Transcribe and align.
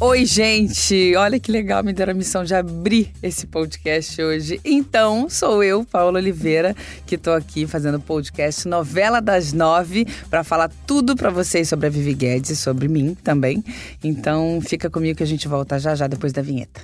Oi, 0.00 0.24
gente! 0.24 1.16
Olha 1.16 1.40
que 1.40 1.50
legal, 1.50 1.82
me 1.82 1.92
deram 1.92 2.12
a 2.12 2.14
missão 2.14 2.44
de 2.44 2.54
abrir 2.54 3.10
esse 3.20 3.48
podcast 3.48 4.22
hoje. 4.22 4.60
Então, 4.64 5.28
sou 5.28 5.60
eu, 5.60 5.84
Paula 5.84 6.20
Oliveira, 6.20 6.72
que 7.04 7.16
estou 7.16 7.34
aqui 7.34 7.66
fazendo 7.66 7.98
podcast 7.98 8.68
Novela 8.68 9.20
das 9.20 9.52
Nove 9.52 10.06
para 10.30 10.44
falar 10.44 10.70
tudo 10.86 11.16
para 11.16 11.30
vocês 11.30 11.68
sobre 11.68 11.88
a 11.88 11.90
Vivi 11.90 12.14
Guedes 12.14 12.50
e 12.50 12.56
sobre 12.56 12.86
mim 12.86 13.16
também. 13.24 13.64
Então, 14.04 14.60
fica 14.62 14.88
comigo 14.88 15.16
que 15.16 15.24
a 15.24 15.26
gente 15.26 15.48
volta 15.48 15.80
já 15.80 15.96
já 15.96 16.06
depois 16.06 16.32
da 16.32 16.42
vinheta. 16.42 16.82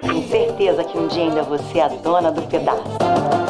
Tenho 0.00 0.26
certeza 0.26 0.84
que 0.84 0.96
um 0.96 1.06
dia 1.06 1.24
ainda 1.24 1.42
você 1.42 1.80
é 1.80 1.82
a 1.82 1.88
dona 1.88 2.32
do 2.32 2.40
pedaço. 2.48 3.49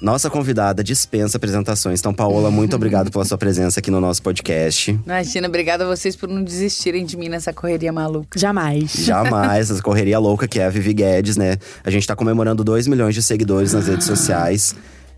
Nossa 0.00 0.30
convidada 0.30 0.82
dispensa 0.84 1.36
apresentações. 1.36 1.98
Então, 2.00 2.14
Paola, 2.14 2.50
muito 2.50 2.74
obrigado 2.76 3.10
pela 3.10 3.24
sua 3.24 3.36
presença 3.36 3.80
aqui 3.80 3.90
no 3.90 4.00
nosso 4.00 4.22
podcast. 4.22 4.98
Imagina, 5.04 5.48
obrigada 5.48 5.84
a 5.84 5.86
vocês 5.86 6.14
por 6.14 6.28
não 6.28 6.42
desistirem 6.42 7.04
de 7.04 7.16
mim 7.16 7.28
nessa 7.28 7.52
correria 7.52 7.92
maluca. 7.92 8.38
Jamais. 8.38 8.92
Jamais, 8.92 9.70
essa 9.70 9.82
correria 9.82 10.18
louca 10.18 10.46
que 10.46 10.60
é 10.60 10.66
a 10.66 10.70
Vivi 10.70 10.94
Guedes, 10.94 11.36
né? 11.36 11.56
A 11.82 11.90
gente 11.90 12.06
tá 12.06 12.14
comemorando 12.14 12.62
2 12.62 12.86
milhões 12.86 13.14
de 13.14 13.22
seguidores 13.22 13.72
nas 13.72 13.88
redes 13.88 14.06
sociais. 14.06 14.74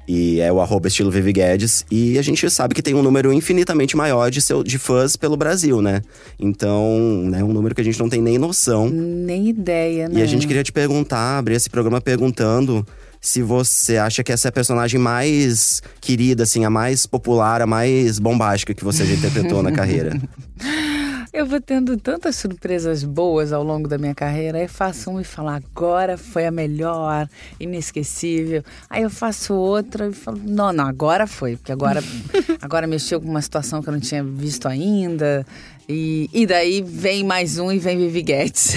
E 0.08 0.40
é 0.40 0.50
o 0.50 0.60
arroba 0.60 0.88
estilo 0.88 1.08
Vivi 1.08 1.32
Guedes. 1.32 1.84
E 1.88 2.18
a 2.18 2.22
gente 2.22 2.48
sabe 2.50 2.74
que 2.74 2.82
tem 2.82 2.94
um 2.94 3.02
número 3.02 3.32
infinitamente 3.32 3.96
maior 3.96 4.28
de, 4.28 4.40
seu, 4.40 4.64
de 4.64 4.76
fãs 4.76 5.14
pelo 5.14 5.36
Brasil, 5.36 5.80
né? 5.80 6.02
Então, 6.36 6.98
né, 7.26 7.44
um 7.44 7.52
número 7.52 7.76
que 7.76 7.80
a 7.80 7.84
gente 7.84 8.00
não 8.00 8.08
tem 8.08 8.20
nem 8.20 8.36
noção. 8.36 8.88
Nem 8.88 9.48
ideia, 9.48 10.08
né? 10.08 10.18
E 10.18 10.22
a 10.22 10.26
gente 10.26 10.48
queria 10.48 10.64
te 10.64 10.72
perguntar, 10.72 11.38
abrir 11.38 11.54
esse 11.54 11.70
programa 11.70 12.00
perguntando 12.00 12.84
se 13.20 13.42
você 13.42 13.96
acha 13.96 14.24
que 14.24 14.32
essa 14.32 14.48
é 14.48 14.50
a 14.50 14.52
personagem 14.52 14.98
mais 14.98 15.82
querida, 16.00 16.44
assim, 16.44 16.64
a 16.64 16.70
mais 16.70 17.06
popular, 17.06 17.60
a 17.60 17.66
mais 17.66 18.18
bombástica 18.18 18.72
que 18.72 18.84
você 18.84 19.04
já 19.04 19.14
interpretou 19.14 19.62
na 19.62 19.72
carreira. 19.72 20.18
Eu 21.32 21.46
vou 21.46 21.60
tendo 21.60 21.96
tantas 21.96 22.34
surpresas 22.34 23.04
boas 23.04 23.52
ao 23.52 23.62
longo 23.62 23.86
da 23.86 23.96
minha 23.96 24.14
carreira. 24.14 24.58
Aí 24.58 24.66
faço 24.66 25.10
um 25.10 25.20
e 25.20 25.24
falo, 25.24 25.48
agora 25.48 26.18
foi 26.18 26.44
a 26.44 26.50
melhor, 26.50 27.28
inesquecível. 27.60 28.64
Aí 28.88 29.04
eu 29.04 29.10
faço 29.10 29.54
outra 29.54 30.08
e 30.08 30.12
falo, 30.12 30.40
não, 30.44 30.72
não, 30.72 30.86
agora 30.86 31.28
foi, 31.28 31.56
porque 31.56 31.70
agora, 31.70 32.02
agora 32.60 32.84
mexeu 32.84 33.20
com 33.20 33.28
uma 33.28 33.40
situação 33.40 33.80
que 33.80 33.88
eu 33.88 33.92
não 33.92 34.00
tinha 34.00 34.24
visto 34.24 34.66
ainda. 34.66 35.46
E, 35.92 36.30
e 36.32 36.46
daí 36.46 36.80
vem 36.86 37.24
mais 37.24 37.58
um 37.58 37.72
e 37.72 37.78
vem 37.80 37.98
Vivi 37.98 38.22
Guedes. 38.22 38.76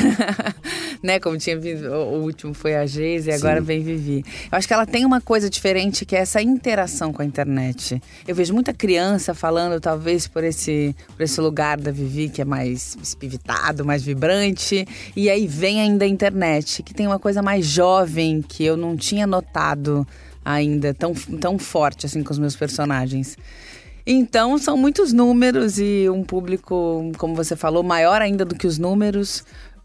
né? 1.04 1.20
Como 1.20 1.38
tinha 1.38 1.56
o 1.56 2.24
último 2.24 2.56
foi 2.56 2.76
a 2.76 2.88
Geise 2.88 3.30
e 3.30 3.34
agora 3.34 3.60
Sim. 3.60 3.66
vem 3.66 3.84
Vivi. 3.84 4.26
Eu 4.52 4.58
acho 4.58 4.68
que 4.68 4.74
ela 4.74 4.88
tem 4.88 5.06
uma 5.06 5.22
coisa 5.22 5.48
diferente 5.48 6.06
que 6.06 6.16
é 6.16 6.20
essa 6.20 6.42
interação 6.42 7.14
com 7.14 7.22
a 7.22 7.26
internet. 7.26 8.02
Eu 8.28 8.34
vejo 8.34 8.52
muita 8.52 8.74
criança 8.74 9.36
falando, 9.36 9.80
talvez 9.80 10.28
por 10.28 10.44
esse, 10.44 10.96
por 11.16 11.22
esse 11.22 11.40
lugar 11.40 11.78
da 11.78 11.92
Vivi 11.92 12.30
que 12.30 12.42
é 12.42 12.46
mais 12.46 12.98
espivitado, 13.04 13.86
mais 13.86 14.02
vibrante. 14.02 14.88
E 15.16 15.30
aí 15.30 15.46
vem 15.46 15.82
ainda 15.82 16.06
a 16.06 16.08
internet, 16.08 16.82
que 16.82 16.96
tem 16.96 17.06
uma 17.06 17.20
coisa 17.20 17.44
mais 17.44 17.64
jovem 17.64 18.42
que 18.42 18.66
eu 18.66 18.76
não 18.76 18.98
tinha 18.98 19.28
notado 19.28 20.08
ainda 20.44 20.96
tão, 20.96 21.14
tão 21.14 21.60
forte 21.60 22.08
assim 22.08 22.24
com 22.24 22.32
os 22.32 22.40
meus 22.40 22.56
personagens. 22.56 23.38
Então, 24.06 24.58
são 24.58 24.76
muitos 24.76 25.14
números 25.14 25.80
e 25.80 26.10
um 26.10 26.24
público, 26.24 27.12
como 27.18 27.36
você 27.36 27.56
falou, 27.56 27.84
maior 27.84 28.22
ainda 28.22 28.44
do 28.44 28.56
que 28.56 28.68
os 28.68 28.78
números. 28.78 29.44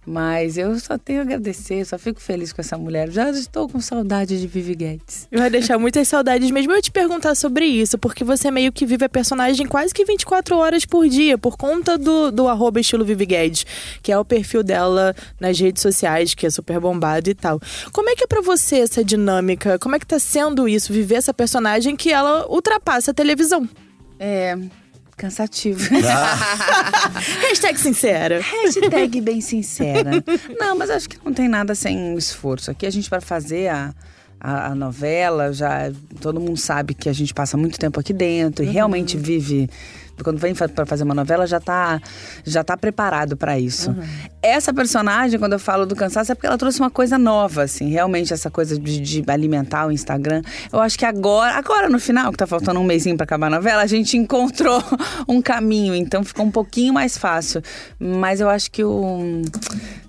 Mas 0.09 0.57
eu 0.57 0.79
só 0.79 0.97
tenho 0.97 1.19
a 1.21 1.23
agradecer, 1.23 1.85
só 1.85 1.99
fico 1.99 2.19
feliz 2.19 2.51
com 2.51 2.63
essa 2.63 2.79
mulher. 2.79 3.11
Já 3.11 3.29
estou 3.29 3.69
com 3.69 3.79
saudade 3.79 4.41
de 4.41 4.47
Vivi 4.47 4.75
Guedes. 4.75 5.29
Vai 5.31 5.51
deixar 5.51 5.77
muitas 5.79 6.09
saudades 6.09 6.51
mesmo 6.51 6.73
eu 6.73 6.81
te 6.81 6.91
perguntar 6.91 7.35
sobre 7.35 7.67
isso, 7.67 7.99
porque 7.99 8.25
você 8.25 8.51
meio 8.51 8.73
que 8.73 8.87
vive 8.87 9.05
a 9.05 9.09
personagem 9.09 9.67
quase 9.67 9.93
que 9.93 10.07
24 10.07 10.57
horas 10.57 10.87
por 10.87 11.07
dia, 11.07 11.37
por 11.37 11.59
conta 11.59 11.99
do, 11.99 12.31
do 12.33 12.49
arroba 12.49 12.81
estilo 12.81 13.05
Vivi 13.05 13.27
Guedes, 13.27 13.67
que 14.03 14.11
é 14.11 14.19
o 14.19 14.25
perfil 14.25 14.63
dela 14.63 15.15
nas 15.39 15.61
redes 15.61 15.83
sociais, 15.83 16.33
que 16.33 16.47
é 16.47 16.51
super 16.51 16.81
bombado 16.81 17.29
e 17.29 17.35
tal. 17.35 17.61
Como 17.93 18.09
é 18.09 18.17
que 18.17 18.25
é 18.25 18.27
pra 18.27 18.41
você 18.41 18.79
essa 18.79 19.05
dinâmica? 19.05 19.79
Como 19.79 19.95
é 19.95 19.99
que 19.99 20.07
tá 20.07 20.19
sendo 20.19 20.67
isso, 20.67 20.91
viver 20.91 21.17
essa 21.17 21.35
personagem 21.35 21.95
que 21.95 22.11
ela 22.11 22.51
ultrapassa 22.51 23.11
a 23.11 23.15
televisão? 23.15 23.69
É. 24.19 24.57
Cansativo. 25.17 25.81
Hashtag 27.49 27.79
sincera. 27.79 28.41
Hashtag 28.41 29.21
bem 29.21 29.41
sincera. 29.41 30.23
Não, 30.59 30.77
mas 30.77 30.91
acho 30.91 31.09
que 31.09 31.19
não 31.25 31.35
tem 31.35 31.49
nada 31.49 31.75
sem 31.75 32.17
esforço. 32.17 32.71
Aqui 32.71 32.87
a 32.87 32.91
gente 32.91 33.11
vai 33.11 33.21
fazer 33.21 33.69
a, 33.69 33.93
a, 34.41 34.69
a 34.69 34.75
novela, 34.77 35.53
já 35.53 35.91
todo 36.21 36.41
mundo 36.41 36.57
sabe 36.57 36.95
que 36.95 37.09
a 37.09 37.13
gente 37.13 37.35
passa 37.35 37.57
muito 37.57 37.79
tempo 37.79 37.99
aqui 37.99 38.13
dentro 38.13 38.65
e 38.65 38.69
realmente 38.69 39.17
vive. 39.17 39.69
Quando 40.23 40.39
vem 40.39 40.55
para 40.55 40.87
fazer 40.87 41.05
uma 41.05 41.15
novela, 41.15 41.47
já 41.47 41.61
tá, 41.61 42.01
já 42.45 42.65
tá 42.65 42.77
preparado 42.77 43.37
para 43.37 43.59
isso. 43.59 43.95
Essa 44.43 44.73
personagem, 44.73 45.39
quando 45.39 45.55
eu 45.55 45.59
falo 45.59 45.87
do 45.87 45.97
cansaço, 45.97 46.33
é 46.33 46.35
porque 46.35 46.47
ela 46.47 46.59
trouxe 46.59 46.81
uma 46.81 46.91
coisa 46.91 47.19
nova, 47.19 47.63
assim. 47.63 47.91
Realmente, 47.91 48.33
essa 48.33 48.51
coisa 48.51 48.79
de, 48.79 49.01
de 49.01 49.25
alimentar 49.29 49.87
o 49.87 49.93
Instagram. 49.93 50.43
Eu 50.73 50.81
acho 50.81 50.99
que 50.99 51.05
agora, 51.05 51.57
agora 51.57 51.89
no 51.89 51.99
final, 51.99 52.31
que 52.31 52.39
tá 52.39 52.47
faltando 52.47 52.81
um 52.81 52.85
mêsinho 52.85 53.17
para 53.17 53.25
acabar 53.25 53.47
a 53.47 53.51
novela, 53.51 53.83
a 53.83 53.87
gente 53.87 54.17
encontrou 54.19 54.83
um 55.27 55.41
caminho. 55.41 55.95
Então, 55.95 56.25
ficou 56.25 56.47
um 56.47 56.51
pouquinho 56.51 56.93
mais 56.93 57.17
fácil. 57.17 57.63
Mas 57.99 58.41
eu 58.41 58.49
acho 58.49 58.71
que 58.71 58.85
o... 58.85 59.43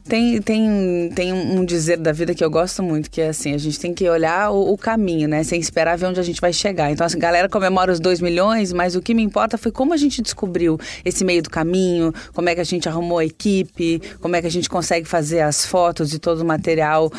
Tem, 0.10 0.42
tem, 0.42 1.12
tem 1.14 1.32
um 1.32 1.64
dizer 1.64 1.98
da 1.98 2.12
vida 2.12 2.34
que 2.34 2.44
eu 2.44 2.50
gosto 2.50 2.82
muito, 2.82 3.12
que 3.12 3.22
é 3.22 3.30
assim, 3.30 3.54
a 3.54 3.60
gente 3.60 3.80
tem 3.80 3.94
que 3.94 4.10
olhar 4.10 4.50
o, 4.50 4.74
o 4.74 4.78
caminho, 4.78 5.28
né? 5.28 5.44
Sem 5.44 5.60
esperar 5.60 6.00
ver 6.00 6.08
onde 6.08 6.20
a 6.20 6.24
gente 6.24 6.42
vai 6.42 6.52
chegar. 6.52 6.92
Então, 6.92 7.06
a 7.06 7.10
galera 7.16 7.48
comemora 7.48 7.92
os 7.92 8.00
2 8.00 8.20
milhões, 8.20 8.74
mas 8.74 8.96
o 8.96 9.04
que 9.04 9.14
me 9.14 9.22
importa 9.22 9.56
foi 9.56 9.72
como 9.72 9.94
a 9.94 9.98
gente 9.98 10.20
descobriu 10.20 10.80
esse 11.06 11.24
meio 11.24 11.44
do 11.44 11.50
caminho, 11.52 12.12
como 12.34 12.50
é 12.50 12.56
que 12.56 12.62
a 12.62 12.64
gente 12.64 12.90
arrumou 12.90 13.20
a 13.20 13.26
equipe, 13.26 14.02
como 14.20 14.36
é 14.36 14.42
que 14.42 14.48
a 14.48 14.52
gente 14.52 14.68
consegue 14.68 15.08
fazer 15.08 15.42
as 15.42 15.64
fotos 15.64 16.12
e 16.12 16.18
todo 16.18 16.42
o 16.42 16.46
material 16.46 17.12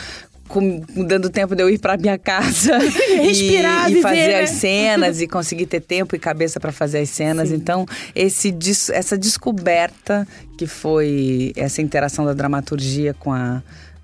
com- 0.50 0.82
dando 1.06 1.30
tempo 1.30 1.54
de 1.54 1.62
eu 1.62 1.70
ir 1.70 1.78
para 1.78 1.96
minha 1.96 2.18
casa 2.18 2.76
Respirar, 3.22 3.90
e, 3.90 3.98
e 3.98 4.02
fazer 4.02 4.28
né? 4.28 4.40
as 4.42 4.50
cenas 4.50 5.20
e 5.22 5.26
conseguir 5.26 5.66
ter 5.66 5.80
tempo 5.80 6.14
e 6.14 6.18
cabeça 6.18 6.58
para 6.60 6.72
fazer 6.72 6.98
as 6.98 7.08
cenas. 7.10 7.52
Então, 7.52 7.86
esse, 8.14 8.50
dis- 8.50 8.90
essa 8.90 9.16
descoberta 9.16 10.26
que 10.58 10.66
foi 10.66 11.52
essa 11.56 11.80
interação 11.80 12.24
da 12.24 12.32
dramaturgia 12.34 13.14
com 13.14 13.32
a, 13.32 13.62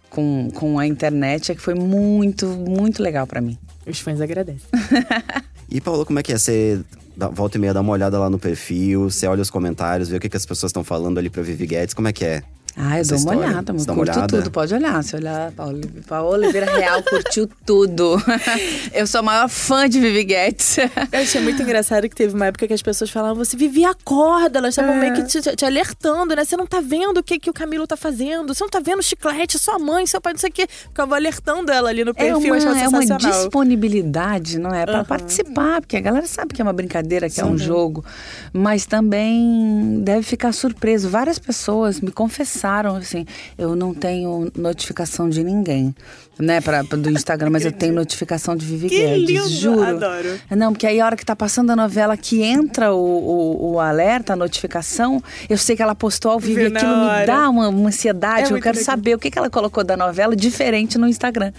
com, 0.08 0.50
com 0.54 0.78
a 0.78 0.86
internet 0.86 1.52
é 1.52 1.54
que 1.54 1.60
foi 1.60 1.74
muito, 1.74 2.46
muito 2.46 3.02
legal 3.02 3.26
para 3.26 3.40
mim. 3.40 3.58
Os 3.86 4.00
fãs 4.00 4.20
agradecem. 4.20 4.62
E, 5.68 5.80
Paola, 5.80 6.06
como 6.06 6.16
é 6.16 6.22
que 6.22 6.32
é? 6.32 6.38
Você 6.38 6.80
dá- 7.16 7.26
volta 7.26 7.56
e 7.58 7.60
meia 7.60 7.74
dá 7.74 7.80
uma 7.80 7.92
olhada 7.92 8.16
lá 8.20 8.30
no 8.30 8.38
perfil, 8.38 9.10
você 9.10 9.26
olha 9.26 9.42
os 9.42 9.50
comentários, 9.50 10.08
vê 10.08 10.16
o 10.16 10.20
que, 10.20 10.28
que 10.28 10.36
as 10.36 10.46
pessoas 10.46 10.70
estão 10.70 10.84
falando 10.84 11.18
ali 11.18 11.28
pra 11.28 11.42
Vivi 11.42 11.66
Guedes, 11.66 11.92
como 11.92 12.06
é 12.06 12.12
que 12.12 12.24
é? 12.24 12.44
Ah, 12.78 12.98
eu 12.98 13.04
dou 13.06 13.12
uma 13.12 13.16
história. 13.16 13.40
olhada, 13.40 13.72
uma 13.72 13.84
curto 13.86 14.00
olhada? 14.00 14.26
tudo, 14.26 14.50
pode 14.50 14.74
olhar. 14.74 15.02
Se 15.02 15.16
olhar, 15.16 15.50
Paola, 15.52 15.80
Paola 16.06 16.36
Oliveira 16.36 16.76
Real 16.76 17.02
curtiu 17.02 17.48
tudo. 17.64 18.22
Eu 18.92 19.06
sou 19.06 19.20
a 19.20 19.22
maior 19.22 19.48
fã 19.48 19.88
de 19.88 19.98
Vivi 19.98 20.24
Guedes. 20.24 20.76
Eu 21.10 21.20
achei 21.20 21.40
muito 21.40 21.62
engraçado 21.62 22.06
que 22.06 22.14
teve 22.14 22.34
uma 22.34 22.46
época 22.46 22.68
que 22.68 22.74
as 22.74 22.82
pessoas 22.82 23.08
falavam, 23.08 23.42
você 23.42 23.56
vivia 23.56 23.90
acorda, 23.90 24.58
elas 24.58 24.76
estavam 24.76 24.94
meio 24.96 25.14
que 25.14 25.22
te, 25.22 25.56
te 25.56 25.64
alertando, 25.64 26.36
né? 26.36 26.44
Você 26.44 26.54
não 26.54 26.66
tá 26.66 26.80
vendo 26.80 27.18
o 27.18 27.22
que, 27.22 27.38
que 27.38 27.48
o 27.48 27.52
Camilo 27.52 27.86
tá 27.86 27.96
fazendo, 27.96 28.54
você 28.54 28.62
não 28.62 28.68
tá 28.68 28.80
vendo 28.80 28.98
o 28.98 29.02
chiclete, 29.02 29.58
sua 29.58 29.78
mãe, 29.78 30.06
seu 30.06 30.20
pai, 30.20 30.34
não 30.34 30.40
sei 30.40 30.50
o 30.50 30.52
quê. 30.52 30.66
Ficava 30.68 31.16
alertando 31.16 31.72
ela 31.72 31.88
ali 31.88 32.04
no 32.04 32.10
É 32.10 32.14
perfil, 32.14 32.54
uma, 32.54 32.56
achava 32.56 32.80
é 32.80 32.88
uma 32.88 33.16
disponibilidade, 33.16 34.58
não 34.58 34.74
é? 34.74 34.84
Para 34.84 35.02
participar, 35.02 35.80
porque 35.80 35.96
a 35.96 36.00
galera 36.00 36.26
sabe 36.26 36.52
que 36.52 36.60
é 36.60 36.64
uma 36.64 36.74
brincadeira, 36.74 37.30
que 37.30 37.40
é 37.40 37.44
um 37.44 37.56
jogo. 37.56 38.04
Mas 38.52 38.84
também 38.84 40.02
deve 40.02 40.22
ficar 40.22 40.52
surpreso. 40.52 41.08
Várias 41.08 41.38
pessoas 41.38 42.02
me 42.02 42.10
confessaram 42.10 42.65
assim: 42.74 43.24
eu 43.56 43.74
não 43.76 43.94
tenho 43.94 44.50
notificação 44.56 45.28
de 45.28 45.42
ninguém. 45.44 45.94
Né, 46.38 46.60
pra, 46.60 46.84
pra- 46.84 46.98
do 46.98 47.08
Instagram, 47.10 47.48
mas 47.48 47.64
eu 47.64 47.72
tenho 47.72 47.94
notificação 47.94 48.54
de 48.54 48.66
Vivi 48.66 48.90
Que 48.90 48.98
Guedes, 48.98 49.26
lindo, 49.30 49.48
juro. 49.48 49.82
adoro. 49.82 50.38
Não, 50.50 50.70
porque 50.70 50.86
aí 50.86 51.00
a 51.00 51.06
hora 51.06 51.16
que 51.16 51.24
tá 51.24 51.34
passando 51.34 51.70
a 51.70 51.76
novela, 51.76 52.14
que 52.14 52.42
entra 52.42 52.92
o, 52.92 52.98
o, 52.98 53.72
o 53.72 53.80
alerta, 53.80 54.34
a 54.34 54.36
notificação, 54.36 55.22
eu 55.48 55.56
sei 55.56 55.74
que 55.74 55.82
ela 55.82 55.94
postou 55.94 56.32
ao 56.32 56.38
vivo 56.38 56.60
e 56.60 56.66
aquilo 56.66 56.94
me 56.94 57.06
hora. 57.06 57.24
dá 57.26 57.48
uma, 57.48 57.68
uma 57.70 57.88
ansiedade. 57.88 58.52
É 58.52 58.54
eu 58.54 58.60
quero 58.60 58.76
legal. 58.76 58.84
saber 58.84 59.14
o 59.14 59.18
que, 59.18 59.30
que 59.30 59.38
ela 59.38 59.48
colocou 59.48 59.82
da 59.82 59.96
novela 59.96 60.36
diferente 60.36 60.98
no 60.98 61.08
Instagram. 61.08 61.52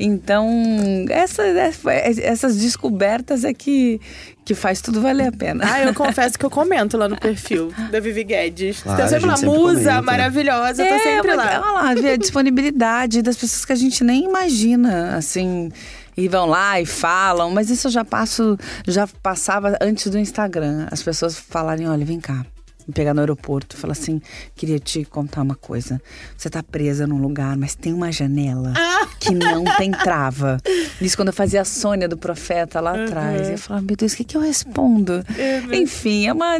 Então, 0.00 0.50
essa, 1.10 1.44
essa- 1.44 1.92
essas 1.92 2.56
descobertas 2.56 3.44
é 3.44 3.54
que, 3.54 4.00
que 4.44 4.54
faz 4.54 4.80
tudo 4.80 5.00
valer 5.00 5.28
a 5.28 5.32
pena. 5.32 5.64
Ah, 5.66 5.82
eu 5.82 5.94
confesso 5.94 6.38
que 6.38 6.44
eu 6.44 6.50
comento 6.50 6.96
lá 6.96 7.08
no 7.08 7.16
perfil 7.16 7.72
da 7.90 7.98
Vivi 7.98 8.24
Guedes. 8.24 8.82
Claro, 8.82 9.00
Tem 9.00 9.08
sempre 9.08 9.30
gente 9.30 9.40
sempre 9.40 9.58
musa 9.58 9.80
comenta. 9.80 10.02
maravilhosa, 10.02 10.84
eu 10.84 10.96
tô 10.96 11.02
sempre 11.02 11.34
mas, 11.34 11.36
lá. 11.36 11.62
Olha 11.64 11.72
lá, 11.72 11.94
vê 11.94 12.10
a 12.10 12.16
disponibilidade 12.16 13.22
das 13.22 13.36
pessoas 13.36 13.64
que 13.64 13.72
a 13.72 13.76
gente 13.76 14.04
nem 14.04 14.24
imagina, 14.24 15.16
assim. 15.16 15.70
E 16.16 16.28
vão 16.28 16.46
lá 16.46 16.80
e 16.80 16.86
falam, 16.86 17.50
mas 17.50 17.70
isso 17.70 17.88
eu 17.88 17.90
já 17.90 18.04
passo, 18.04 18.56
já 18.86 19.08
passava 19.22 19.76
antes 19.80 20.08
do 20.10 20.18
Instagram. 20.18 20.86
As 20.90 21.02
pessoas 21.02 21.36
falarem, 21.36 21.88
olha, 21.88 22.04
vem 22.04 22.20
cá. 22.20 22.44
Me 22.86 22.94
pegar 22.94 23.14
no 23.14 23.20
aeroporto 23.20 23.76
e 23.76 23.78
falar 23.78 23.92
assim: 23.92 24.20
queria 24.54 24.78
te 24.78 25.04
contar 25.04 25.42
uma 25.42 25.54
coisa. 25.54 26.00
Você 26.36 26.50
tá 26.50 26.62
presa 26.62 27.06
num 27.06 27.18
lugar, 27.18 27.56
mas 27.56 27.74
tem 27.74 27.92
uma 27.92 28.10
janela 28.12 28.72
que 29.18 29.34
não 29.34 29.64
tem 29.76 29.90
trava. 29.90 30.58
Isso 31.00 31.16
quando 31.16 31.28
eu 31.28 31.34
fazia 31.34 31.62
a 31.62 31.64
Sônia 31.64 32.08
do 32.08 32.16
Profeta 32.16 32.80
lá 32.80 33.04
atrás. 33.04 33.48
Eu 33.48 33.58
falava, 33.58 33.84
meu 33.86 33.96
Deus, 33.96 34.12
o 34.12 34.16
que, 34.16 34.24
que 34.24 34.36
eu 34.36 34.40
respondo? 34.40 35.24
Enfim, 35.72 36.26
é 36.26 36.32
uma. 36.32 36.56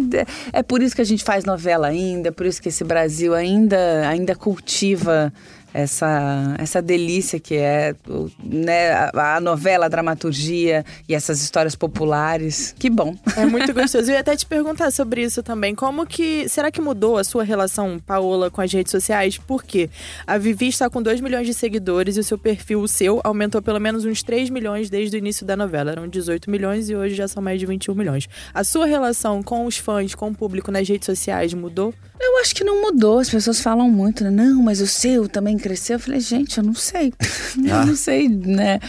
É 0.52 0.62
por 0.62 0.82
isso 0.82 0.94
que 0.94 1.02
a 1.02 1.06
gente 1.06 1.24
faz 1.24 1.44
novela 1.44 1.88
ainda, 1.88 2.28
é 2.28 2.32
por 2.32 2.46
isso 2.46 2.60
que 2.60 2.68
esse 2.68 2.84
Brasil 2.84 3.34
ainda, 3.34 4.08
ainda 4.08 4.34
cultiva 4.34 5.32
essa, 5.74 6.54
essa 6.56 6.80
delícia 6.80 7.40
que 7.40 7.56
é 7.56 7.96
né, 8.42 8.92
a, 8.92 9.36
a 9.36 9.40
novela, 9.40 9.86
a 9.86 9.88
dramaturgia 9.88 10.84
e 11.08 11.14
essas 11.14 11.42
histórias 11.42 11.74
populares. 11.74 12.72
Que 12.78 12.88
bom. 12.88 13.16
É 13.36 13.44
muito 13.44 13.74
gostoso. 13.74 14.08
Eu 14.08 14.14
ia 14.14 14.20
até 14.20 14.36
te 14.36 14.46
perguntar 14.46 14.92
sobre 14.92 15.22
isso 15.22 15.42
também. 15.42 15.74
Como 15.74 16.06
que. 16.06 16.48
Será 16.48 16.70
que 16.70 16.80
mudou 16.80 17.18
a 17.18 17.24
sua 17.24 17.42
relação, 17.42 17.98
Paola, 17.98 18.50
com 18.50 18.60
as 18.60 18.72
redes 18.72 18.92
sociais? 18.92 19.36
Por 19.36 19.64
quê? 19.64 19.90
A 20.24 20.38
Vivi 20.38 20.68
está 20.68 20.88
com 20.88 21.02
2 21.02 21.20
milhões 21.20 21.46
de 21.46 21.52
seguidores 21.52 22.16
e 22.16 22.20
o 22.20 22.24
seu 22.24 22.38
perfil, 22.38 22.80
o 22.80 22.88
seu, 22.88 23.20
aumentou 23.24 23.60
pelo 23.60 23.80
menos 23.80 24.04
uns 24.04 24.22
3 24.22 24.50
milhões 24.50 24.88
desde 24.88 25.16
o 25.16 25.18
início 25.18 25.44
da 25.44 25.56
novela. 25.56 25.90
Eram 25.90 26.06
18 26.06 26.48
milhões 26.48 26.88
e 26.88 26.94
hoje 26.94 27.16
já 27.16 27.26
são 27.26 27.42
mais 27.42 27.58
de 27.58 27.66
21 27.66 27.94
milhões. 27.94 28.28
A 28.54 28.62
sua 28.62 28.86
relação 28.86 29.42
com 29.42 29.66
os 29.66 29.76
fãs, 29.76 30.14
com 30.14 30.28
o 30.28 30.34
público 30.34 30.70
nas 30.70 30.88
redes 30.88 31.06
sociais 31.06 31.52
mudou? 31.52 31.92
Eu 32.18 32.38
acho 32.40 32.54
que 32.54 32.64
não 32.64 32.80
mudou. 32.80 33.18
As 33.18 33.30
pessoas 33.30 33.60
falam 33.60 33.90
muito, 33.90 34.24
né? 34.24 34.30
Não, 34.30 34.62
mas 34.62 34.80
o 34.80 34.86
seu 34.86 35.28
também 35.28 35.58
cresceu. 35.58 35.96
Eu 35.96 36.00
falei, 36.00 36.20
gente, 36.20 36.58
eu 36.58 36.64
não 36.64 36.74
sei. 36.74 37.12
Ah. 37.20 37.80
eu 37.82 37.86
não 37.86 37.96
sei, 37.96 38.28
né? 38.28 38.80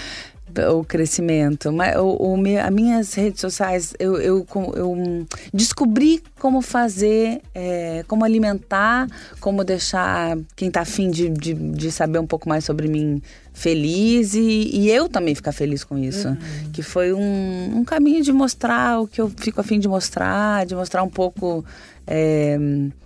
O 0.72 0.86
crescimento. 0.86 1.70
Mas 1.72 1.98
o, 1.98 2.06
o 2.06 2.36
as 2.64 2.72
minhas 2.72 3.14
redes 3.14 3.42
sociais, 3.42 3.94
eu, 4.00 4.16
eu, 4.22 4.48
eu, 4.74 5.28
descobri 5.54 6.24
como 6.40 6.62
fazer, 6.62 7.42
é, 7.54 8.06
como 8.08 8.24
alimentar, 8.24 9.08
como 9.42 9.66
deixar 9.66 10.38
quem 10.56 10.72
tá 10.72 10.82
afim 10.82 11.12
de, 11.12 11.28
de, 11.30 11.54
de 11.54 11.92
saber 11.92 12.20
um 12.20 12.28
pouco 12.28 12.48
mais 12.48 12.64
sobre 12.64 12.88
mim 12.88 13.22
feliz 13.52 14.34
e, 14.34 14.70
e 14.74 14.90
eu 14.90 15.10
também 15.10 15.36
ficar 15.36 15.52
feliz 15.52 15.84
com 15.84 15.98
isso. 15.98 16.38
Que 16.72 16.82
foi 16.82 17.12
um, 17.12 17.80
um 17.80 17.84
caminho 17.84 18.24
de 18.24 18.32
mostrar 18.32 19.02
o 19.02 19.08
que 19.08 19.20
eu 19.20 19.30
fico 19.36 19.60
afim 19.60 19.78
de 19.78 19.90
mostrar, 19.90 20.66
de 20.66 20.74
mostrar 20.74 21.04
um 21.04 21.10
pouco 21.10 21.66
é, 22.08 22.58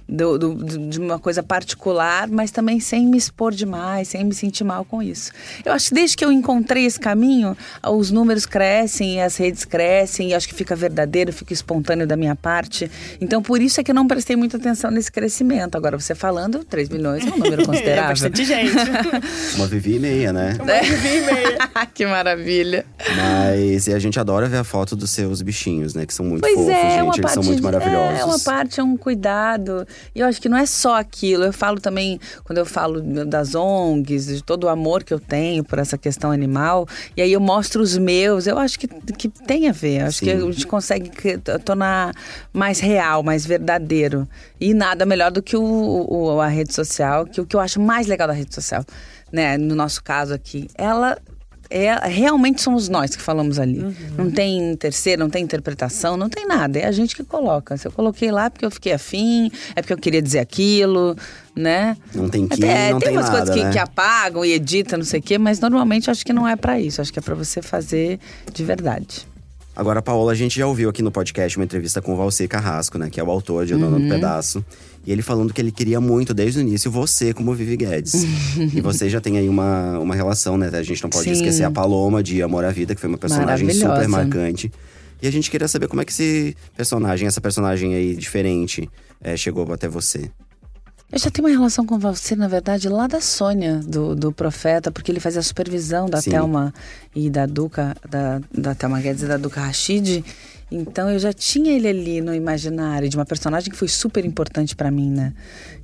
do- 0.09 0.37
do- 0.37 0.55
de 0.89 0.99
uma 0.99 1.19
coisa 1.19 1.43
particular, 1.43 2.27
mas 2.27 2.51
também 2.51 2.79
sem 2.79 3.05
me 3.05 3.17
expor 3.17 3.53
demais, 3.53 4.07
sem 4.09 4.23
me 4.23 4.33
sentir 4.33 4.63
mal 4.63 4.83
com 4.83 5.01
isso. 5.03 5.31
Eu 5.63 5.71
acho 5.73 5.89
que 5.89 5.95
desde 5.95 6.17
que 6.17 6.25
eu 6.25 6.31
encontrei 6.31 6.85
esse 6.85 6.99
caminho, 6.99 7.55
os 7.87 8.09
números 8.11 8.45
crescem, 8.45 9.21
as 9.21 9.37
redes 9.37 9.63
crescem, 9.65 10.29
e 10.29 10.33
acho 10.33 10.47
que 10.47 10.53
fica 10.55 10.75
verdadeiro, 10.75 11.31
fica 11.31 11.53
espontâneo 11.53 12.07
da 12.07 12.17
minha 12.17 12.35
parte. 12.35 12.89
Então, 13.21 13.41
por 13.41 13.61
isso 13.61 13.79
é 13.79 13.83
que 13.83 13.91
eu 13.91 13.95
não 13.95 14.07
prestei 14.07 14.35
muita 14.35 14.57
atenção 14.57 14.89
nesse 14.91 15.11
crescimento. 15.11 15.75
Agora, 15.75 15.99
você 15.99 16.15
falando, 16.15 16.63
3 16.63 16.89
milhões 16.89 17.25
é 17.25 17.29
um 17.29 17.37
número 17.37 17.61
É 17.63 17.65
considerável. 17.65 18.09
bastante 18.09 18.45
gente. 18.45 18.73
Uma 19.55 19.67
Vivi 19.67 19.95
e 19.95 19.99
meia, 19.99 20.33
né? 20.33 20.57
Uma 20.59 20.81
Vivi 20.81 21.07
e 21.17 21.21
meia. 21.21 21.57
que 21.93 22.05
maravilha. 22.05 22.85
Mas 23.15 23.87
e 23.87 23.93
a 23.93 23.99
gente 23.99 24.19
adora 24.19 24.47
ver 24.47 24.57
a 24.57 24.63
foto 24.63 24.95
dos 24.95 25.11
seus 25.11 25.41
bichinhos, 25.41 25.93
né? 25.93 26.05
Que 26.05 26.13
são 26.13 26.25
muito 26.25 26.41
Pois 26.41 26.53
fofos, 26.55 26.69
é, 26.71 26.89
gente. 26.91 27.01
uma 27.03 27.13
Eles 27.17 27.31
são 27.31 27.43
muito 27.43 27.57
de- 27.57 27.61
maravilhosos. 27.63 28.19
É, 28.19 28.25
uma 28.25 28.39
parte 28.39 28.79
é 28.79 28.83
um 28.83 28.95
cuidado. 28.97 29.87
E 30.15 30.19
eu 30.19 30.27
acho 30.27 30.41
que 30.41 30.49
não 30.49 30.57
é 30.57 30.65
só 30.65 30.95
aquilo. 30.99 31.43
Eu 31.43 31.53
falo 31.53 31.79
também, 31.79 32.19
quando 32.43 32.57
eu 32.57 32.65
falo 32.65 33.01
das 33.25 33.55
ONGs, 33.55 34.27
de 34.27 34.43
todo 34.43 34.65
o 34.65 34.69
amor 34.69 35.03
que 35.03 35.13
eu 35.13 35.19
tenho 35.19 35.63
por 35.63 35.79
essa 35.79 35.97
questão 35.97 36.31
animal, 36.31 36.87
e 37.15 37.21
aí 37.21 37.31
eu 37.31 37.39
mostro 37.39 37.81
os 37.81 37.97
meus, 37.97 38.47
eu 38.47 38.57
acho 38.57 38.79
que, 38.79 38.87
que 38.87 39.27
tem 39.29 39.67
a 39.67 39.71
ver. 39.71 40.01
Eu 40.01 40.05
acho 40.07 40.19
que 40.19 40.31
Sim. 40.31 40.47
a 40.47 40.51
gente 40.51 40.67
consegue 40.67 41.09
que- 41.09 41.37
tornar 41.63 42.13
mais 42.53 42.79
real, 42.79 43.23
mais 43.23 43.45
verdadeiro. 43.45 44.27
E 44.59 44.73
nada 44.73 45.05
melhor 45.05 45.31
do 45.31 45.41
que 45.41 45.55
o, 45.57 46.05
o- 46.09 46.41
a 46.41 46.47
rede 46.47 46.73
social, 46.73 47.25
que 47.25 47.39
o 47.41 47.45
que 47.45 47.55
eu 47.55 47.59
acho 47.59 47.79
mais 47.79 48.07
legal 48.07 48.27
da 48.27 48.33
rede 48.33 48.53
social, 48.53 48.83
né? 49.31 49.57
No 49.57 49.75
nosso 49.75 50.03
caso 50.03 50.33
aqui, 50.33 50.67
ela 50.75 51.17
é, 51.69 51.93
realmente 52.07 52.61
somos 52.61 52.89
nós 52.89 53.15
que 53.15 53.21
falamos 53.21 53.59
ali. 53.59 53.83
Não 54.17 54.31
tem 54.31 54.75
terceiro, 54.75 55.21
não 55.21 55.29
tem 55.29 55.43
interpretação, 55.43 56.17
não 56.17 56.27
tem 56.29 56.45
nada. 56.47 56.79
É 56.79 56.85
a 56.87 56.91
gente 56.91 57.15
que 57.15 57.23
coloca. 57.23 57.77
Se 57.77 57.87
eu 57.87 57.91
coloquei 57.91 58.31
lá 58.31 58.49
porque 58.49 58.65
eu 58.65 58.71
fiquei 58.71 58.93
afim, 58.93 59.51
é 59.75 59.81
porque 59.81 59.93
eu 59.93 59.97
queria 59.97 60.21
dizer 60.21 60.39
aquilo, 60.39 61.15
né? 61.55 61.95
Não 62.15 62.27
tem 62.29 62.47
Kim, 62.47 62.63
Até, 62.63 62.91
não 62.91 62.99
tem 62.99 63.09
tem 63.09 63.17
umas 63.17 63.25
nada, 63.29 63.37
coisas 63.37 63.55
que, 63.55 63.63
né? 63.63 63.71
que 63.71 63.77
apagam 63.79 64.43
e 64.43 64.53
editam, 64.53 64.97
não 64.99 65.05
sei 65.05 65.19
o 65.19 65.23
quê, 65.23 65.37
mas 65.37 65.59
normalmente 65.59 66.07
eu 66.07 66.11
acho 66.11 66.25
que 66.25 66.33
não 66.33 66.47
é 66.47 66.55
pra 66.55 66.79
isso. 66.79 67.01
Acho 67.01 67.13
que 67.13 67.19
é 67.19 67.21
pra 67.21 67.35
você 67.35 67.61
fazer 67.61 68.19
de 68.51 68.63
verdade. 68.63 69.27
Agora, 69.75 70.01
Paola, 70.01 70.33
a 70.33 70.35
gente 70.35 70.59
já 70.59 70.67
ouviu 70.67 70.89
aqui 70.89 71.01
no 71.01 71.09
podcast 71.11 71.57
uma 71.57 71.63
entrevista 71.63 72.01
com 72.01 72.13
o 72.13 72.17
Valcir 72.17 72.49
Carrasco, 72.49 72.97
né? 72.97 73.09
Que 73.09 73.17
é 73.19 73.23
o 73.23 73.31
autor 73.31 73.65
de 73.65 73.73
O 73.75 73.77
Dono 73.79 73.95
Uhum. 73.95 74.07
do 74.07 74.13
Pedaço. 74.13 74.65
E 75.05 75.11
ele 75.11 75.21
falando 75.21 75.53
que 75.53 75.61
ele 75.61 75.71
queria 75.71 75.99
muito, 75.99 76.33
desde 76.33 76.59
o 76.59 76.61
início, 76.61 76.91
você 76.91 77.33
como 77.33 77.53
Vivi 77.53 77.77
Guedes. 77.77 78.13
e 78.75 78.81
você 78.81 79.09
já 79.09 79.21
tem 79.21 79.37
aí 79.37 79.47
uma, 79.47 79.97
uma 79.99 80.15
relação, 80.15 80.57
né? 80.57 80.69
A 80.71 80.83
gente 80.83 81.01
não 81.01 81.09
pode 81.09 81.23
Sim. 81.23 81.31
esquecer 81.31 81.63
a 81.63 81.71
Paloma 81.71 82.21
de 82.21 82.41
Amor 82.43 82.65
à 82.65 82.71
Vida, 82.71 82.93
que 82.93 83.01
foi 83.01 83.09
uma 83.09 83.17
personagem 83.17 83.69
super 83.71 84.07
marcante. 84.07 84.71
E 85.21 85.27
a 85.27 85.31
gente 85.31 85.49
queria 85.51 85.67
saber 85.67 85.87
como 85.87 86.01
é 86.01 86.05
que 86.05 86.11
esse 86.11 86.55
personagem, 86.75 87.27
essa 87.27 87.41
personagem 87.41 87.93
aí 87.93 88.15
diferente, 88.15 88.89
eh, 89.21 89.35
chegou 89.35 89.71
até 89.73 89.87
você. 89.87 90.31
Eu 91.11 91.17
já 91.17 91.31
tenho 91.31 91.47
uma 91.47 91.53
relação 91.53 91.85
com 91.85 91.97
Valcir, 91.97 92.37
na 92.37 92.47
verdade, 92.47 92.87
lá 92.87 93.07
da 93.07 93.19
Sônia, 93.19 93.77
do, 93.77 94.15
do 94.15 94.31
Profeta, 94.31 94.91
porque 94.91 95.11
ele 95.11 95.19
fazia 95.19 95.39
a 95.39 95.43
supervisão 95.43 96.07
da 96.07 96.21
Sim. 96.21 96.29
Thelma 96.29 96.71
e 97.15 97.31
da 97.31 97.47
Duca, 97.47 97.97
da, 98.07 98.39
da 98.55 98.75
Thelma 98.75 99.01
Guedes 99.01 99.23
e 99.23 99.25
da 99.25 99.35
Duca 99.35 99.59
Rachid. 99.59 100.23
Então 100.71 101.09
eu 101.09 101.17
já 101.17 101.33
tinha 101.33 101.71
ele 101.75 101.87
ali 101.87 102.21
no 102.21 102.33
imaginário 102.33 103.09
de 103.09 103.17
uma 103.17 103.25
personagem 103.25 103.71
que 103.71 103.77
foi 103.77 103.87
super 103.87 104.23
importante 104.23 104.75
pra 104.75 104.91
mim, 104.91 105.09
né? 105.09 105.33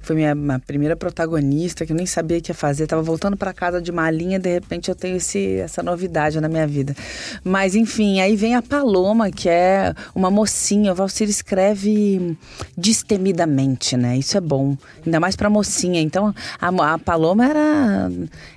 Foi 0.06 0.16
minha, 0.16 0.36
minha 0.36 0.60
primeira 0.60 0.96
protagonista, 0.96 1.84
que 1.84 1.92
eu 1.92 1.96
nem 1.96 2.06
sabia 2.06 2.38
o 2.38 2.42
que 2.42 2.52
ia 2.52 2.56
fazer. 2.56 2.86
Tava 2.86 3.02
voltando 3.02 3.36
pra 3.36 3.52
casa 3.52 3.82
de 3.82 3.92
malinha, 3.92 4.38
de 4.38 4.54
repente 4.54 4.88
eu 4.88 4.94
tenho 4.94 5.18
esse, 5.18 5.56
essa 5.56 5.82
novidade 5.82 6.40
na 6.40 6.48
minha 6.48 6.68
vida. 6.68 6.96
Mas 7.44 7.74
enfim, 7.74 8.20
aí 8.20 8.36
vem 8.36 8.54
a 8.54 8.62
Paloma, 8.62 9.32
que 9.32 9.50
é 9.50 9.96
uma 10.14 10.30
mocinha. 10.30 10.92
O 10.92 10.96
Valcir 10.96 11.28
escreve 11.28 12.38
destemidamente, 12.78 13.98
né? 13.98 14.16
Isso 14.16 14.38
é 14.38 14.42
bom. 14.42 14.78
Ainda 15.04 15.20
mais 15.20 15.36
pra 15.36 15.50
mocinha. 15.50 16.00
Então 16.00 16.36
a, 16.62 16.94
a 16.94 17.00
Paloma 17.00 17.44
era. 17.44 18.12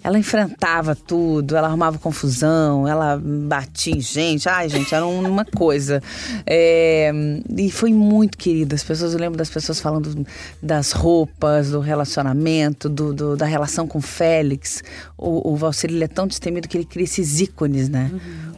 Ela 0.05 0.19
enfrentava 0.19 0.95
tudo, 0.95 1.57
ela 1.57 1.69
arrumava 1.69 1.99
confusão, 1.99 2.87
ela 2.87 3.19
batia 3.19 3.95
em 3.95 4.01
gente. 4.03 4.51
Ai, 4.51 4.69
gente, 4.69 4.95
era 4.95 5.07
uma 5.07 5.47
coisa. 5.47 6.03
É, 6.47 7.11
e 7.57 7.71
foi 7.71 7.95
muito 7.95 8.37
querida. 8.37 8.75
As 8.75 8.85
pessoas, 8.85 9.15
eu 9.15 9.19
lembro 9.19 9.39
das 9.39 9.49
pessoas 9.49 9.81
falando 9.81 10.27
das 10.63 10.93
roupas, 10.93 11.38
do 11.71 11.81
relacionamento, 11.81 12.89
do, 12.89 13.13
do- 13.15 13.37
da 13.37 13.47
relação 13.47 13.87
com 13.87 13.99
o 13.99 14.03
Félix. 14.03 14.83
O, 15.17 15.53
o 15.53 15.57
Valcir 15.57 15.91
ele 15.91 16.05
é 16.05 16.09
tão 16.09 16.27
destemido 16.27 16.67
que 16.69 16.77
ele 16.77 16.85
cria 16.85 17.05
esses 17.05 17.41
ícones, 17.41 17.89
né? 17.89 18.11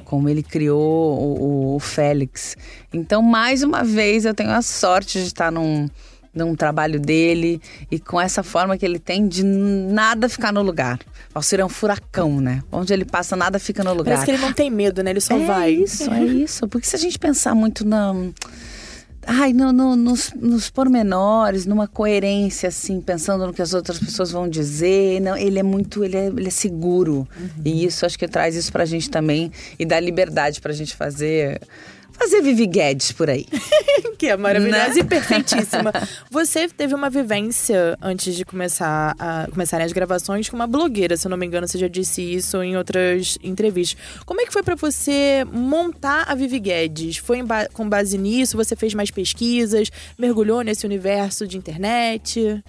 Como 0.04 0.28
ele 0.28 0.42
criou 0.42 1.18
o, 1.18 1.42
o- 1.42 1.76
o 1.76 1.80
Félix. 1.80 2.56
Então, 2.92 3.22
mais 3.22 3.62
uma 3.62 3.84
vez, 3.84 4.24
eu 4.24 4.34
tenho 4.34 4.50
a 4.50 4.62
sorte 4.62 5.20
de 5.20 5.26
estar 5.26 5.52
num, 5.52 5.88
num 6.34 6.54
trabalho 6.56 6.98
dele 6.98 7.60
e 7.90 7.98
com 8.00 8.20
essa 8.20 8.42
forma 8.42 8.76
que 8.78 8.84
ele 8.84 8.98
tem 8.98 9.28
de 9.28 9.44
nada 9.44 10.28
ficar 10.28 10.52
no 10.52 10.62
lugar. 10.62 10.98
Valcir 11.32 11.60
é 11.60 11.64
um 11.64 11.68
furacão, 11.68 12.40
né? 12.40 12.60
Onde 12.72 12.92
ele 12.92 13.04
passa, 13.04 13.36
nada 13.36 13.58
fica 13.60 13.84
no 13.84 13.90
lugar. 13.92 14.14
Parece 14.16 14.24
que 14.24 14.30
ele 14.32 14.42
não 14.42 14.52
tem 14.52 14.68
medo, 14.70 15.02
né? 15.02 15.10
Ele 15.10 15.20
só 15.20 15.36
é 15.36 15.44
vai. 15.46 15.70
isso, 15.72 16.10
é 16.10 16.24
isso. 16.24 16.66
Porque 16.66 16.86
se 16.88 16.96
a 16.96 16.98
gente 16.98 17.18
pensar 17.18 17.54
muito 17.54 17.86
na. 17.86 18.12
Ai, 19.26 19.52
no, 19.52 19.70
no- 19.72 19.96
nos, 19.96 20.32
nos 20.34 20.70
pormenores, 20.70 21.66
numa 21.66 21.86
coerência, 21.86 22.68
assim, 22.70 23.00
pensando 23.00 23.46
no 23.46 23.52
que 23.52 23.60
as 23.62 23.74
outras 23.74 23.98
pessoas 23.98 24.30
vão 24.30 24.48
dizer. 24.48 25.20
Não, 25.20 25.36
ele 25.36 25.58
é 25.58 25.62
muito, 25.62 26.02
ele 26.02 26.16
é, 26.16 26.26
ele 26.26 26.48
é 26.48 26.50
seguro. 26.50 27.28
E 27.64 27.84
isso, 27.84 28.06
acho 28.06 28.18
que 28.18 28.26
traz 28.26 28.54
isso 28.56 28.72
pra 28.72 28.84
gente 28.84 29.10
também 29.10 29.52
e 29.78 29.84
dá 29.84 30.00
liberdade 30.00 30.60
pra 30.60 30.72
gente 30.72 30.96
fazer. 30.96 31.60
Fazer 32.20 32.42
Vivi 32.42 32.66
Guedes 32.66 33.12
por 33.12 33.30
aí. 33.30 33.46
Que 34.20 34.26
é 34.26 34.36
maravilhosa 34.36 34.88
Né? 34.94 35.00
e 35.00 35.04
perfeitíssima. 35.04 35.90
Você 36.30 36.68
teve 36.68 36.94
uma 36.94 37.08
vivência 37.08 37.96
antes 38.02 38.34
de 38.36 38.44
começar 38.44 39.16
a, 39.18 39.46
começarem 39.50 39.86
as 39.86 39.92
gravações 39.92 40.46
com 40.46 40.56
uma 40.56 40.66
blogueira, 40.66 41.16
se 41.16 41.26
eu 41.26 41.30
não 41.30 41.38
me 41.38 41.46
engano, 41.46 41.66
você 41.66 41.78
já 41.78 41.88
disse 41.88 42.20
isso 42.20 42.62
em 42.62 42.76
outras 42.76 43.38
entrevistas. 43.42 43.98
Como 44.26 44.42
é 44.42 44.44
que 44.44 44.52
foi 44.52 44.62
pra 44.62 44.74
você 44.74 45.46
montar 45.50 46.24
a 46.28 46.34
Vivi 46.34 46.60
Guedes? 46.60 47.16
Foi 47.16 47.42
ba- 47.42 47.66
com 47.72 47.88
base 47.88 48.18
nisso? 48.18 48.58
Você 48.58 48.76
fez 48.76 48.92
mais 48.92 49.10
pesquisas? 49.10 49.90
Mergulhou 50.18 50.60
nesse 50.60 50.84
universo 50.84 51.46
de 51.46 51.56
internet? 51.56 52.62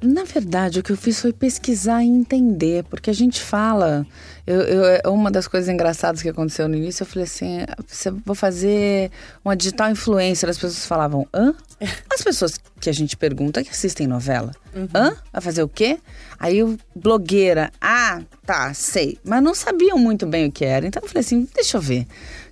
Na 0.00 0.22
verdade, 0.22 0.78
o 0.78 0.82
que 0.82 0.92
eu 0.92 0.96
fiz 0.96 1.20
foi 1.20 1.32
pesquisar 1.32 2.04
e 2.04 2.06
entender, 2.06 2.84
porque 2.84 3.10
a 3.10 3.12
gente 3.12 3.40
fala. 3.42 4.06
Eu, 4.46 4.60
eu- 4.62 5.12
uma 5.12 5.28
das 5.30 5.48
coisas 5.48 5.68
engraçadas 5.68 6.22
que 6.22 6.28
aconteceu 6.28 6.68
no 6.68 6.76
início, 6.76 7.02
eu 7.02 7.06
falei 7.06 7.24
assim: 7.24 7.58
você 7.86 8.10
vou 8.24 8.34
fazer 8.34 9.10
uma 9.44 9.56
digital 9.56 9.90
influencer. 9.90 10.48
As 10.48 10.56
pessoas 10.56 10.86
falavam, 10.86 11.26
hã? 11.34 11.52
As 12.14 12.22
pessoas 12.22 12.58
que 12.80 12.88
a 12.88 12.92
gente 12.92 13.16
pergunta 13.16 13.62
que 13.64 13.70
assistem 13.70 14.06
novela. 14.06 14.52
Hã? 14.94 15.16
Vai 15.32 15.42
fazer 15.42 15.62
o 15.64 15.68
quê? 15.68 15.98
Aí 16.38 16.58
eu, 16.58 16.78
blogueira, 16.94 17.72
ah, 17.80 18.20
tá, 18.46 18.72
sei. 18.74 19.18
Mas 19.24 19.42
não 19.42 19.52
sabiam 19.54 19.98
muito 19.98 20.24
bem 20.26 20.46
o 20.46 20.52
que 20.52 20.64
era. 20.64 20.86
Então 20.86 21.02
eu 21.02 21.08
falei 21.08 21.20
assim: 21.22 21.48
deixa 21.54 21.76
eu 21.76 21.80
ver. 21.80 22.06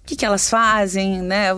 Que, 0.06 0.14
que 0.14 0.24
elas 0.24 0.48
fazem, 0.48 1.20
né? 1.20 1.48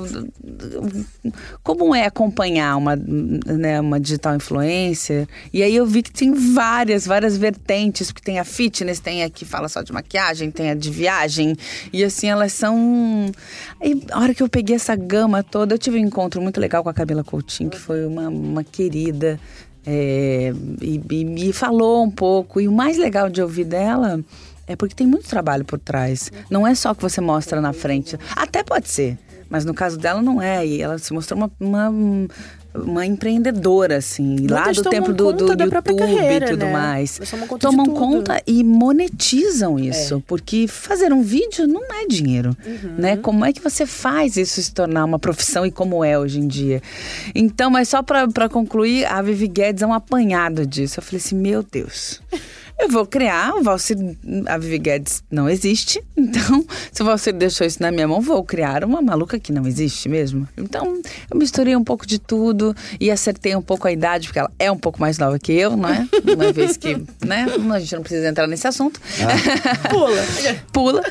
Como 1.63 1.95
é 1.95 2.07
acompanhar 2.07 2.77
uma, 2.77 2.97
né, 2.97 3.79
uma 3.79 4.01
digital 4.01 4.35
influencer. 4.35 5.29
E 5.53 5.63
aí 5.63 5.77
eu 5.77 5.87
vi 5.87 6.03
que 6.03 6.11
tem 6.11 6.33
várias, 6.33 7.07
várias 7.07 7.37
vertentes, 7.37 8.11
porque 8.11 8.25
tem 8.25 8.39
a 8.39 8.45
fitness, 8.45 8.99
tem 8.99 9.23
a 9.23 9.29
que 9.29 9.45
fala 9.45 9.69
só 9.69 9.83
de 9.83 9.93
maquiagem, 9.93 10.51
tem 10.51 10.71
a 10.71 10.75
de 10.75 10.91
viagem. 10.91 11.55
E 11.93 12.03
assim, 12.03 12.29
elas 12.29 12.53
são. 12.55 13.31
Aí, 13.81 14.03
a 14.11 14.21
hora 14.21 14.35
que 14.35 14.43
eu 14.43 14.49
peguei 14.49 14.77
essa 14.77 14.97
gama 14.97 15.43
toda, 15.43 15.75
eu 15.75 15.79
tive 15.79 15.99
um 15.99 16.05
encontro 16.05 16.41
muito 16.41 16.59
legal 16.59 16.83
com 16.83 16.89
a 16.89 16.95
Camila 16.95 17.23
Coutinho, 17.23 17.69
que 17.69 17.79
foi 17.79 18.07
uma, 18.07 18.29
uma 18.29 18.65
querida. 18.65 19.39
É, 19.87 20.53
e, 20.83 21.01
e 21.11 21.25
me 21.25 21.53
falou 21.53 22.03
um 22.03 22.11
pouco. 22.11 22.61
E 22.61 22.67
o 22.67 22.73
mais 22.73 22.97
legal 22.97 23.29
de 23.29 23.43
ouvir 23.43 23.65
dela 23.65 24.23
é 24.69 24.77
porque 24.77 24.95
tem 24.95 25.07
muito 25.07 25.29
trabalho 25.29 25.65
por 25.65 25.79
trás. 25.79 26.31
Não 26.51 26.67
é 26.67 26.75
só 26.75 26.93
o 26.93 26.95
que 26.95 27.03
você 27.03 27.21
mostra 27.21 27.61
na 27.61 27.73
frente. 27.73 28.19
Até 28.37 28.63
pode 28.63 28.89
ser. 28.89 29.19
Mas 29.49 29.65
no 29.65 29.73
caso 29.73 29.99
dela 29.99 30.21
não 30.21 30.41
é. 30.41 30.67
E 30.67 30.83
ela 30.83 30.99
se 30.99 31.13
mostrou 31.13 31.39
uma, 31.39 31.51
uma, 31.59 32.29
uma 32.75 33.07
empreendedora, 33.07 33.97
assim. 33.97 34.47
lá 34.47 34.71
do 34.71 34.83
tempo 34.83 35.13
do, 35.13 35.33
do 35.33 35.47
própria 35.69 35.93
YouTube 35.93 35.99
carreira, 35.99 36.47
e 36.47 36.51
tudo 36.51 36.67
né? 36.67 36.73
mais. 36.73 37.19
Conta 37.49 37.59
Tomam. 37.59 37.87
É. 37.87 37.89
conta 37.89 38.43
e 38.47 38.63
monetizam 38.63 39.79
isso. 39.79 40.23
Porque 40.27 40.67
fazer 40.69 41.13
um 41.13 41.23
vídeo 41.23 41.67
não 41.67 41.83
é 41.91 42.07
dinheiro. 42.07 42.55
Uhum. 42.65 42.95
Né? 42.99 43.17
Como 43.17 43.45
é 43.45 43.53
que 43.53 43.61
você 43.63 43.87
faz 43.87 44.37
isso 44.37 44.61
se 44.63 44.73
tornar 44.73 45.05
uma 45.05 45.19
profissão 45.19 45.65
e 45.65 45.71
como 45.71 46.05
é 46.05 46.19
hoje 46.19 46.41
em 46.41 46.47
dia? 46.47 46.83
Então, 47.35 47.71
mas 47.71 47.89
só 47.89 48.03
pra 48.03 48.49
concluir, 48.51 49.07
a 49.07 49.23
Vivi 49.23 49.49
Guedes 49.49 49.83
é 49.83 49.87
um 49.87 49.95
apanhado 49.95 50.67
disso. 50.67 51.01
Eu 51.01 51.03
falei 51.03 51.19
assim, 51.19 51.37
meu 51.37 51.63
Deus. 51.63 52.21
Eu 52.81 52.89
vou 52.89 53.05
criar, 53.05 53.55
o 53.57 53.63
Valcir, 53.63 53.97
a 54.47 54.57
Vivi 54.57 54.79
Guedes 54.79 55.23
não 55.31 55.49
existe, 55.49 56.01
então 56.17 56.65
se 56.93 57.03
o 57.03 57.05
Valcir 57.05 57.33
deixou 57.35 57.67
isso 57.67 57.83
na 57.83 57.91
minha 57.91 58.07
mão, 58.07 58.21
vou 58.21 58.43
criar 58.45 58.85
uma 58.85 59.03
maluca 59.03 59.39
que 59.39 59.53
não 59.53 59.67
existe 59.67 60.09
mesmo. 60.09 60.49
Então 60.57 61.01
eu 61.31 61.37
misturei 61.37 61.75
um 61.75 61.83
pouco 61.83 62.07
de 62.07 62.19
tudo 62.21 62.75
e 63.01 63.11
acertei 63.11 63.55
um 63.57 63.63
pouco 63.63 63.89
a 63.89 63.93
idade, 63.93 64.29
porque 64.29 64.39
ela 64.39 64.51
é 64.59 64.71
um 64.71 64.79
pouco 64.79 65.01
mais 65.01 65.19
nova 65.19 65.39
que 65.39 65.53
eu, 65.53 65.77
não 65.77 65.89
é? 65.89 66.07
Uma 66.35 66.53
vez 66.53 66.77
que, 66.77 66.97
né? 67.27 67.47
A 67.75 67.79
gente 67.81 67.95
não 67.97 68.03
precisa 68.03 68.29
entrar 68.29 68.47
nesse 68.47 68.67
assunto. 68.69 69.01
Pula. 69.91 70.23
Pula. 70.73 71.03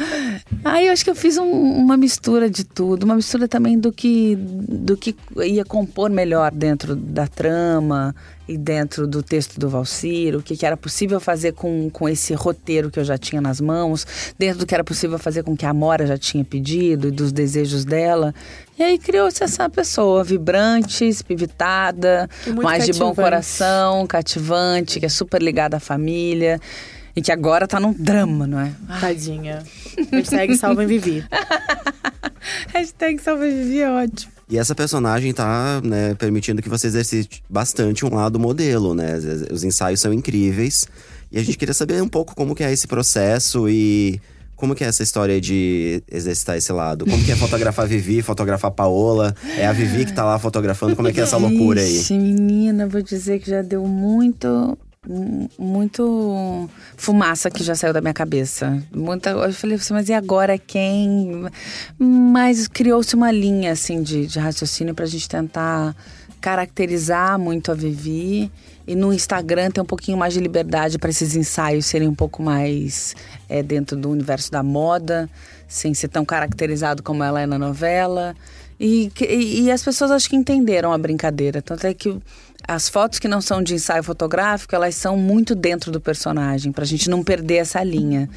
Aí 0.64 0.88
eu 0.88 0.94
acho 0.94 1.04
que 1.04 1.10
eu 1.10 1.16
fiz 1.16 1.38
um- 1.38 1.44
uma 1.52 1.98
mistura 1.98 2.50
de 2.50 2.64
tudo, 2.64 3.04
uma 3.04 3.16
mistura 3.16 3.48
também 3.48 3.78
do 3.78 3.92
que, 3.92 4.36
do 4.38 4.96
que 4.96 5.16
ia 5.46 5.66
compor 5.66 6.10
melhor 6.10 6.52
dentro 6.52 6.96
da 6.96 7.28
trama 7.28 8.16
e 8.48 8.58
dentro 8.58 9.08
do 9.08 9.22
texto 9.22 9.60
do 9.60 9.70
Valcir, 9.70 10.36
o 10.36 10.42
que, 10.42 10.56
que 10.56 10.66
era 10.66 10.78
possível 10.78 11.20
fazer 11.20 11.54
com, 11.54 11.90
com 11.90 12.08
esse 12.08 12.34
roteiro 12.34 12.90
que 12.90 13.00
eu 13.00 13.04
já 13.04 13.18
tinha 13.18 13.42
nas 13.42 13.60
mãos, 13.60 14.06
dentro 14.38 14.60
do 14.60 14.66
que 14.66 14.74
era 14.74 14.84
possível 14.84 15.20
fazer 15.20 15.44
com 15.44 15.56
que 15.56 15.66
a 15.66 15.70
Amora 15.70 16.08
já 16.08 16.18
tinha 16.18 16.44
pedido 16.44 17.08
e 17.08 17.12
dos 17.12 17.32
desejos 17.32 17.84
dela. 17.84 18.34
E 18.78 18.84
aí 18.84 18.98
criou-se 18.98 19.44
essa 19.44 19.70
pessoa 19.70 20.24
vibrante, 20.24 21.06
espivitada, 21.08 22.30
mais 22.62 22.86
de 22.86 22.94
bom 22.94 23.14
coração, 23.14 24.06
cativante, 24.08 25.00
que 25.00 25.06
é 25.06 25.10
super 25.10 25.42
ligada 25.42 25.78
à 25.78 25.80
família. 25.80 26.60
E 27.16 27.22
que 27.22 27.32
agora 27.32 27.68
tá 27.68 27.80
num 27.80 27.94
drama, 27.94 28.46
não 28.46 28.60
é? 28.60 28.72
Tadinha. 29.02 29.64
Hashtag 30.12 30.56
salva 30.56 30.86
Vivi. 30.86 31.26
Hashtag 32.74 33.22
sobrevivi 33.22 33.82
é 33.82 33.92
ótimo. 33.92 34.37
E 34.50 34.58
essa 34.58 34.74
personagem 34.74 35.34
tá, 35.34 35.82
né, 35.84 36.14
permitindo 36.16 36.62
que 36.62 36.70
você 36.70 36.88
exercite 36.88 37.44
bastante 37.50 38.06
um 38.06 38.14
lado 38.16 38.40
modelo, 38.40 38.96
né? 38.96 39.18
Os- 39.18 39.52
Os 39.58 39.64
ensaios 39.64 40.00
são 40.00 40.14
incríveis. 40.14 40.86
E 41.32 41.38
a 41.38 41.44
gente 41.44 41.58
queria 41.58 41.74
saber 41.74 42.02
um 42.02 42.08
pouco 42.08 42.34
como 42.34 42.56
que 42.56 42.64
é 42.64 42.72
esse 42.72 42.88
processo 42.88 43.68
e 43.68 44.22
como 44.56 44.74
que 44.74 44.84
é 44.84 44.88
essa 44.88 45.04
história 45.04 45.40
de 45.42 46.02
exercitar 46.10 46.56
esse 46.58 46.72
lado. 46.72 47.06
Como 47.06 47.24
que 47.24 47.32
é 47.32 47.36
fotografar 47.36 47.86
Vivi, 47.88 48.22
fotografar 48.22 48.72
Paola? 48.72 49.36
É 49.58 49.68
a 49.68 49.74
Vivi 49.74 50.06
que 50.06 50.14
tá 50.14 50.24
lá 50.24 50.40
fotografando, 50.40 50.96
como 50.96 51.10
é 51.10 51.12
que 51.14 51.20
é 51.20 51.24
essa 51.24 51.36
loucura 51.38 51.82
aí? 51.82 51.98
Ixi, 51.98 52.18
menina, 52.18 52.88
vou 52.88 53.02
dizer 53.02 53.40
que 53.40 53.50
já 53.52 53.62
deu 53.62 53.86
muito. 53.86 54.78
Mu- 55.08 55.50
Muito 55.58 56.70
fumaça 56.96 57.50
que 57.50 57.64
já 57.64 57.76
saiu 57.76 57.94
da 57.94 58.02
minha 58.02 58.14
cabeça. 58.14 58.82
Muita, 58.94 59.30
eu 59.32 59.54
falei 59.54 59.78
assim, 59.78 59.94
mas 59.94 60.10
e 60.10 60.14
agora 60.14 60.58
quem? 60.58 61.46
Mas 61.98 62.68
criou-se 62.68 63.16
uma 63.16 63.32
linha 63.32 63.72
assim 63.72 64.02
de, 64.04 64.28
de 64.28 64.40
raciocínio 64.40 64.94
pra 64.94 65.06
gente 65.06 65.28
tentar 65.28 65.96
caracterizar 66.40 67.38
muito 67.40 67.72
a 67.72 67.76
Vivi 67.76 68.52
e 68.88 68.96
no 68.96 69.12
Instagram 69.12 69.70
ter 69.72 69.82
um 69.82 69.86
pouquinho 69.86 70.18
mais 70.18 70.34
de 70.34 70.40
liberdade 70.40 70.98
para 70.98 71.10
esses 71.10 71.36
ensaios 71.36 71.86
serem 71.86 72.08
um 72.08 72.16
pouco 72.16 72.42
mais 72.42 73.16
é, 73.50 73.62
dentro 73.62 73.98
do 73.98 74.10
universo 74.10 74.50
da 74.52 74.64
moda, 74.64 75.30
sem 75.68 75.94
ser 75.94 76.08
tão 76.08 76.24
caracterizado 76.24 77.04
como 77.04 77.24
ela 77.24 77.42
é 77.42 77.46
na 77.46 77.58
novela. 77.60 78.36
E, 78.80 79.12
e, 79.20 79.64
e 79.64 79.72
as 79.72 79.84
pessoas 79.84 80.12
acho 80.12 80.30
que 80.30 80.36
entenderam 80.36 80.94
a 80.94 80.98
brincadeira. 80.98 81.62
Tanto 81.62 81.86
é 81.88 81.94
que 81.94 82.16
as 82.68 82.90
fotos 82.90 83.18
que 83.20 83.28
não 83.28 83.40
são 83.40 83.64
de 83.64 83.74
ensaio 83.74 84.04
fotográfico, 84.04 84.76
elas 84.76 84.96
são 84.96 85.16
muito 85.16 85.56
dentro 85.56 85.92
do 85.92 86.02
personagem, 86.02 86.72
pra 86.72 86.86
gente 86.86 87.10
não 87.10 87.24
perder 87.24 87.58
essa 87.58 87.82
linha. 87.84 88.30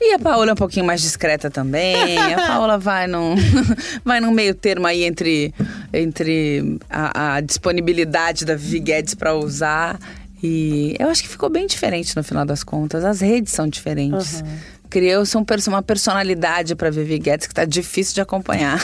E 0.00 0.12
a 0.12 0.18
Paola 0.18 0.50
é 0.50 0.52
um 0.52 0.56
pouquinho 0.56 0.84
mais 0.84 1.00
discreta 1.00 1.50
também. 1.50 2.18
A 2.18 2.36
Paola 2.46 2.78
vai 2.78 3.06
num, 3.06 3.34
vai 4.04 4.20
num 4.20 4.30
meio 4.30 4.54
termo 4.54 4.86
aí 4.86 5.04
entre, 5.04 5.54
entre 5.92 6.78
a, 6.88 7.36
a 7.36 7.40
disponibilidade 7.40 8.44
da 8.44 8.54
Vivi 8.54 8.80
Guedes 8.80 9.14
pra 9.14 9.34
usar. 9.34 9.98
E 10.42 10.94
eu 10.98 11.08
acho 11.08 11.22
que 11.22 11.28
ficou 11.28 11.48
bem 11.48 11.66
diferente 11.66 12.14
no 12.14 12.22
final 12.22 12.44
das 12.44 12.62
contas. 12.62 13.04
As 13.04 13.20
redes 13.20 13.52
são 13.52 13.66
diferentes. 13.66 14.44
Criou-se 14.88 15.36
um 15.36 15.44
perso- 15.44 15.70
uma 15.70 15.82
personalidade 15.82 16.74
pra 16.74 16.90
Vivi 16.90 17.18
Guedes 17.18 17.46
que 17.46 17.54
tá 17.54 17.64
difícil 17.64 18.14
de 18.14 18.20
acompanhar. 18.20 18.78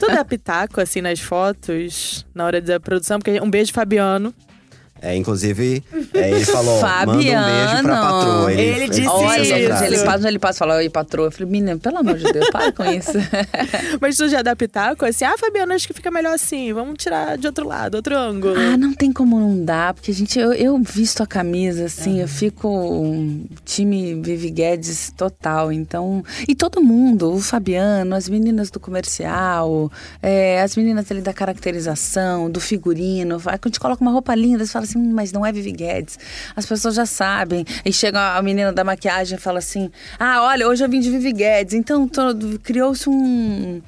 Tu 0.00 0.06
dá 0.06 0.24
pitaco, 0.26 0.80
assim, 0.80 1.00
nas 1.00 1.20
fotos, 1.20 2.26
na 2.34 2.44
hora 2.44 2.60
da 2.60 2.80
produção? 2.80 3.18
Porque 3.18 3.40
um 3.40 3.50
beijo, 3.50 3.72
Fabiano. 3.72 4.34
É, 5.02 5.16
inclusive, 5.16 5.82
é, 6.14 6.30
ele 6.30 6.44
falou, 6.44 6.80
manda 6.80 7.12
um 7.12 7.16
beijo 7.16 7.32
pra 7.32 7.70
Fabiano. 7.82 7.88
patroa. 7.88 8.52
Ele 8.52 8.88
disse 8.88 9.08
Olha, 9.08 9.42
isso. 9.42 9.52
ele 9.84 9.98
passa, 10.04 10.28
ele 10.28 10.38
passa 10.38 10.56
e 10.56 10.60
fala, 10.60 10.76
oi, 10.76 10.88
patroa. 10.88 11.26
Eu 11.26 11.32
falei, 11.32 11.50
menina, 11.50 11.76
pelo 11.76 11.98
amor 11.98 12.16
de 12.16 12.32
Deus, 12.32 12.48
para 12.50 12.70
com 12.70 12.84
isso. 12.84 13.10
Mas 14.00 14.16
tu 14.16 14.28
já 14.28 14.42
dá 14.42 14.54
pitaco, 14.54 15.04
assim, 15.04 15.24
ah, 15.24 15.34
Fabiano, 15.36 15.72
acho 15.72 15.88
que 15.88 15.92
fica 15.92 16.08
melhor 16.08 16.34
assim. 16.34 16.72
Vamos 16.72 17.02
tirar 17.02 17.36
de 17.36 17.48
outro 17.48 17.66
lado, 17.66 17.96
outro 17.96 18.16
ângulo. 18.16 18.54
Ah, 18.56 18.76
não 18.76 18.94
tem 18.94 19.12
como 19.12 19.40
não 19.40 19.64
dar, 19.64 19.92
porque, 19.92 20.12
gente, 20.12 20.38
eu, 20.38 20.52
eu 20.52 20.78
visto 20.78 21.20
a 21.20 21.26
camisa, 21.26 21.86
assim, 21.86 22.20
eu 22.20 22.28
fico 22.28 22.68
um 22.68 23.44
time 23.64 24.14
Vivi 24.22 24.50
Guedes 24.50 25.12
total. 25.16 25.72
Então. 25.72 26.24
E 26.46 26.54
todo 26.54 26.80
mundo, 26.80 27.32
o 27.32 27.40
Fabiano, 27.40 28.14
as 28.14 28.28
meninas 28.28 28.70
do 28.70 28.78
comercial, 28.78 29.90
é, 30.22 30.62
as 30.62 30.76
meninas 30.76 31.10
ali 31.10 31.20
da 31.20 31.32
caracterização, 31.32 32.48
do 32.48 32.60
figurino. 32.60 33.40
Quando 33.40 33.58
a 33.64 33.66
gente 33.66 33.80
coloca 33.80 34.00
uma 34.00 34.12
roupa 34.12 34.32
linda, 34.34 34.64
você 34.64 34.70
fala 34.70 34.84
assim, 34.84 34.91
"Hum, 34.96 35.12
mas 35.12 35.32
não 35.32 35.44
é 35.44 35.52
Vivi 35.52 35.72
Guedes. 35.72 36.18
As 36.54 36.66
pessoas 36.66 36.94
já 36.94 37.06
sabem. 37.06 37.64
E 37.84 37.92
chega 37.92 38.36
a 38.36 38.42
menina 38.42 38.72
da 38.72 38.84
maquiagem 38.84 39.36
e 39.36 39.40
fala 39.40 39.58
assim: 39.58 39.90
Ah, 40.18 40.42
olha, 40.42 40.68
hoje 40.68 40.84
eu 40.84 40.88
vim 40.88 41.00
de 41.00 41.10
Vivi 41.10 41.32
Guedes. 41.32 41.74
Então 41.74 42.08
criou-se 42.62 43.08
um. 43.08 43.82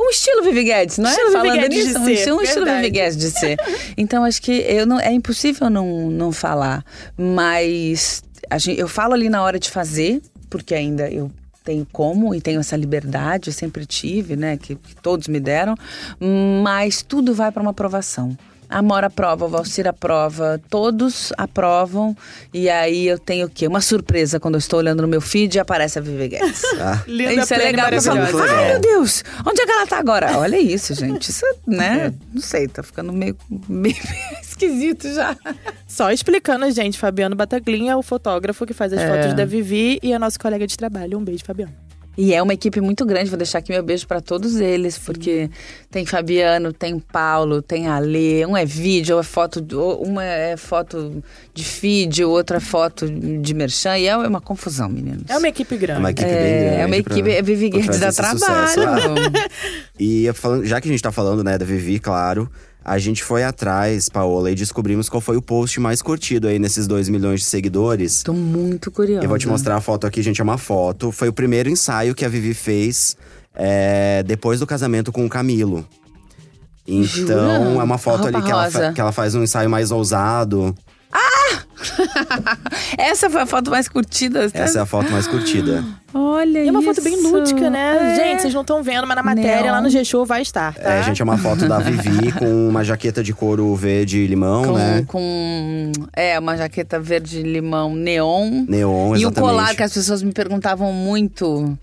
Um 0.00 0.10
estilo 0.10 0.44
Vivi 0.44 0.62
Guedes, 0.62 0.98
não 0.98 1.10
é? 1.10 1.12
Estilo 1.12 1.30
Vivi 1.32 1.48
Falando 1.48 1.68
de 1.68 1.68
nisso, 1.68 1.98
um 1.98 2.08
estilo, 2.08 2.36
um 2.36 2.42
estilo. 2.42 2.66
Vivi 2.66 2.90
Guedes 2.90 3.16
de 3.16 3.30
ser. 3.30 3.56
Então, 3.96 4.22
acho 4.22 4.40
que 4.40 4.52
eu 4.52 4.86
não, 4.86 5.00
é 5.00 5.12
impossível 5.12 5.68
não, 5.68 6.08
não 6.08 6.30
falar. 6.30 6.84
Mas 7.16 8.22
gente, 8.56 8.80
eu 8.80 8.88
falo 8.88 9.14
ali 9.14 9.28
na 9.28 9.42
hora 9.42 9.58
de 9.58 9.68
fazer, 9.70 10.22
porque 10.48 10.74
ainda 10.74 11.10
eu 11.10 11.30
tenho 11.64 11.86
como 11.92 12.34
e 12.34 12.40
tenho 12.40 12.60
essa 12.60 12.76
liberdade, 12.76 13.50
eu 13.50 13.52
sempre 13.52 13.84
tive, 13.84 14.36
né? 14.36 14.56
Que, 14.56 14.74
que 14.74 14.96
todos 14.96 15.28
me 15.28 15.38
deram. 15.38 15.74
Mas 16.62 17.02
tudo 17.02 17.34
vai 17.34 17.52
para 17.52 17.60
uma 17.60 17.72
aprovação. 17.72 18.36
A 18.70 18.82
Mora 18.82 19.06
aprova, 19.06 19.46
o 19.46 19.48
Valcir 19.48 19.86
aprova, 19.88 20.60
todos 20.68 21.32
aprovam. 21.38 22.16
E 22.52 22.68
aí 22.68 23.06
eu 23.06 23.18
tenho 23.18 23.46
o 23.46 23.50
quê? 23.50 23.66
Uma 23.66 23.80
surpresa 23.80 24.38
quando 24.38 24.54
eu 24.54 24.58
estou 24.58 24.78
olhando 24.78 25.00
no 25.02 25.08
meu 25.08 25.20
feed 25.20 25.56
e 25.56 25.58
aparece 25.60 25.98
a 25.98 26.02
Vivi 26.02 26.28
Guedes. 26.28 26.62
Ah, 26.80 27.02
Linda, 27.06 27.42
Isso 27.42 27.54
é 27.54 27.56
legal, 27.58 27.88
eu 27.90 28.00
falo, 28.02 28.20
ai 28.20 28.68
meu 28.72 28.80
Deus, 28.80 29.24
onde 29.44 29.60
é 29.60 29.66
que 29.66 29.72
ela 29.72 29.86
tá 29.86 29.98
agora? 29.98 30.38
Olha 30.38 30.58
isso, 30.60 30.94
gente, 30.94 31.30
isso, 31.30 31.44
né, 31.66 32.12
não 32.32 32.40
sei, 32.40 32.68
tá 32.68 32.82
ficando 32.82 33.12
meio, 33.12 33.36
meio 33.68 33.96
esquisito 34.40 35.12
já. 35.12 35.36
Só 35.86 36.12
explicando, 36.12 36.70
gente, 36.70 36.98
Fabiano 36.98 37.34
Bataglinha 37.34 37.92
é 37.92 37.96
o 37.96 38.02
fotógrafo 38.02 38.64
que 38.66 38.72
faz 38.74 38.92
as 38.92 39.00
É. 39.00 39.08
fotos 39.08 39.34
da 39.34 39.44
Vivi 39.44 39.98
e 40.02 40.12
é 40.12 40.18
nosso 40.18 40.38
colega 40.38 40.66
de 40.66 40.76
trabalho. 40.76 41.18
Um 41.18 41.24
beijo, 41.24 41.42
Fabiano. 41.44 41.72
E 42.20 42.34
é 42.34 42.42
uma 42.42 42.52
equipe 42.52 42.80
muito 42.80 43.06
grande, 43.06 43.30
vou 43.30 43.36
deixar 43.38 43.58
aqui 43.58 43.70
meu 43.70 43.80
beijo 43.82 44.04
pra 44.04 44.20
todos 44.20 44.56
eles, 44.56 44.98
porque 44.98 45.48
tem 45.88 46.04
Fabiano, 46.04 46.72
tem 46.72 46.98
Paulo, 46.98 47.62
tem 47.62 47.86
Ale, 47.86 48.44
um 48.44 48.56
é 48.56 48.64
vídeo, 48.64 49.20
é 49.20 49.22
foto, 49.22 49.64
uma 50.02 50.24
é 50.24 50.56
foto 50.56 51.22
de 51.54 51.62
feed, 51.64 52.24
outra 52.24 52.56
é 52.56 52.60
foto 52.60 53.08
de 53.08 53.54
merchan, 53.54 53.96
e 53.98 54.06
é 54.08 54.16
uma 54.16 54.40
confusão, 54.40 54.88
meninos. 54.88 55.22
É 55.28 55.38
uma 55.38 55.46
equipe 55.48 55.76
é 55.76 55.78
grande. 55.78 56.00
uma 56.00 56.10
equipe 56.10 56.26
bem 56.28 56.36
É, 56.36 56.60
grande. 56.64 56.74
é 56.82 56.86
uma 56.86 57.02
pra- 57.04 57.14
equipe, 57.14 57.30
é 57.30 57.40
Vivi 57.42 57.70
Guedes 57.70 58.00
dá 58.00 58.08
esse 58.08 58.16
sucesso. 58.20 58.74
trabalho. 58.74 59.12
Ah, 59.36 59.48
E 60.00 60.28
falando- 60.34 60.64
já 60.66 60.80
que 60.80 60.88
a 60.88 60.90
gente 60.90 61.02
tá 61.02 61.12
falando, 61.12 61.44
né, 61.44 61.56
da 61.56 61.64
Vivi, 61.64 62.00
claro, 62.00 62.50
A 62.88 62.98
gente 62.98 63.22
foi 63.22 63.44
atrás, 63.44 64.08
Paola, 64.08 64.50
e 64.50 64.54
descobrimos 64.54 65.10
qual 65.10 65.20
foi 65.20 65.36
o 65.36 65.42
post 65.42 65.78
mais 65.78 66.00
curtido 66.00 66.48
aí 66.48 66.58
nesses 66.58 66.86
2 66.86 67.10
milhões 67.10 67.40
de 67.40 67.46
seguidores. 67.46 68.22
Tô 68.22 68.32
muito 68.32 68.90
curiosa. 68.90 69.22
Eu 69.24 69.28
vou 69.28 69.38
te 69.38 69.46
mostrar 69.46 69.76
a 69.76 69.80
foto 69.80 70.06
aqui, 70.06 70.22
gente. 70.22 70.40
É 70.40 70.44
uma 70.44 70.56
foto. 70.56 71.12
Foi 71.12 71.28
o 71.28 71.32
primeiro 71.32 71.68
ensaio 71.68 72.14
que 72.14 72.24
a 72.24 72.28
Vivi 72.28 72.54
fez 72.54 73.14
é, 73.54 74.22
depois 74.22 74.60
do 74.60 74.66
casamento 74.66 75.12
com 75.12 75.26
o 75.26 75.28
Camilo. 75.28 75.86
Então, 76.86 77.64
Jura? 77.66 77.80
é 77.80 77.84
uma 77.84 77.98
foto 77.98 78.26
ali 78.28 78.40
que 78.40 78.50
ela, 78.50 78.92
que 78.92 79.00
ela 79.00 79.12
faz 79.12 79.34
um 79.34 79.42
ensaio 79.42 79.68
mais 79.68 79.90
ousado. 79.90 80.74
Essa 82.98 83.30
foi 83.30 83.42
a 83.42 83.46
foto 83.46 83.70
mais 83.70 83.88
curtida. 83.88 84.50
tá? 84.50 84.58
Essa 84.58 84.80
é 84.80 84.82
a 84.82 84.86
foto 84.86 85.10
mais 85.10 85.26
curtida. 85.26 85.84
Olha 86.12 86.64
E 86.64 86.68
é 86.68 86.70
uma 86.70 86.82
foto 86.82 87.02
bem 87.02 87.14
isso. 87.14 87.30
lúdica, 87.30 87.68
né? 87.68 88.12
É. 88.12 88.16
Gente, 88.16 88.42
vocês 88.42 88.54
não 88.54 88.62
estão 88.62 88.82
vendo, 88.82 89.06
mas 89.06 89.16
na 89.16 89.22
matéria 89.22 89.62
Neon. 89.64 89.72
lá 89.72 89.80
no 89.80 89.90
G-Show 89.90 90.24
vai 90.24 90.40
estar, 90.42 90.74
tá? 90.74 90.90
É, 90.94 91.02
gente, 91.02 91.20
é 91.20 91.24
uma 91.24 91.36
foto 91.36 91.68
da 91.68 91.78
Vivi 91.78 92.32
com 92.38 92.68
uma 92.68 92.82
jaqueta 92.82 93.22
de 93.22 93.34
couro 93.34 93.74
verde 93.74 94.26
limão, 94.26 94.64
com, 94.64 94.72
né? 94.72 95.04
com 95.06 95.92
é 96.14 96.38
uma 96.38 96.56
jaqueta 96.56 96.98
verde 96.98 97.42
limão 97.42 97.94
neon 97.94 98.64
Neon, 98.66 99.08
e 99.16 99.18
o 99.26 99.28
exatamente. 99.28 99.40
colar 99.40 99.74
que 99.74 99.82
as 99.82 99.92
pessoas 99.92 100.22
me 100.22 100.32
perguntavam 100.32 100.92
muito. 100.92 101.78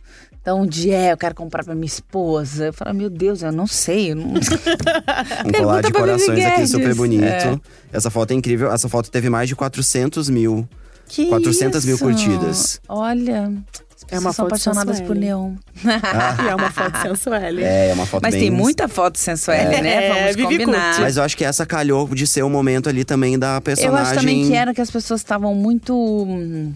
Então, 0.45 0.61
onde 0.61 0.91
é? 0.91 1.11
Eu 1.11 1.17
quero 1.17 1.33
comprar 1.33 1.63
pra 1.63 1.73
minha 1.73 1.87
esposa. 1.87 2.65
Eu 2.67 2.73
falava, 2.73 2.95
meu 2.95 3.09
Deus, 3.09 3.41
eu 3.41 3.51
não 3.51 3.65
sei. 3.65 4.11
Eu 4.11 4.15
não... 4.17 4.33
Um 5.43 5.51
colar 5.51 5.81
de 5.81 5.91
corações 5.91 6.45
aqui 6.45 6.67
super 6.67 6.93
bonito. 6.93 7.23
É. 7.23 7.59
Essa 7.91 8.11
foto 8.11 8.29
é 8.29 8.35
incrível. 8.35 8.71
Essa 8.71 8.87
foto 8.87 9.09
teve 9.09 9.27
mais 9.27 9.49
de 9.49 9.55
400 9.55 10.29
mil. 10.29 10.69
que 11.07 11.25
400 11.25 11.83
mil 11.85 11.95
isso? 11.95 12.03
curtidas. 12.03 12.79
Olha, 12.87 13.45
as 13.47 14.11
É 14.11 14.19
uma 14.19 14.29
pessoas 14.29 14.35
são 14.35 14.45
foto 14.45 14.45
apaixonadas 14.47 15.01
por 15.01 15.15
neon. 15.15 15.53
E 16.45 16.47
é 16.47 16.53
uma 16.55 16.69
foto 16.71 16.95
sensual. 17.01 17.35
É, 17.41 17.89
é 17.89 17.93
uma 17.95 18.05
foto 18.05 18.21
Mas 18.21 18.35
bem… 18.35 18.41
tem 18.43 18.51
muita 18.51 18.87
foto 18.87 19.17
sensual, 19.17 19.57
né? 19.57 20.05
É, 20.05 20.13
Vamos 20.13 20.35
Vivi 20.35 20.43
combinar. 20.59 20.89
curte. 20.89 21.01
Mas 21.01 21.17
eu 21.17 21.23
acho 21.23 21.35
que 21.35 21.43
essa 21.43 21.65
calhou 21.65 22.07
de 22.09 22.27
ser 22.27 22.43
o 22.43 22.49
momento 22.51 22.87
ali 22.87 23.03
também 23.03 23.39
da 23.39 23.55
Eu 23.55 23.61
personagem. 23.61 23.99
acho 24.11 24.19
também 24.19 24.45
que 24.47 24.53
era 24.53 24.75
que 24.75 24.81
as 24.81 24.91
pessoas 24.91 25.21
estavam 25.21 25.55
muito 25.55 25.95
hum, 25.95 26.71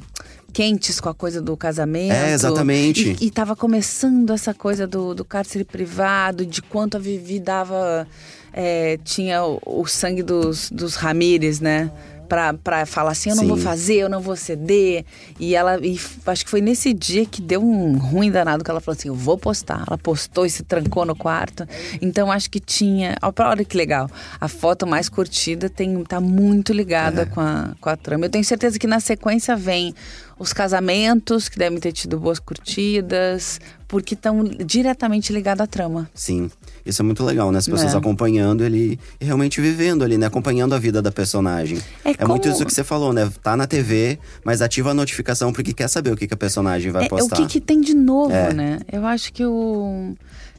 quentes 0.49 0.99
com 0.99 1.09
a 1.09 1.13
coisa 1.13 1.41
do 1.41 1.55
casamento. 1.55 2.13
É, 2.13 2.33
exatamente. 2.33 3.15
E, 3.21 3.27
e 3.27 3.31
tava 3.31 3.55
começando 3.55 4.31
essa 4.33 4.53
coisa 4.53 4.85
do, 4.87 5.13
do 5.13 5.23
cárcere 5.23 5.63
privado, 5.63 6.45
de 6.45 6.61
quanto 6.61 6.97
a 6.97 6.99
Vivi 6.99 7.39
dava. 7.39 8.07
é, 8.53 8.97
tinha 9.03 9.43
o, 9.43 9.59
o 9.65 9.87
sangue 9.87 10.23
dos, 10.23 10.69
dos 10.69 10.95
Ramires, 10.95 11.59
né? 11.59 11.91
Pra, 12.27 12.53
pra 12.53 12.85
falar 12.85 13.09
assim, 13.13 13.31
eu 13.31 13.35
não 13.35 13.41
Sim. 13.41 13.49
vou 13.49 13.57
fazer, 13.57 13.95
eu 13.95 14.07
não 14.07 14.21
vou 14.21 14.35
ceder. 14.35 15.03
E 15.39 15.55
ela, 15.55 15.79
e 15.83 15.99
acho 16.27 16.45
que 16.45 16.51
foi 16.51 16.61
nesse 16.61 16.93
dia 16.93 17.25
que 17.25 17.41
deu 17.41 17.59
um 17.59 17.97
ruim 17.97 18.29
danado 18.29 18.63
que 18.63 18.69
ela 18.69 18.79
falou 18.79 18.95
assim: 18.95 19.07
eu 19.07 19.15
vou 19.15 19.35
postar. 19.35 19.83
Ela 19.87 19.97
postou 19.97 20.45
e 20.45 20.49
se 20.51 20.61
trancou 20.61 21.07
no 21.07 21.15
quarto. 21.15 21.67
Então 21.99 22.31
acho 22.31 22.47
que 22.47 22.59
tinha. 22.59 23.15
Olha 23.23 23.65
que 23.65 23.75
legal. 23.75 24.07
A 24.39 24.47
foto 24.47 24.85
mais 24.85 25.09
curtida 25.09 25.71
tem, 25.71 26.03
tá 26.03 26.21
muito 26.21 26.71
ligada 26.71 27.25
com, 27.25 27.41
a, 27.41 27.71
com 27.81 27.89
a 27.89 27.97
trama. 27.97 28.25
Eu 28.25 28.29
tenho 28.29 28.45
certeza 28.45 28.77
que 28.77 28.85
na 28.85 28.99
sequência 28.99 29.55
vem 29.55 29.95
os 30.39 30.53
casamentos, 30.53 31.49
que 31.49 31.59
devem 31.59 31.79
ter 31.79 31.91
tido 31.91 32.17
boas 32.17 32.39
curtidas, 32.39 33.59
porque 33.87 34.13
estão 34.13 34.43
diretamente 34.43 35.33
ligados 35.33 35.61
à 35.61 35.67
trama. 35.67 36.09
Sim. 36.13 36.49
Isso 36.85 37.01
é 37.01 37.05
muito 37.05 37.23
legal, 37.25 37.51
né? 37.51 37.57
As 37.59 37.67
pessoas 37.67 37.93
É. 37.93 37.97
acompanhando 37.97 38.63
ele 38.63 38.99
e 39.19 39.25
realmente 39.25 39.59
vivendo 39.61 40.03
ali, 40.03 40.17
né? 40.17 40.25
Acompanhando 40.27 40.73
a 40.73 40.79
vida 40.79 41.01
da 41.01 41.11
personagem. 41.11 41.77
É 42.05 42.15
É, 42.17 42.25
muito 42.25 42.47
isso 42.47 42.65
que 42.65 42.73
você 42.73 42.83
falou, 42.83 43.11
né? 43.13 43.29
Tá 43.43 43.55
na 43.57 43.67
TV, 43.67 44.17
mas 44.43 44.61
ativa 44.61 44.91
a 44.91 44.93
notificação 44.93 45.51
porque 45.51 45.73
quer 45.73 45.87
saber 45.87 46.11
o 46.13 46.15
que, 46.17 46.25
que 46.27 46.33
a 46.33 46.37
personagem 46.37 46.91
vai 46.91 47.03
É, 47.03 47.05
é 47.05 47.07
o 47.07 47.09
postar. 47.09 47.35
que, 47.35 47.45
que 47.47 47.59
tem 47.61 47.81
de 47.81 47.93
novo, 47.93 48.31
É. 48.33 48.53
né? 48.53 48.79
Eu 48.91 49.05
acho 49.05 49.31
que 49.33 49.45
o. 49.45 50.15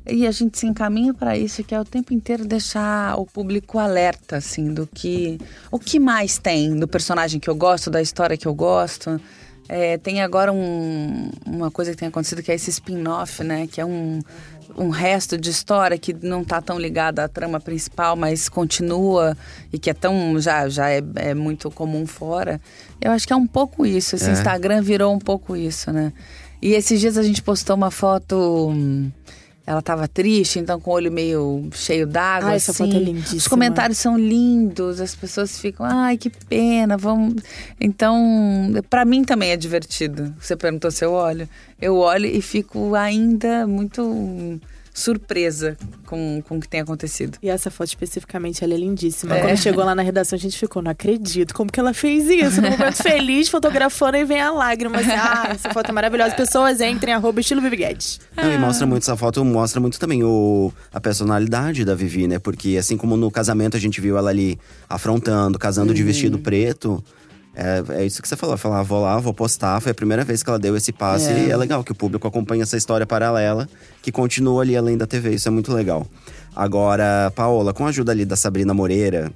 E 0.08 0.26
a 0.26 0.30
gente 0.30 0.58
se 0.58 0.66
encaminha 0.66 1.12
para 1.14 1.36
isso, 1.36 1.62
que 1.62 1.74
é 1.74 1.80
o 1.80 1.84
tempo 1.84 2.12
inteiro 2.14 2.44
deixar 2.44 3.18
o 3.18 3.26
público 3.26 3.78
alerta, 3.78 4.36
assim, 4.36 4.72
do 4.72 4.86
que. 4.92 5.38
O 5.70 5.78
que 5.78 5.98
mais 6.00 6.38
tem 6.38 6.74
do 6.78 6.88
personagem 6.88 7.38
que 7.38 7.48
eu 7.48 7.54
gosto, 7.54 7.90
da 7.90 8.00
história 8.02 8.36
que 8.36 8.46
eu 8.48 8.54
gosto. 8.54 9.20
É, 9.72 9.96
tem 9.98 10.20
agora 10.20 10.52
um- 10.52 11.30
uma 11.46 11.70
coisa 11.70 11.92
que 11.92 11.96
tem 11.96 12.08
acontecido 12.08 12.42
que 12.42 12.50
é 12.50 12.56
esse 12.56 12.70
spin-off, 12.70 13.44
né? 13.44 13.68
Que 13.70 13.80
é 13.80 13.84
um, 13.86 14.18
um 14.76 14.88
resto 14.88 15.38
de 15.38 15.48
história 15.48 15.96
que 15.96 16.12
não 16.12 16.42
tá 16.42 16.60
tão 16.60 16.76
ligada 16.76 17.22
à 17.22 17.28
trama 17.28 17.60
principal, 17.60 18.16
mas 18.16 18.48
continua 18.48 19.36
e 19.72 19.78
que 19.78 19.88
é 19.88 19.94
tão. 19.94 20.40
já, 20.40 20.68
já 20.68 20.90
é, 20.90 21.00
é 21.14 21.34
muito 21.34 21.70
comum 21.70 22.04
fora. 22.04 22.60
Eu 23.00 23.12
acho 23.12 23.24
que 23.28 23.32
é 23.32 23.36
um 23.36 23.46
pouco 23.46 23.86
isso. 23.86 24.16
Esse 24.16 24.28
É. 24.30 24.32
Instagram 24.32 24.82
virou 24.82 25.14
um 25.14 25.20
pouco 25.20 25.54
isso, 25.56 25.92
né? 25.92 26.12
E 26.60 26.72
esses 26.74 26.98
dias 26.98 27.16
a 27.16 27.22
gente 27.22 27.40
postou 27.40 27.76
uma 27.76 27.92
foto. 27.92 28.74
Ela 29.70 29.80
tava 29.80 30.08
triste, 30.08 30.58
então 30.58 30.80
com 30.80 30.90
o 30.90 30.94
olho 30.94 31.12
meio 31.12 31.68
cheio 31.70 32.04
d'água. 32.04 32.50
Ah, 32.50 32.54
essa 32.54 32.72
assim. 32.72 32.86
foto 32.86 32.96
é 32.96 32.98
lindíssima. 32.98 33.36
Os 33.36 33.46
comentários 33.46 33.98
são 33.98 34.18
lindos, 34.18 35.00
as 35.00 35.14
pessoas 35.14 35.60
ficam, 35.60 35.86
ai, 35.86 36.16
que 36.16 36.28
pena, 36.28 36.96
vamos. 36.96 37.36
Então, 37.80 38.72
pra 38.90 39.04
mim 39.04 39.22
também 39.22 39.52
é 39.52 39.56
divertido. 39.56 40.34
Você 40.40 40.56
perguntou 40.56 40.90
se 40.90 41.04
eu 41.04 41.12
olho. 41.12 41.48
Eu 41.80 41.98
olho 41.98 42.26
e 42.26 42.42
fico 42.42 42.96
ainda 42.96 43.64
muito 43.64 44.60
surpresa 44.92 45.76
com, 46.06 46.42
com 46.46 46.58
o 46.58 46.60
que 46.60 46.68
tem 46.68 46.80
acontecido. 46.80 47.38
E 47.42 47.48
essa 47.48 47.70
foto 47.70 47.88
especificamente, 47.88 48.62
ela 48.64 48.74
é 48.74 48.76
lindíssima. 48.76 49.36
É. 49.36 49.40
Quando 49.40 49.56
chegou 49.56 49.84
lá 49.84 49.94
na 49.94 50.02
redação, 50.02 50.36
a 50.36 50.40
gente 50.40 50.58
ficou, 50.58 50.82
não 50.82 50.90
acredito. 50.90 51.54
Como 51.54 51.70
que 51.70 51.78
ela 51.78 51.94
fez 51.94 52.28
isso? 52.28 52.60
No 52.60 52.70
momento 52.70 52.96
feliz, 53.02 53.48
fotografando, 53.48 54.16
e 54.16 54.24
vem 54.24 54.40
a 54.40 54.50
lágrima. 54.50 54.98
Assim, 54.98 55.10
ah, 55.10 55.48
essa 55.50 55.70
foto 55.70 55.88
é 55.88 55.92
maravilhosa. 55.92 56.34
Pessoas, 56.34 56.80
entrem, 56.80 57.14
arroba 57.14 57.40
estilo 57.40 57.60
Vivi 57.60 57.76
Guedes. 57.76 58.20
Não, 58.36 58.52
e 58.52 58.58
mostra 58.58 58.86
muito 58.86 59.02
essa 59.02 59.16
foto, 59.16 59.44
mostra 59.44 59.80
muito 59.80 59.98
também 59.98 60.22
o, 60.24 60.72
a 60.92 61.00
personalidade 61.00 61.84
da 61.84 61.94
Vivi, 61.94 62.26
né? 62.26 62.38
Porque 62.38 62.76
assim 62.76 62.96
como 62.96 63.16
no 63.16 63.30
casamento 63.30 63.76
a 63.76 63.80
gente 63.80 64.00
viu 64.00 64.18
ela 64.18 64.30
ali 64.30 64.58
afrontando, 64.88 65.58
casando 65.58 65.94
de 65.94 66.02
vestido 66.02 66.38
preto. 66.38 67.02
É, 67.62 68.02
é 68.02 68.06
isso 68.06 68.22
que 68.22 68.28
você 68.28 68.36
falou, 68.36 68.56
falar, 68.56 68.82
vou 68.82 69.02
lá, 69.02 69.18
vou 69.18 69.34
postar. 69.34 69.78
Foi 69.80 69.92
a 69.92 69.94
primeira 69.94 70.24
vez 70.24 70.42
que 70.42 70.48
ela 70.48 70.58
deu 70.58 70.74
esse 70.76 70.92
passe 70.92 71.28
É. 71.28 71.46
e 71.46 71.50
é 71.50 71.56
legal 71.56 71.84
que 71.84 71.92
o 71.92 71.94
público 71.94 72.26
acompanha 72.26 72.62
essa 72.62 72.76
história 72.76 73.06
paralela 73.06 73.68
que 74.02 74.10
continua 74.10 74.62
ali 74.62 74.74
além 74.76 74.96
da 74.96 75.06
TV. 75.06 75.34
Isso 75.34 75.46
é 75.46 75.50
muito 75.50 75.70
legal. 75.72 76.06
Agora, 76.56 77.30
Paola, 77.36 77.72
com 77.74 77.84
a 77.84 77.90
ajuda 77.90 78.12
ali 78.12 78.24
da 78.24 78.34
Sabrina 78.34 78.72
Moreira, 78.72 79.30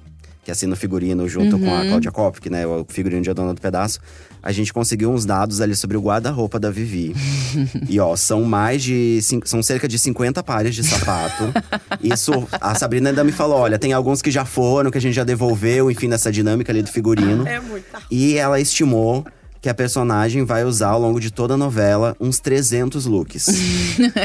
que 0.45 0.51
assina 0.51 0.73
o 0.73 0.77
figurino 0.77 1.27
junto 1.27 1.57
com 1.57 1.75
a 1.75 1.81
Cláudia 1.81 2.11
Kopk, 2.11 2.51
né? 2.51 2.67
O 2.67 2.85
figurino 2.87 3.23
de 3.23 3.31
A 3.31 3.33
Dona 3.33 3.55
do 3.55 3.59
Pedaço. 3.59 3.99
A 4.43 4.51
gente 4.51 4.71
conseguiu 4.71 5.11
uns 5.11 5.25
dados 5.25 5.59
ali 5.59 5.75
sobre 5.75 5.97
o 5.97 6.01
guarda-roupa 6.01 6.59
da 6.59 6.69
Vivi. 6.69 7.15
e 7.89 7.99
ó, 7.99 8.15
são 8.15 8.43
mais 8.43 8.83
de. 8.83 9.19
São 9.43 9.63
cerca 9.63 9.87
de 9.87 9.97
50 9.97 10.43
pares 10.43 10.75
de 10.75 10.83
sapato. 10.83 11.51
Isso, 11.99 12.31
a 12.61 12.75
Sabrina 12.75 13.09
ainda 13.09 13.23
me 13.23 13.31
falou: 13.31 13.57
olha, 13.57 13.79
tem 13.79 13.91
alguns 13.91 14.21
que 14.21 14.29
já 14.29 14.45
foram, 14.45 14.91
que 14.91 14.99
a 14.99 15.01
gente 15.01 15.15
já 15.15 15.23
devolveu, 15.23 15.89
enfim, 15.89 16.07
nessa 16.07 16.31
dinâmica 16.31 16.71
ali 16.71 16.83
do 16.83 16.91
figurino. 16.91 17.47
É 17.47 17.59
muito. 17.59 17.85
E 18.11 18.37
ela 18.37 18.59
estimou 18.59 19.25
que 19.65 19.69
a 19.69 19.73
personagem 19.73 20.45
vai 20.45 20.63
usar 20.63 20.89
ao 20.89 20.99
longo 21.01 21.19
de 21.19 21.31
toda 21.31 21.55
a 21.55 21.57
novela 21.57 22.15
uns 22.19 22.37
300 22.37 23.07
looks. 23.07 23.47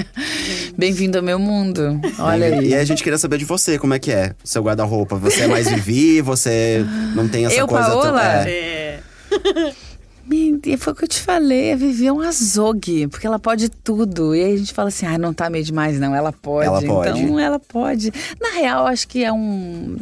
Bem-vindo 0.76 1.16
ao 1.16 1.24
meu 1.24 1.38
mundo. 1.38 1.98
Olha 2.18 2.44
aí. 2.58 2.68
E 2.68 2.74
a 2.74 2.84
gente 2.84 3.02
queria 3.02 3.16
saber 3.16 3.38
de 3.38 3.46
você, 3.46 3.78
como 3.78 3.94
é 3.94 3.98
que 3.98 4.12
é 4.12 4.34
seu 4.44 4.62
guarda-roupa? 4.62 5.16
Você 5.16 5.44
é 5.44 5.46
mais 5.46 5.66
Vivi? 5.70 6.20
Você 6.20 6.84
não 7.14 7.26
tem 7.26 7.46
essa 7.46 7.54
Eu, 7.54 7.66
coisa 7.66 7.88
tão- 7.88 8.00
Paola? 8.02 8.22
É. 8.46 9.00
É. 9.30 10.76
Foi 10.76 10.92
o 10.92 10.96
que 10.96 11.04
eu 11.04 11.08
te 11.08 11.22
falei, 11.22 11.72
a 11.72 11.76
Vivi 11.76 12.06
é 12.06 12.12
um 12.12 12.20
azogue, 12.20 13.08
porque 13.08 13.26
ela 13.26 13.38
pode 13.38 13.70
tudo. 13.70 14.34
E 14.34 14.44
aí 14.44 14.52
a 14.52 14.58
gente 14.58 14.74
fala 14.74 14.88
assim, 14.90 15.06
ah, 15.06 15.16
não 15.16 15.32
tá 15.32 15.48
meio 15.48 15.64
demais, 15.64 15.98
não, 15.98 16.14
ela 16.14 16.32
pode. 16.34 16.66
Ela 16.66 16.82
pode. 16.82 17.18
Então 17.18 17.40
ela 17.40 17.58
pode. 17.58 18.12
Na 18.38 18.50
real, 18.60 18.86
acho 18.86 19.08
que 19.08 19.24
é 19.24 19.32
um. 19.32 19.96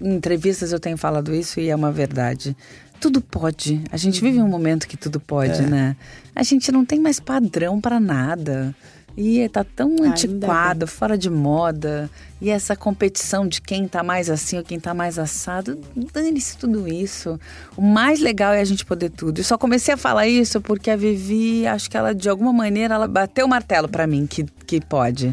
Em 0.00 0.14
entrevistas 0.16 0.72
eu 0.72 0.80
tenho 0.80 0.96
falado 0.98 1.32
isso 1.32 1.60
e 1.60 1.68
é 1.70 1.76
uma 1.76 1.92
verdade. 1.92 2.56
Tudo 3.02 3.20
pode. 3.20 3.80
A 3.90 3.96
gente 3.96 4.20
vive 4.20 4.40
um 4.40 4.46
momento 4.46 4.86
que 4.86 4.96
tudo 4.96 5.18
pode, 5.18 5.60
É. 5.60 5.66
né? 5.66 5.96
A 6.36 6.44
gente 6.44 6.70
não 6.70 6.84
tem 6.84 7.00
mais 7.00 7.18
padrão 7.18 7.80
pra 7.80 7.98
nada. 7.98 8.72
E 9.16 9.48
tá 9.48 9.64
tão 9.64 9.90
Ainda 9.90 10.08
antiquado, 10.08 10.86
fora 10.86 11.18
de 11.18 11.28
moda. 11.28 12.10
E 12.40 12.50
essa 12.50 12.74
competição 12.74 13.46
de 13.46 13.60
quem 13.60 13.86
tá 13.86 14.02
mais 14.02 14.28
assim 14.28 14.58
ou 14.58 14.64
quem 14.64 14.80
tá 14.80 14.92
mais 14.92 15.18
assado. 15.18 15.78
Dane-se 16.12 16.56
tudo 16.56 16.88
isso. 16.88 17.38
O 17.76 17.82
mais 17.82 18.20
legal 18.20 18.52
é 18.52 18.60
a 18.60 18.64
gente 18.64 18.84
poder 18.84 19.10
tudo. 19.10 19.38
Eu 19.38 19.44
só 19.44 19.56
comecei 19.56 19.94
a 19.94 19.96
falar 19.96 20.26
isso 20.26 20.60
porque 20.60 20.90
a 20.90 20.96
Vivi, 20.96 21.66
acho 21.66 21.88
que 21.88 21.96
ela, 21.96 22.12
de 22.12 22.28
alguma 22.28 22.52
maneira, 22.52 22.94
ela 22.94 23.06
bateu 23.06 23.46
o 23.46 23.48
martelo 23.48 23.88
pra 23.88 24.06
mim 24.08 24.26
que, 24.26 24.44
que 24.66 24.80
pode. 24.80 25.28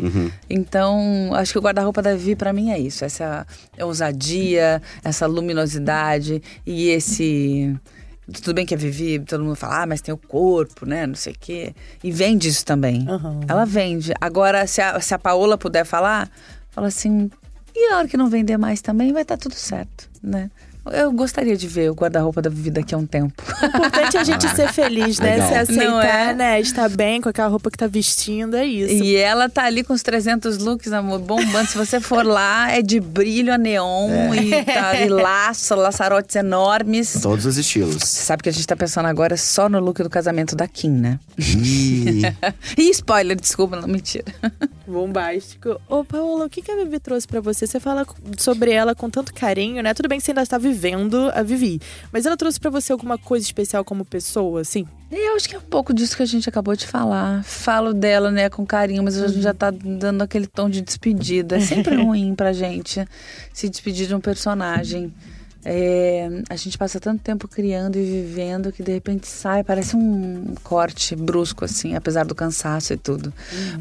Então, 0.47 1.31
acho 1.33 1.51
que 1.53 1.57
o 1.57 1.61
guarda-roupa 1.61 2.01
da 2.01 2.13
Vivi 2.13 2.35
pra 2.35 2.53
mim 2.53 2.69
é 2.71 2.77
isso. 2.77 3.03
Essa 3.03 3.47
ousadia, 3.79 4.79
essa 5.03 5.25
luminosidade 5.25 6.43
e 6.65 6.89
esse. 6.89 7.75
Tudo 8.33 8.53
bem 8.53 8.65
que 8.65 8.73
a 8.73 8.77
Vivi, 8.77 9.19
todo 9.19 9.43
mundo 9.43 9.55
fala, 9.55 9.83
ah, 9.83 9.85
mas 9.85 10.01
tem 10.01 10.13
o 10.13 10.17
corpo, 10.17 10.85
né? 10.85 11.05
Não 11.07 11.15
sei 11.15 11.33
o 11.33 11.35
quê. 11.39 11.73
E 12.03 12.11
vende 12.11 12.47
isso 12.47 12.65
também. 12.65 13.05
Aham. 13.07 13.41
Ela 13.47 13.65
vende. 13.65 14.13
Agora, 14.19 14.65
se 14.67 14.81
a, 14.81 14.99
se 14.99 15.13
a 15.13 15.19
Paola 15.19 15.57
puder 15.57 15.85
falar, 15.85 16.29
fala 16.69 16.87
assim. 16.87 17.29
E 17.75 17.93
a 17.93 17.97
hora 17.97 18.07
que 18.07 18.17
não 18.17 18.29
vender 18.29 18.57
mais 18.57 18.81
também, 18.81 19.13
vai 19.13 19.21
estar 19.21 19.37
tudo 19.37 19.55
certo, 19.55 20.09
né? 20.21 20.49
Eu 20.91 21.11
gostaria 21.11 21.55
de 21.55 21.67
ver 21.67 21.91
o 21.91 21.93
guarda-roupa 21.93 22.41
da 22.41 22.49
Vivi 22.49 22.71
daqui 22.71 22.95
a 22.95 22.97
um 22.97 23.05
tempo. 23.05 23.33
O 23.61 23.65
importante 23.65 24.17
é 24.17 24.19
a 24.21 24.23
gente 24.23 24.47
ser 24.55 24.71
feliz, 24.73 25.19
né? 25.19 25.33
Legal. 25.33 25.47
Se 25.47 25.53
aceitar, 25.55 26.29
é? 26.31 26.33
né? 26.33 26.61
Estar 26.61 26.89
bem 26.89 27.21
com 27.21 27.29
aquela 27.29 27.47
roupa 27.47 27.69
que 27.69 27.77
tá 27.77 27.85
vestindo, 27.85 28.55
é 28.55 28.65
isso. 28.65 29.03
E 29.03 29.15
ela 29.15 29.49
tá 29.49 29.65
ali 29.65 29.83
com 29.83 29.93
os 29.93 30.01
300 30.01 30.57
looks, 30.57 30.91
amor, 30.91 31.19
bombando. 31.19 31.67
Se 31.67 31.77
você 31.77 31.99
for 31.99 32.25
lá, 32.25 32.71
é 32.71 32.81
de 32.81 32.99
brilho 32.99 33.53
a 33.53 33.57
neon 33.57 34.33
e, 34.33 34.63
tá, 34.63 34.95
e 35.01 35.09
laço, 35.09 35.75
laçarotes 35.75 36.35
enormes. 36.35 37.19
Todos 37.21 37.45
os 37.45 37.55
Você 37.55 37.61
estilos. 37.61 38.01
sabe 38.03 38.41
que 38.43 38.49
a 38.49 38.53
gente 38.53 38.65
tá 38.65 38.75
pensando 38.75 39.05
agora 39.07 39.37
só 39.37 39.69
no 39.69 39.79
look 39.79 40.01
do 40.01 40.09
casamento 40.09 40.55
da 40.55 40.67
Kim, 40.67 40.91
né? 40.91 41.19
Ih, 41.37 42.21
E 42.77 42.89
spoiler, 42.91 43.39
desculpa, 43.39 43.75
não, 43.75 43.87
mentira. 43.87 44.25
Bombástico. 44.87 45.79
Ô, 45.87 46.03
Paola, 46.03 46.45
o 46.45 46.49
que 46.49 46.61
que 46.61 46.71
a 46.71 46.75
Vivi 46.75 46.99
trouxe 46.99 47.27
pra 47.27 47.39
você? 47.39 47.67
Você 47.67 47.79
fala 47.79 48.05
sobre 48.37 48.71
ela 48.71 48.95
com 48.95 49.09
tanto 49.09 49.33
carinho, 49.33 49.83
né? 49.83 49.93
Tudo 49.93 50.09
bem 50.09 50.17
que 50.19 50.25
você 50.25 50.31
ainda 50.31 50.41
está 50.41 50.57
vivendo 50.71 51.31
a 51.33 51.41
Vivi, 51.41 51.79
mas 52.11 52.25
ela 52.25 52.37
trouxe 52.37 52.59
pra 52.59 52.69
você 52.69 52.91
alguma 52.91 53.17
coisa 53.17 53.45
especial 53.45 53.83
como 53.83 54.05
pessoa, 54.05 54.61
assim? 54.61 54.85
Eu 55.11 55.35
acho 55.35 55.49
que 55.49 55.55
é 55.55 55.57
um 55.57 55.61
pouco 55.61 55.91
disso 55.93 56.15
que 56.15 56.21
a 56.21 56.25
gente 56.25 56.47
acabou 56.47 56.75
de 56.75 56.85
falar. 56.85 57.43
Falo 57.43 57.93
dela, 57.93 58.29
né, 58.29 58.47
com 58.49 58.63
carinho, 58.65 59.03
mas 59.03 59.19
a 59.19 59.27
gente 59.27 59.41
já 59.41 59.53
tá 59.53 59.71
dando 59.71 60.21
aquele 60.21 60.45
tom 60.45 60.69
de 60.69 60.81
despedida. 60.81 61.57
É 61.57 61.59
sempre 61.59 61.95
ruim 62.01 62.35
pra 62.35 62.53
gente 62.53 63.03
se 63.51 63.67
despedir 63.67 64.07
de 64.07 64.13
um 64.13 64.19
personagem. 64.19 65.11
É, 65.65 66.29
a 66.49 66.55
gente 66.55 66.77
passa 66.77 66.99
tanto 66.99 67.21
tempo 67.21 67.47
criando 67.47 67.97
e 67.97 68.03
vivendo 68.03 68.71
que 68.71 68.81
de 68.81 68.93
repente 68.93 69.27
sai, 69.27 69.63
parece 69.63 69.95
um 69.95 70.55
corte 70.63 71.15
brusco, 71.15 71.65
assim, 71.65 71.95
apesar 71.95 72.25
do 72.25 72.33
cansaço 72.33 72.93
e 72.93 72.97
tudo. 72.97 73.33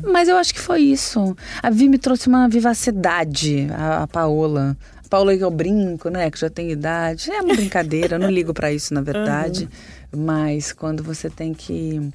Mas 0.02 0.28
eu 0.28 0.36
acho 0.36 0.52
que 0.52 0.60
foi 0.60 0.80
isso. 0.80 1.36
A 1.62 1.70
Vi 1.70 1.88
me 1.88 1.98
trouxe 1.98 2.26
uma 2.26 2.48
vivacidade, 2.48 3.68
a, 3.70 4.02
a 4.02 4.06
Paola. 4.06 4.76
A 5.08 5.10
Paola 5.10 5.34
que 5.34 5.42
eu 5.42 5.50
brinco, 5.50 6.10
né? 6.10 6.30
Que 6.30 6.38
já 6.38 6.50
tem 6.50 6.70
idade. 6.70 7.30
É 7.30 7.40
uma 7.40 7.54
brincadeira, 7.54 8.16
eu 8.16 8.18
não 8.20 8.30
ligo 8.30 8.52
pra 8.52 8.70
isso, 8.70 8.92
na 8.92 9.00
verdade. 9.00 9.66
Mas 10.14 10.70
quando 10.70 11.02
você 11.02 11.30
tem 11.30 11.54
que 11.54 12.10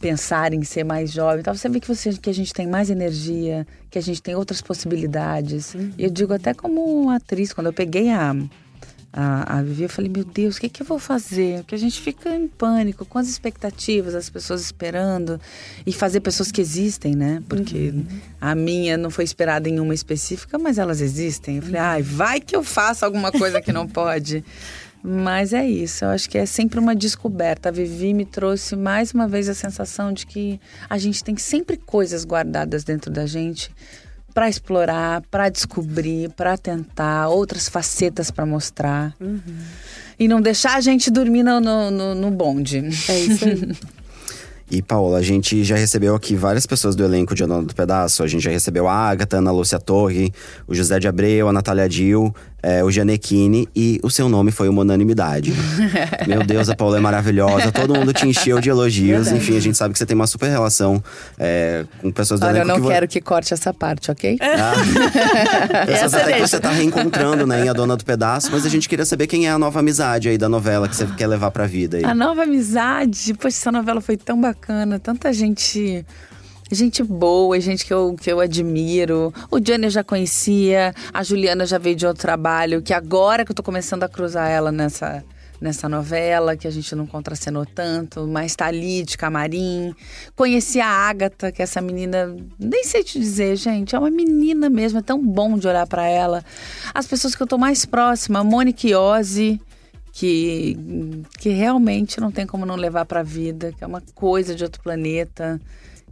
pensar 0.00 0.54
em 0.54 0.62
ser 0.62 0.84
mais 0.84 1.10
jovem, 1.10 1.42
tal, 1.42 1.54
você 1.54 1.68
vê 1.68 1.80
que, 1.80 1.88
você, 1.88 2.12
que 2.14 2.30
a 2.30 2.32
gente 2.34 2.54
tem 2.54 2.66
mais 2.66 2.90
energia, 2.90 3.66
que 3.90 3.98
a 3.98 4.02
gente 4.02 4.22
tem 4.22 4.36
outras 4.36 4.62
possibilidades. 4.62 5.74
E 5.98 6.04
eu 6.04 6.10
digo 6.10 6.32
até 6.32 6.54
como 6.54 7.10
atriz, 7.10 7.52
quando 7.52 7.66
eu 7.66 7.72
peguei 7.72 8.08
a, 8.08 8.34
a, 9.12 9.58
a 9.58 9.62
Vivi, 9.62 9.82
eu 9.84 9.88
falei, 9.88 10.10
meu 10.10 10.24
Deus, 10.24 10.56
o 10.56 10.60
que, 10.60 10.68
que 10.68 10.82
eu 10.82 10.86
vou 10.86 10.98
fazer? 10.98 11.58
Porque 11.58 11.74
a 11.74 11.78
gente 11.78 12.00
fica 12.00 12.30
em 12.34 12.46
pânico, 12.46 13.04
com 13.04 13.18
as 13.18 13.28
expectativas, 13.28 14.14
as 14.14 14.30
pessoas 14.30 14.60
esperando, 14.60 15.40
e 15.84 15.92
fazer 15.92 16.20
pessoas 16.20 16.52
que 16.52 16.60
existem, 16.60 17.16
né? 17.16 17.42
Porque 17.48 17.92
a 18.40 18.54
minha 18.54 18.96
não 18.96 19.10
foi 19.10 19.24
esperada 19.24 19.68
em 19.68 19.80
uma 19.80 19.94
específica, 19.94 20.58
mas 20.58 20.78
elas 20.78 21.00
existem. 21.00 21.56
Eu 21.56 21.62
falei, 21.62 21.80
ai, 21.80 22.02
vai 22.02 22.40
que 22.40 22.54
eu 22.54 22.62
faço 22.62 23.04
alguma 23.04 23.32
coisa 23.32 23.60
que 23.60 23.72
não 23.72 23.86
pode. 23.88 24.44
Mas 25.02 25.52
é 25.54 25.66
isso, 25.66 26.04
eu 26.04 26.10
acho 26.10 26.28
que 26.28 26.36
é 26.36 26.46
sempre 26.46 26.78
uma 26.78 26.94
descoberta. 26.94 27.70
A 27.70 27.72
Vivi 27.72 28.12
me 28.12 28.26
trouxe 28.26 28.76
mais 28.76 29.12
uma 29.12 29.26
vez 29.26 29.48
a 29.48 29.54
sensação 29.54 30.12
de 30.12 30.26
que 30.26 30.60
a 30.88 30.98
gente 30.98 31.24
tem 31.24 31.36
sempre 31.36 31.76
coisas 31.78 32.24
guardadas 32.24 32.84
dentro 32.84 33.10
da 33.10 33.26
gente 33.26 33.72
para 34.40 34.48
explorar, 34.48 35.20
para 35.30 35.50
descobrir, 35.50 36.30
para 36.30 36.56
tentar, 36.56 37.28
outras 37.28 37.68
facetas 37.68 38.30
para 38.30 38.46
mostrar. 38.46 39.14
E 40.18 40.26
não 40.26 40.40
deixar 40.40 40.76
a 40.76 40.80
gente 40.80 41.10
dormir 41.10 41.42
no, 41.42 41.60
no, 41.60 41.90
no- 41.90 42.14
no 42.14 42.30
bonde. 42.30 42.78
É 42.78 43.18
isso 43.20 43.44
aí. 43.44 43.72
E, 44.72 44.80
Paola, 44.80 45.18
a 45.18 45.22
gente 45.22 45.64
já 45.64 45.74
recebeu 45.74 46.14
aqui 46.14 46.36
várias 46.36 46.64
pessoas 46.64 46.94
do 46.94 47.02
elenco 47.02 47.34
de 47.34 47.42
A 47.42 47.46
Dona 47.48 47.64
do 47.66 47.74
Pedaço. 47.74 48.22
A 48.22 48.28
gente 48.28 48.42
já 48.44 48.52
recebeu 48.52 48.86
a 48.86 48.94
Agatha, 48.94 49.34
a 49.34 49.40
Ana 49.40 49.50
Lúcia 49.50 49.80
Torre, 49.80 50.32
o 50.64 50.72
José 50.76 51.00
de 51.00 51.08
Abreu, 51.08 51.48
a 51.48 51.52
Natália 51.52 51.88
Dil, 51.88 52.32
é, 52.62 52.82
o 52.84 52.90
Gianecchini. 52.90 53.68
E 53.74 54.00
o 54.02 54.10
seu 54.10 54.28
nome 54.28 54.50
foi 54.50 54.68
uma 54.68 54.82
unanimidade. 54.82 55.52
Meu 56.26 56.42
Deus, 56.44 56.68
a 56.68 56.74
Paola 56.76 56.98
é 56.98 57.00
maravilhosa. 57.00 57.70
Todo 57.72 57.94
mundo 57.94 58.12
te 58.12 58.26
encheu 58.26 58.60
de 58.60 58.68
elogios. 58.70 59.28
Enfim, 59.28 59.56
a 59.56 59.60
gente 59.60 59.76
sabe 59.76 59.92
que 59.92 59.98
você 59.98 60.06
tem 60.06 60.14
uma 60.14 60.26
super 60.26 60.48
relação 60.48 61.02
é, 61.38 61.84
com 62.00 62.10
pessoas 62.10 62.40
do 62.40 62.46
Olha, 62.46 62.58
eu 62.60 62.64
não 62.66 62.76
que 62.76 62.80
vo- 62.82 62.88
quero 62.88 63.06
que 63.08 63.20
corte 63.20 63.54
essa 63.54 63.72
parte, 63.72 64.10
ok? 64.10 64.38
Ah. 64.40 65.84
Pessoas 65.86 66.12
Essa 66.14 66.18
até 66.22 66.32
que 66.34 66.40
você 66.40 66.58
tá 66.60 66.70
reencontrando, 66.70 67.46
né, 67.46 67.64
em 67.64 67.68
A 67.68 67.72
Dona 67.72 67.96
do 67.96 68.04
Pedaço. 68.04 68.50
Mas 68.50 68.64
a 68.66 68.68
gente 68.68 68.88
queria 68.88 69.04
saber 69.04 69.26
quem 69.26 69.46
é 69.46 69.50
a 69.50 69.58
nova 69.58 69.80
amizade 69.80 70.28
aí 70.28 70.36
da 70.38 70.48
novela 70.48 70.88
que 70.88 70.96
você 70.96 71.06
quer 71.16 71.26
levar 71.26 71.50
pra 71.50 71.66
vida 71.66 71.98
aí. 71.98 72.04
A 72.04 72.14
nova 72.14 72.42
amizade, 72.42 73.34
poxa, 73.34 73.56
essa 73.56 73.72
novela 73.72 74.00
foi 74.00 74.16
tão 74.16 74.40
bacana, 74.40 74.98
tanta 74.98 75.32
gente. 75.32 76.04
Gente 76.72 77.02
boa, 77.02 77.58
gente 77.58 77.84
que 77.84 77.92
eu, 77.92 78.14
que 78.14 78.30
eu 78.30 78.38
admiro. 78.38 79.34
O 79.50 79.58
Johnny 79.58 79.86
eu 79.86 79.90
já 79.90 80.04
conhecia, 80.04 80.94
a 81.12 81.20
Juliana 81.24 81.66
já 81.66 81.78
veio 81.78 81.96
de 81.96 82.06
outro 82.06 82.22
trabalho, 82.22 82.80
que 82.80 82.94
agora 82.94 83.44
que 83.44 83.50
eu 83.50 83.56
tô 83.56 83.62
começando 83.62 84.04
a 84.04 84.08
cruzar 84.08 84.48
ela 84.48 84.70
nessa, 84.70 85.24
nessa 85.60 85.88
novela, 85.88 86.56
que 86.56 86.68
a 86.68 86.70
gente 86.70 86.94
não 86.94 87.08
contracenou 87.08 87.66
tanto, 87.66 88.24
mas 88.28 88.54
tá 88.54 88.66
ali 88.66 89.02
de 89.02 89.18
camarim. 89.18 89.92
Conheci 90.36 90.80
a 90.80 90.86
Agatha, 90.86 91.50
que 91.50 91.60
é 91.60 91.64
essa 91.64 91.80
menina, 91.80 92.36
nem 92.56 92.84
sei 92.84 93.02
te 93.02 93.18
dizer, 93.18 93.56
gente, 93.56 93.96
é 93.96 93.98
uma 93.98 94.10
menina 94.10 94.70
mesmo, 94.70 95.00
é 95.00 95.02
tão 95.02 95.20
bom 95.20 95.58
de 95.58 95.66
olhar 95.66 95.88
pra 95.88 96.06
ela. 96.06 96.44
As 96.94 97.04
pessoas 97.04 97.34
que 97.34 97.42
eu 97.42 97.48
tô 97.48 97.58
mais 97.58 97.84
próxima, 97.84 98.44
Mônica 98.44 98.86
Iose, 98.86 99.60
que, 100.12 100.78
que 101.36 101.48
realmente 101.48 102.20
não 102.20 102.30
tem 102.30 102.46
como 102.46 102.64
não 102.64 102.76
levar 102.76 103.06
pra 103.06 103.24
vida, 103.24 103.72
que 103.76 103.82
é 103.82 103.86
uma 103.88 104.02
coisa 104.14 104.54
de 104.54 104.62
outro 104.62 104.80
planeta. 104.80 105.60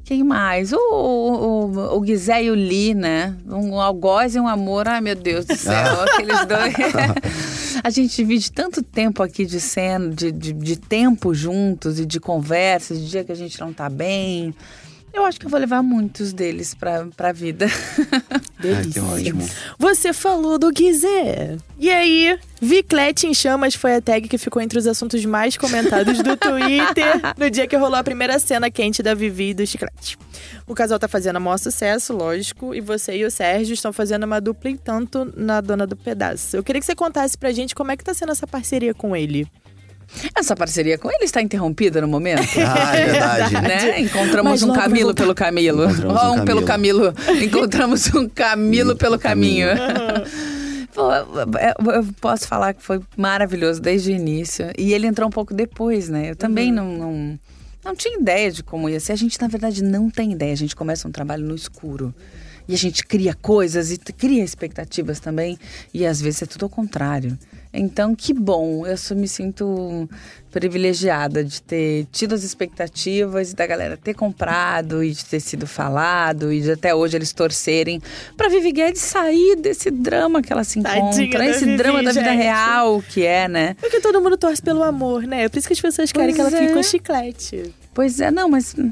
Quem 0.08 0.24
mais? 0.24 0.72
O, 0.72 0.78
o, 0.78 1.96
o, 1.96 2.00
Guizé 2.00 2.44
e 2.44 2.50
o 2.50 2.54
Lee, 2.54 2.94
né? 2.94 3.36
Um 3.46 3.78
algoz 3.78 4.34
e 4.34 4.40
um 4.40 4.48
amor. 4.48 4.88
Ai, 4.88 5.02
meu 5.02 5.14
Deus 5.14 5.44
do 5.44 5.54
céu, 5.54 6.00
aqueles 6.00 6.46
dois. 6.46 6.74
A 7.84 7.90
gente 7.90 8.16
divide 8.16 8.50
tanto 8.50 8.82
tempo 8.82 9.22
aqui 9.22 9.44
de 9.44 9.60
cena, 9.60 10.08
de, 10.08 10.32
de, 10.32 10.54
de 10.54 10.76
tempo 10.76 11.34
juntos 11.34 12.00
e 12.00 12.06
de 12.06 12.18
conversas, 12.18 12.98
de 12.98 13.10
dia 13.10 13.22
que 13.22 13.32
a 13.32 13.34
gente 13.34 13.60
não 13.60 13.70
tá 13.70 13.90
bem. 13.90 14.54
Eu 15.12 15.24
acho 15.24 15.40
que 15.40 15.46
eu 15.46 15.50
vou 15.50 15.58
levar 15.58 15.82
muitos 15.82 16.32
deles 16.32 16.74
pra, 16.74 17.06
pra 17.16 17.32
vida. 17.32 17.66
Ai, 18.62 18.84
que 18.92 19.00
ótimo. 19.00 19.48
Você 19.78 20.12
falou 20.12 20.58
do 20.58 20.70
Guizé. 20.70 21.56
E 21.78 21.90
aí, 21.90 22.38
Viclete 22.60 23.26
em 23.26 23.34
Chamas 23.34 23.74
foi 23.74 23.94
a 23.94 24.00
tag 24.00 24.28
que 24.28 24.38
ficou 24.38 24.60
entre 24.60 24.78
os 24.78 24.86
assuntos 24.86 25.24
mais 25.24 25.56
comentados 25.56 26.18
do 26.22 26.36
Twitter 26.38 27.20
no 27.36 27.50
dia 27.50 27.66
que 27.66 27.76
rolou 27.76 27.96
a 27.96 28.04
primeira 28.04 28.38
cena 28.38 28.70
quente 28.70 29.02
da 29.02 29.14
Vivi 29.14 29.50
e 29.50 29.54
do 29.54 29.66
Chiclete. 29.66 30.18
O 30.66 30.74
casal 30.74 30.98
tá 30.98 31.08
fazendo 31.08 31.36
o 31.36 31.40
maior 31.40 31.58
sucesso, 31.58 32.12
lógico, 32.12 32.74
e 32.74 32.80
você 32.80 33.16
e 33.16 33.24
o 33.24 33.30
Sérgio 33.30 33.74
estão 33.74 33.92
fazendo 33.92 34.24
uma 34.24 34.40
dupla 34.40 34.70
e 34.70 34.76
tanto 34.76 35.32
na 35.36 35.60
Dona 35.60 35.86
do 35.86 35.96
Pedaço. 35.96 36.56
Eu 36.56 36.62
queria 36.62 36.80
que 36.80 36.86
você 36.86 36.94
contasse 36.94 37.36
pra 37.38 37.52
gente 37.52 37.74
como 37.74 37.90
é 37.90 37.96
que 37.96 38.04
tá 38.04 38.12
sendo 38.12 38.32
essa 38.32 38.46
parceria 38.46 38.92
com 38.92 39.16
ele. 39.16 39.48
Essa 40.34 40.56
parceria 40.56 40.96
com 40.98 41.10
ele 41.10 41.24
está 41.24 41.40
interrompida 41.42 42.00
no 42.00 42.08
momento. 42.08 42.42
Ah, 42.58 42.96
é 42.96 43.06
verdade. 43.06 43.54
né? 43.54 44.00
Encontramos 44.00 44.50
Mas 44.52 44.62
um 44.62 44.72
Camilo 44.72 45.14
pelo 45.14 45.34
Camilo. 45.34 45.84
Encontramos 45.84 46.22
um 46.22 46.40
um 46.40 46.44
pelo 46.44 46.62
Camilo. 46.64 47.14
Encontramos 47.42 48.14
um 48.14 48.28
Camilo 48.28 48.96
pelo 48.96 49.18
caminho. 49.18 49.68
Pô, 50.94 51.12
eu- 51.12 52.04
posso 52.20 52.48
falar 52.48 52.74
que 52.74 52.82
foi 52.82 53.00
maravilhoso 53.16 53.80
desde 53.80 54.10
o 54.10 54.14
início. 54.14 54.66
E 54.76 54.92
ele 54.92 55.06
entrou 55.06 55.28
um 55.28 55.30
pouco 55.30 55.54
depois, 55.54 56.08
né? 56.08 56.30
Eu 56.30 56.36
também 56.36 56.72
não, 56.72 56.92
não, 56.96 57.38
não 57.84 57.94
tinha 57.94 58.18
ideia 58.18 58.50
de 58.50 58.62
como 58.62 58.88
ia 58.88 58.98
ser. 58.98 59.12
A 59.12 59.16
gente, 59.16 59.40
na 59.40 59.46
verdade, 59.48 59.82
não 59.84 60.10
tem 60.10 60.32
ideia. 60.32 60.52
A 60.52 60.56
gente 60.56 60.74
começa 60.74 61.06
um 61.06 61.12
trabalho 61.12 61.44
no 61.44 61.54
escuro. 61.54 62.12
E 62.66 62.74
a 62.74 62.76
gente 62.78 63.04
cria 63.06 63.32
coisas 63.34 63.90
e 63.92 63.96
cria 63.98 64.42
expectativas 64.44 65.20
também. 65.20 65.58
E 65.94 66.04
às 66.04 66.20
vezes 66.20 66.42
é 66.42 66.46
tudo 66.46 66.64
ao 66.64 66.68
contrário. 66.68 67.38
Então, 67.72 68.14
que 68.14 68.32
bom. 68.32 68.86
Eu 68.86 68.96
só 68.96 69.14
me 69.14 69.28
sinto 69.28 70.08
privilegiada 70.50 71.44
de 71.44 71.60
ter 71.62 72.06
tido 72.10 72.34
as 72.34 72.42
expectativas 72.42 73.52
e 73.52 73.54
da 73.54 73.66
galera 73.66 73.96
ter 73.96 74.14
comprado 74.14 75.04
e 75.04 75.10
de 75.12 75.24
ter 75.24 75.40
sido 75.40 75.66
falado 75.66 76.50
e 76.52 76.62
de 76.62 76.72
até 76.72 76.94
hoje 76.94 77.16
eles 77.16 77.32
torcerem 77.32 78.00
pra 78.36 78.48
Vivi 78.48 78.72
Guedes 78.72 79.02
sair 79.02 79.56
desse 79.56 79.90
drama 79.90 80.40
que 80.40 80.50
ela 80.52 80.64
se 80.64 80.80
Tadinha 80.82 81.24
encontra. 81.24 81.38
da 81.40 81.46
Esse 81.46 81.64
Vivi, 81.66 81.76
drama 81.76 82.02
da 82.02 82.12
vida 82.12 82.30
gente. 82.30 82.42
real 82.42 83.02
que 83.06 83.24
é, 83.26 83.46
né? 83.46 83.76
Porque 83.78 84.00
todo 84.00 84.20
mundo 84.22 84.36
torce 84.38 84.62
pelo 84.62 84.82
amor, 84.82 85.22
né? 85.24 85.44
É 85.44 85.48
por 85.48 85.58
isso 85.58 85.66
que 85.68 85.74
as 85.74 85.80
pessoas 85.80 86.10
querem 86.10 86.34
Pois 86.34 86.36
que 86.36 86.40
ela 86.40 86.50
fique 86.62 86.72
é. 86.72 86.74
com 86.74 86.82
chiclete. 86.82 87.74
Pois 87.92 88.18
é, 88.20 88.30
não, 88.30 88.48
mas. 88.48 88.74
hum, 88.78 88.90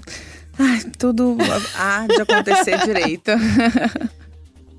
Ai, 0.59 0.81
tudo 0.99 1.37
há 1.77 2.07
de 2.07 2.21
acontecer 2.21 2.79
direito. 2.85 3.31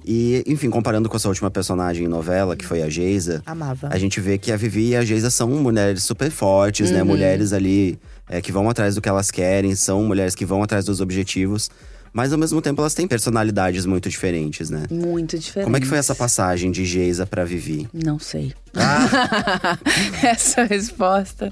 E, 0.08 0.42
enfim, 0.48 0.70
comparando 0.70 1.10
com 1.10 1.18
a 1.18 1.20
sua 1.20 1.30
última 1.30 1.52
personagem 1.52 2.06
em 2.06 2.08
novela, 2.08 2.56
que 2.56 2.66
foi 2.66 2.82
a 2.82 2.88
Geisa, 2.88 3.44
Amava. 3.46 3.90
a 3.92 3.98
gente 3.98 4.22
vê 4.22 4.38
que 4.38 4.54
a 4.54 4.56
Vivi 4.56 4.92
e 4.92 4.96
a 4.96 5.04
Geisa 5.04 5.30
são 5.30 5.50
mulheres 5.50 6.04
super 6.04 6.32
fortes, 6.32 6.90
né? 6.90 7.04
Mulheres 7.04 7.52
ali 7.52 8.00
é, 8.30 8.42
que 8.42 8.50
vão 8.50 8.70
atrás 8.70 8.96
do 8.96 9.02
que 9.02 9.10
elas 9.10 9.30
querem, 9.30 9.76
são 9.76 10.02
mulheres 10.06 10.34
que 10.34 10.46
vão 10.46 10.64
atrás 10.64 10.86
dos 10.86 11.02
objetivos. 11.02 11.70
Mas 12.14 12.32
ao 12.32 12.40
mesmo 12.40 12.62
tempo 12.62 12.82
elas 12.82 12.94
têm 12.94 13.06
personalidades 13.06 13.86
muito 13.86 14.10
diferentes, 14.10 14.70
né? 14.70 14.86
Muito 14.90 15.38
diferente. 15.38 15.66
Como 15.66 15.76
é 15.76 15.80
que 15.82 15.86
foi 15.86 15.98
essa 15.98 16.16
passagem 16.16 16.72
de 16.72 16.86
Geisa 16.86 17.26
pra 17.28 17.44
Vivi? 17.44 17.88
Não 17.94 18.18
sei. 18.18 18.54
Essa 20.24 20.64
resposta. 20.64 21.52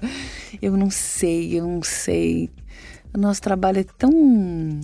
Eu 0.61 0.77
não 0.77 0.89
sei, 0.89 1.59
eu 1.59 1.67
não 1.67 1.83
sei. 1.83 2.49
O 3.13 3.17
nosso 3.17 3.41
trabalho 3.41 3.79
é 3.79 3.85
tão 3.97 4.79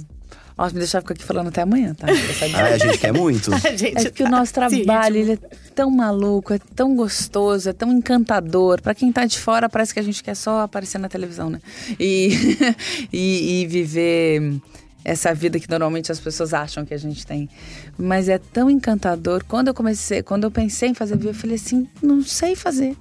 Nossa, 0.57 0.73
me 0.73 0.79
deixar 0.79 1.01
ficar 1.01 1.13
aqui 1.13 1.23
falando 1.23 1.47
até 1.47 1.61
amanhã, 1.61 1.93
tá? 1.93 2.07
Ah, 2.07 2.65
a 2.65 2.77
gente 2.77 2.97
quer 2.97 3.13
muito. 3.13 3.51
A 3.53 3.75
gente 3.75 3.97
É 3.97 4.03
porque 4.03 4.23
o 4.23 4.29
nosso 4.29 4.53
tá 4.53 4.69
nesse 4.69 4.83
trabalho 4.83 5.17
ele 5.17 5.33
é 5.33 5.37
tão 5.73 5.89
maluco, 5.89 6.53
é 6.53 6.59
tão 6.75 6.95
gostoso, 6.95 7.69
é 7.69 7.73
tão 7.73 7.91
encantador. 7.91 8.81
Pra 8.81 8.93
quem 8.93 9.11
tá 9.11 9.25
de 9.25 9.39
fora, 9.39 9.69
parece 9.69 9.93
que 9.93 9.99
a 9.99 10.03
gente 10.03 10.23
quer 10.23 10.35
só 10.35 10.61
aparecer 10.61 10.97
na 10.97 11.09
televisão, 11.09 11.49
né? 11.49 11.59
E, 11.99 12.57
e, 13.11 13.61
e 13.61 13.67
viver 13.67 14.61
essa 15.03 15.33
vida 15.33 15.59
que 15.59 15.69
normalmente 15.69 16.11
as 16.11 16.19
pessoas 16.19 16.53
acham 16.53 16.85
que 16.85 16.93
a 16.93 16.97
gente 16.97 17.25
tem. 17.25 17.49
Mas 17.97 18.29
é 18.29 18.37
tão 18.37 18.69
encantador. 18.69 19.43
Quando 19.47 19.69
eu 19.69 19.73
comecei, 19.73 20.21
quando 20.21 20.43
eu 20.43 20.51
pensei 20.51 20.89
em 20.89 20.93
fazer 20.93 21.17
eu 21.23 21.33
falei 21.33 21.55
assim, 21.55 21.87
não 22.01 22.23
sei 22.23 22.55
fazer. 22.55 22.95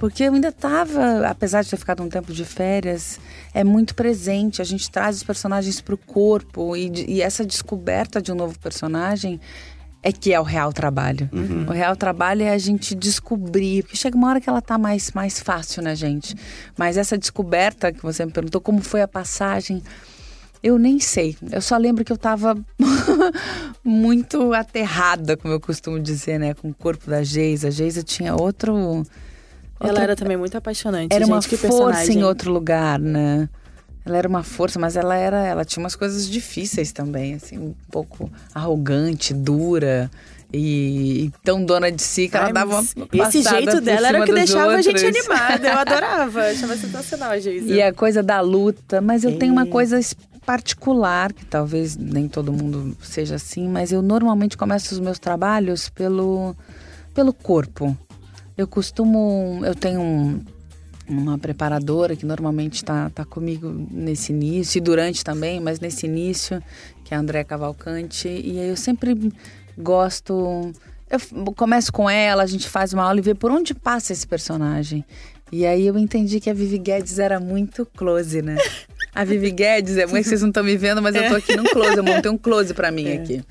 Porque 0.00 0.24
eu 0.24 0.32
ainda 0.32 0.48
estava, 0.48 1.28
apesar 1.28 1.62
de 1.62 1.68
ter 1.68 1.76
ficado 1.76 2.02
um 2.02 2.08
tempo 2.08 2.32
de 2.32 2.42
férias, 2.42 3.20
é 3.52 3.62
muito 3.62 3.94
presente. 3.94 4.62
A 4.62 4.64
gente 4.64 4.90
traz 4.90 5.16
os 5.16 5.22
personagens 5.22 5.78
para 5.82 5.94
o 5.94 5.98
corpo 5.98 6.74
e, 6.74 6.90
e 7.06 7.20
essa 7.20 7.44
descoberta 7.44 8.20
de 8.20 8.32
um 8.32 8.34
novo 8.34 8.58
personagem 8.58 9.38
é 10.02 10.10
que 10.10 10.32
é 10.32 10.40
o 10.40 10.42
real 10.42 10.72
trabalho. 10.72 11.28
O 11.68 11.72
real 11.72 11.94
trabalho 11.94 12.42
é 12.42 12.48
a 12.48 12.56
gente 12.56 12.94
descobrir, 12.94 13.82
porque 13.82 13.98
chega 13.98 14.16
uma 14.16 14.30
hora 14.30 14.40
que 14.40 14.48
ela 14.48 14.62
tá 14.62 14.78
mais, 14.78 15.10
mais 15.12 15.38
fácil 15.38 15.82
na 15.82 15.94
gente. 15.94 16.34
Mas 16.78 16.96
essa 16.96 17.18
descoberta 17.18 17.92
que 17.92 18.02
você 18.02 18.24
me 18.24 18.32
perguntou, 18.32 18.58
como 18.58 18.80
foi 18.80 19.02
a 19.02 19.08
passagem, 19.08 19.82
eu 20.62 20.78
nem 20.78 20.98
sei. 20.98 21.36
Eu 21.52 21.60
só 21.60 21.76
lembro 21.76 22.06
que 22.06 22.12
eu 22.12 22.16
tava 22.16 22.56
muito 23.84 24.54
aterrada, 24.54 25.36
como 25.36 25.52
eu 25.52 25.60
costumo 25.60 26.00
dizer, 26.00 26.38
né? 26.38 26.54
Com 26.54 26.70
o 26.70 26.74
corpo 26.74 27.10
da 27.10 27.22
Geisa. 27.22 27.68
A 27.68 27.70
Geisa 27.70 28.02
tinha 28.02 28.34
outro. 28.34 29.04
Ela 29.80 29.88
outra- 29.90 30.02
era 30.04 30.16
também 30.16 30.36
muito 30.36 30.56
apaixonante. 30.56 31.12
era 31.14 31.24
gente, 31.24 31.32
uma 31.34 31.40
que 31.42 31.56
força 31.56 31.68
personagem. 31.78 32.18
em 32.18 32.22
outro 32.24 32.52
lugar, 32.52 32.98
né? 32.98 33.48
Ela 34.04 34.16
era 34.18 34.28
uma 34.28 34.42
força, 34.42 34.78
mas 34.78 34.96
ela 34.96 35.14
era, 35.16 35.44
ela 35.46 35.64
tinha 35.64 35.82
umas 35.82 35.94
coisas 35.94 36.28
difíceis 36.28 36.90
também, 36.92 37.34
assim, 37.34 37.58
um 37.58 37.74
pouco 37.90 38.30
arrogante, 38.54 39.32
dura 39.34 40.10
e, 40.52 41.24
e 41.26 41.32
tão 41.44 41.62
dona 41.64 41.92
de 41.92 42.02
si 42.02 42.28
que 42.28 42.36
ela 42.36 42.46
Ai, 42.46 42.52
dava 42.52 42.80
uma 42.80 43.26
Esse 43.28 43.42
jeito 43.42 43.80
dela 43.80 44.08
era 44.08 44.22
o 44.22 44.24
que 44.24 44.32
deixava 44.32 44.72
a 44.72 44.82
gente 44.82 45.04
outros. 45.04 45.26
animada. 45.28 45.68
Eu 45.68 45.78
adorava. 45.78 46.42
Achava 46.46 46.76
sensacional, 46.76 47.38
Geisa. 47.40 47.70
E 47.72 47.82
a 47.82 47.92
coisa 47.92 48.22
da 48.22 48.40
luta, 48.40 49.00
mas 49.02 49.22
eu 49.22 49.38
tenho 49.38 49.52
uma 49.52 49.66
coisa 49.66 50.00
particular, 50.46 51.32
que 51.32 51.44
talvez 51.44 51.94
nem 51.96 52.26
todo 52.26 52.52
mundo 52.52 52.96
seja 53.02 53.36
assim, 53.36 53.68
mas 53.68 53.92
eu 53.92 54.02
normalmente 54.02 54.56
começo 54.56 54.92
os 54.94 54.98
meus 54.98 55.18
trabalhos 55.18 55.88
pelo, 55.90 56.56
pelo 57.14 57.32
corpo. 57.32 57.96
Eu 58.60 58.68
costumo. 58.68 59.60
Eu 59.64 59.74
tenho 59.74 60.00
um- 60.00 60.44
uma 61.08 61.38
preparadora 61.38 62.14
que 62.14 62.24
normalmente 62.26 62.74
está 62.76 63.08
tá 63.10 63.24
comigo 63.24 63.68
nesse 63.90 64.32
início, 64.32 64.78
e 64.78 64.80
durante 64.80 65.24
também, 65.24 65.58
mas 65.60 65.80
nesse 65.80 66.06
início, 66.06 66.62
que 67.04 67.12
é 67.14 67.16
a 67.16 67.20
André 67.20 67.42
Cavalcante. 67.42 68.28
E 68.28 68.60
aí 68.60 68.68
eu 68.68 68.76
sempre 68.76 69.32
gosto. 69.76 70.72
Eu 71.10 71.18
começo 71.56 71.92
com 71.92 72.08
ela, 72.08 72.42
a 72.42 72.46
gente 72.46 72.68
faz 72.68 72.92
uma 72.92 73.02
aula 73.02 73.18
e 73.18 73.22
vê 73.22 73.34
por 73.34 73.50
onde 73.50 73.74
passa 73.74 74.12
esse 74.12 74.26
personagem. 74.26 75.04
E 75.50 75.66
aí 75.66 75.84
eu 75.86 75.98
entendi 75.98 76.38
que 76.38 76.48
a 76.48 76.54
Vivi 76.54 76.78
Guedes 76.78 77.18
era 77.18 77.40
muito 77.40 77.84
close, 77.96 78.40
né? 78.40 78.56
A 79.12 79.24
Vivi 79.24 79.50
Guedes, 79.50 79.96
é 79.96 80.06
vocês 80.06 80.42
não 80.42 80.48
estão 80.50 80.62
me 80.62 80.76
vendo, 80.76 81.02
mas 81.02 81.16
eu 81.16 81.26
tô 81.28 81.34
aqui 81.34 81.56
num 81.56 81.64
close, 81.64 81.96
eu 81.96 82.04
montei 82.04 82.30
um 82.30 82.38
close 82.38 82.72
pra 82.72 82.92
mim 82.92 83.10
aqui. 83.10 83.42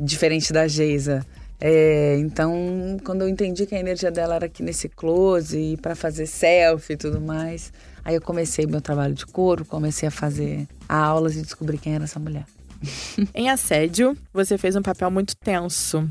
Diferente 0.00 0.50
da 0.52 0.66
Geisa. 0.66 1.26
É, 1.60 2.18
então, 2.18 2.98
quando 3.02 3.22
eu 3.22 3.28
entendi 3.28 3.66
que 3.66 3.74
a 3.74 3.80
energia 3.80 4.10
dela 4.10 4.34
era 4.34 4.46
aqui 4.46 4.62
nesse 4.62 4.88
close 4.88 5.58
e 5.58 5.76
para 5.76 5.94
fazer 5.94 6.26
selfie 6.26 6.94
e 6.94 6.96
tudo 6.96 7.20
mais, 7.20 7.72
aí 8.04 8.14
eu 8.14 8.20
comecei 8.20 8.66
meu 8.66 8.80
trabalho 8.80 9.14
de 9.14 9.24
corpo, 9.26 9.64
comecei 9.64 10.08
a 10.08 10.10
fazer 10.10 10.66
aulas 10.88 11.36
e 11.36 11.42
descobri 11.42 11.78
quem 11.78 11.94
era 11.94 12.04
essa 12.04 12.20
mulher. 12.20 12.44
Em 13.34 13.48
Assédio, 13.48 14.16
você 14.32 14.58
fez 14.58 14.76
um 14.76 14.82
papel 14.82 15.10
muito 15.10 15.34
tenso. 15.36 16.10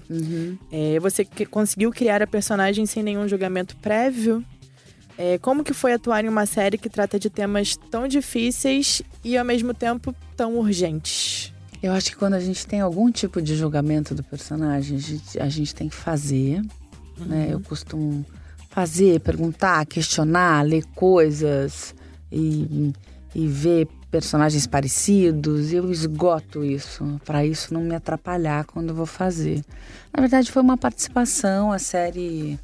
É, 0.72 1.00
você 1.00 1.26
conseguiu 1.50 1.92
criar 1.92 2.22
a 2.22 2.28
personagem 2.28 2.86
sem 2.86 3.04
nenhum 3.04 3.28
julgamento 3.28 3.76
prévio. 3.78 4.44
É, 5.18 5.38
como 5.38 5.64
que 5.64 5.74
foi 5.74 5.94
atuar 5.94 6.26
em 6.26 6.28
uma 6.28 6.46
série 6.46 6.78
que 6.78 6.90
trata 6.90 7.18
de 7.18 7.30
temas 7.30 7.78
tão 7.90 8.08
difíceis 8.08 9.02
e 9.24 9.38
ao 9.38 9.46
mesmo 9.46 9.74
tempo 9.74 10.14
tão 10.36 10.58
urgentes? 10.58 11.55
Eu 11.82 11.94
acho 11.94 12.10
que 12.12 12.16
quando 12.16 12.34
a 12.34 12.40
gente 12.40 12.66
tem 12.66 12.80
algum 12.82 13.12
tipo 13.12 13.42
de 13.42 13.56
julgamento 13.56 14.16
do 14.16 14.24
personagem, 14.24 14.98
a 14.98 15.00
gente, 15.00 15.40
a 15.40 15.50
gente 15.50 15.76
tem 15.76 15.88
que 15.90 15.96
fazer. 15.96 16.62
Né? 17.18 17.50
Eu 17.52 17.60
costumo 17.60 18.26
fazer, 18.70 19.20
perguntar, 19.22 19.86
questionar, 19.86 20.62
ler 20.66 20.84
coisas 20.96 21.94
e, 22.32 22.92
e 23.34 23.48
ver 23.48 23.88
personagens 24.10 24.66
parecidos. 24.66 25.72
Eu 25.72 25.92
esgoto 25.92 26.64
isso, 26.64 27.20
para 27.24 27.46
isso 27.46 27.74
não 27.74 27.82
me 27.82 27.96
atrapalhar 27.96 28.66
quando 28.66 28.90
eu 28.90 28.96
vou 28.96 29.06
fazer. 29.06 29.64
Na 30.14 30.22
verdade, 30.22 30.52
foi 30.52 30.62
uma 30.62 30.78
participação, 30.78 31.72
a 31.72 31.80
série. 31.80 32.60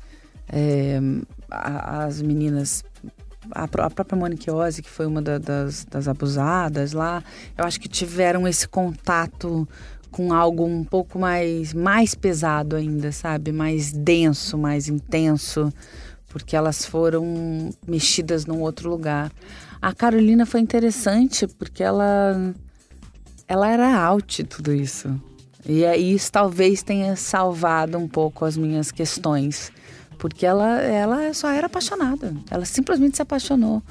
é, 0.54 1.00
a- 1.50 2.06
as 2.06 2.22
meninas 2.22 2.84
a, 3.50 3.68
pró- 3.68 3.84
a 3.86 3.90
própria 3.90 4.18
Monique 4.20 4.48
que 4.84 4.90
foi 4.90 5.06
uma 5.08 5.22
da- 5.22 5.38
das, 5.38 5.86
das 5.86 6.08
abusadas 6.08 6.94
lá, 6.94 7.24
eu 7.58 7.66
acho 7.66 7.80
que 7.80 7.88
tiveram 7.90 8.48
esse 8.48 8.68
contato 8.68 9.68
com 10.12 10.34
algo 10.34 10.66
um 10.66 10.84
pouco 10.84 11.18
mais, 11.18 11.74
mais 11.74 12.14
pesado 12.14 12.76
ainda, 12.76 13.12
sabe? 13.12 13.52
Mais 13.52 13.92
denso, 13.92 14.58
mais 14.58 14.88
intenso, 14.90 15.72
porque 16.28 16.56
elas 16.56 16.86
foram 16.86 17.70
mexidas 17.88 18.46
num 18.46 18.60
outro 18.62 18.90
lugar. 18.90 19.32
A 19.82 19.94
Carolina 19.94 20.46
foi 20.46 20.60
interessante 20.60 21.48
porque 21.48 21.82
ela, 21.82 22.54
ela 23.48 23.70
era 23.70 23.96
out 24.04 24.44
tudo 24.44 24.74
isso. 24.74 25.20
E 25.66 25.86
aí 25.86 26.14
isso 26.14 26.32
talvez 26.32 26.84
tenha 26.84 27.16
salvado 27.16 27.98
um 27.98 28.08
pouco 28.08 28.46
as 28.46 28.58
minhas 28.58 28.92
questões. 28.92 29.72
Porque 30.22 30.46
ela, 30.46 30.80
ela 30.82 31.34
só 31.34 31.50
era 31.50 31.66
apaixonada. 31.66 32.32
Ela 32.52 32.64
simplesmente 32.64 33.16
se 33.16 33.24
apaixonou. 33.24 33.82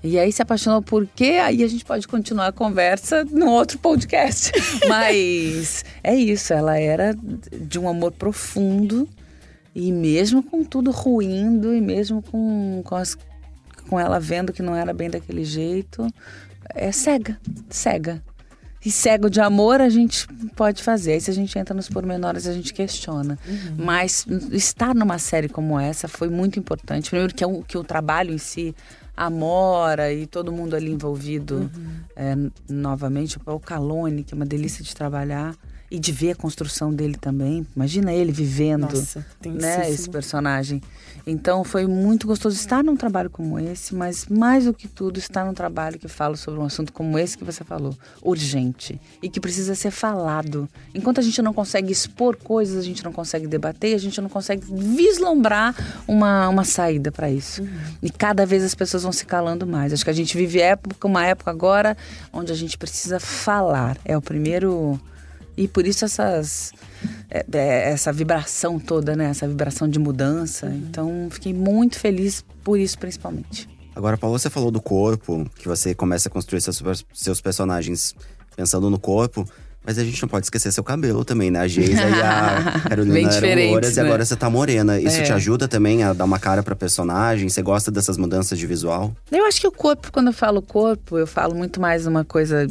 E 0.00 0.16
aí 0.16 0.30
se 0.32 0.40
apaixonou 0.40 0.80
por 0.80 1.04
quê? 1.08 1.40
Aí 1.42 1.64
a 1.64 1.66
gente 1.66 1.84
pode 1.84 2.06
continuar 2.06 2.46
a 2.46 2.52
conversa 2.52 3.24
no 3.24 3.46
outro 3.50 3.80
podcast. 3.80 4.52
Mas 4.88 5.84
é 6.04 6.14
isso, 6.14 6.52
ela 6.52 6.78
era 6.78 7.16
de 7.60 7.80
um 7.80 7.88
amor 7.88 8.12
profundo. 8.12 9.08
E 9.74 9.90
mesmo 9.90 10.40
com 10.40 10.62
tudo 10.62 10.92
ruindo, 10.92 11.74
e 11.74 11.80
mesmo 11.80 12.22
com, 12.22 12.80
com, 12.84 12.94
as- 12.94 13.16
com 13.88 13.98
ela 13.98 14.20
vendo 14.20 14.52
que 14.52 14.62
não 14.62 14.76
era 14.76 14.92
bem 14.92 15.10
daquele 15.10 15.44
jeito, 15.44 16.06
é 16.74 16.92
cega, 16.92 17.40
cega. 17.68 18.22
E 18.84 18.90
cego 18.90 19.30
de 19.30 19.40
amor 19.40 19.80
a 19.80 19.88
gente 19.88 20.26
pode 20.56 20.82
fazer. 20.82 21.12
Aí 21.12 21.20
se 21.20 21.30
a 21.30 21.34
gente 21.34 21.56
entra 21.58 21.74
nos 21.74 21.88
pormenores, 21.88 22.46
a 22.46 22.52
gente 22.52 22.72
questiona. 22.74 23.38
Mas 23.76 24.26
estar 24.50 24.94
numa 24.94 25.18
série 25.18 25.48
como 25.48 25.78
essa 25.78 26.08
foi 26.08 26.28
muito 26.28 26.58
importante. 26.58 27.08
Primeiro 27.10 27.34
que, 27.34 27.44
é 27.44 27.46
o- 27.46 27.62
que 27.62 27.78
o 27.78 27.84
trabalho 27.84 28.32
em 28.34 28.38
si, 28.38 28.74
a 29.16 29.28
Mora 29.30 30.12
e 30.12 30.26
todo 30.26 30.50
mundo 30.50 30.74
ali 30.74 30.90
envolvido 30.90 31.70
é, 32.16 32.34
novamente. 32.68 33.38
O 33.46 33.60
Calone, 33.60 34.24
que 34.24 34.34
é 34.34 34.36
uma 34.36 34.46
delícia 34.46 34.82
de 34.84 34.94
trabalhar. 34.94 35.54
E 35.94 35.98
de 35.98 36.10
ver 36.10 36.30
a 36.30 36.34
construção 36.34 36.90
dele 36.90 37.16
também. 37.20 37.66
Imagina 37.76 38.14
ele 38.14 38.32
vivendo 38.32 38.80
Nossa, 38.94 39.26
né, 39.44 39.90
esse 39.90 40.08
personagem. 40.08 40.80
Então 41.26 41.64
foi 41.64 41.86
muito 41.86 42.26
gostoso 42.26 42.56
estar 42.56 42.82
num 42.82 42.96
trabalho 42.96 43.30
como 43.30 43.58
esse, 43.58 43.94
mas 43.94 44.26
mais 44.26 44.64
do 44.64 44.74
que 44.74 44.88
tudo, 44.88 45.18
estar 45.18 45.44
num 45.44 45.54
trabalho 45.54 45.98
que 45.98 46.08
fala 46.08 46.36
sobre 46.36 46.60
um 46.60 46.64
assunto 46.64 46.92
como 46.92 47.18
esse 47.18 47.38
que 47.38 47.44
você 47.44 47.64
falou, 47.64 47.96
urgente 48.22 49.00
e 49.22 49.28
que 49.28 49.40
precisa 49.40 49.74
ser 49.74 49.90
falado. 49.90 50.68
Enquanto 50.94 51.18
a 51.20 51.22
gente 51.22 51.40
não 51.42 51.52
consegue 51.52 51.92
expor 51.92 52.36
coisas, 52.36 52.78
a 52.78 52.82
gente 52.82 53.04
não 53.04 53.12
consegue 53.12 53.46
debater, 53.46 53.94
a 53.94 53.98
gente 53.98 54.20
não 54.20 54.28
consegue 54.28 54.62
vislumbrar 54.68 55.74
uma, 56.06 56.48
uma 56.48 56.64
saída 56.64 57.12
para 57.12 57.30
isso. 57.30 57.62
E 58.02 58.10
cada 58.10 58.44
vez 58.44 58.64
as 58.64 58.74
pessoas 58.74 59.02
vão 59.02 59.12
se 59.12 59.24
calando 59.24 59.66
mais. 59.66 59.92
Acho 59.92 60.04
que 60.04 60.10
a 60.10 60.14
gente 60.14 60.36
vive 60.36 60.60
época, 60.60 61.06
uma 61.06 61.24
época 61.24 61.50
agora 61.50 61.96
onde 62.32 62.52
a 62.52 62.56
gente 62.56 62.76
precisa 62.76 63.20
falar. 63.20 63.96
É 64.04 64.16
o 64.16 64.22
primeiro 64.22 65.00
e 65.56 65.68
por 65.68 65.86
isso 65.86 66.04
essas, 66.04 66.72
é, 67.30 67.44
é, 67.52 67.90
essa 67.90 68.12
vibração 68.12 68.78
toda, 68.78 69.14
né? 69.14 69.26
Essa 69.26 69.46
vibração 69.46 69.88
de 69.88 69.98
mudança. 69.98 70.66
Então, 70.68 71.28
fiquei 71.30 71.52
muito 71.52 71.98
feliz 71.98 72.44
por 72.64 72.78
isso, 72.78 72.98
principalmente. 72.98 73.68
Agora, 73.94 74.16
Paulo, 74.16 74.38
você 74.38 74.48
falou 74.48 74.70
do 74.70 74.80
corpo, 74.80 75.48
que 75.56 75.68
você 75.68 75.94
começa 75.94 76.28
a 76.28 76.32
construir 76.32 76.60
seus, 76.62 76.82
seus 77.12 77.40
personagens 77.40 78.14
pensando 78.56 78.88
no 78.88 78.98
corpo. 78.98 79.46
Mas 79.84 79.98
a 79.98 80.04
gente 80.04 80.22
não 80.22 80.28
pode 80.28 80.46
esquecer 80.46 80.70
seu 80.70 80.84
cabelo 80.84 81.24
também, 81.24 81.50
né? 81.50 81.58
A 81.58 81.66
Geisa 81.66 81.92
e 82.08 82.22
a 82.22 82.80
Carolina 82.88 83.34
eram 83.34 83.70
louras 83.70 83.96
e 83.96 84.00
né? 84.00 84.06
agora 84.06 84.24
você 84.24 84.36
tá 84.36 84.48
morena. 84.48 85.00
Isso 85.00 85.16
É. 85.16 85.22
te 85.24 85.32
ajuda 85.32 85.66
também 85.66 86.04
a 86.04 86.12
dar 86.12 86.24
uma 86.24 86.38
cara 86.38 86.62
pra 86.62 86.76
personagem? 86.76 87.48
Você 87.48 87.60
gosta 87.62 87.90
dessas 87.90 88.16
mudanças 88.16 88.56
de 88.60 88.64
visual? 88.64 89.12
Eu 89.30 89.44
acho 89.44 89.60
que 89.60 89.66
o 89.66 89.72
corpo, 89.72 90.12
quando 90.12 90.28
eu 90.28 90.32
falo 90.32 90.62
corpo, 90.62 91.18
eu 91.18 91.26
falo 91.26 91.56
muito 91.56 91.80
mais 91.80 92.06
uma 92.06 92.24
coisa 92.24 92.68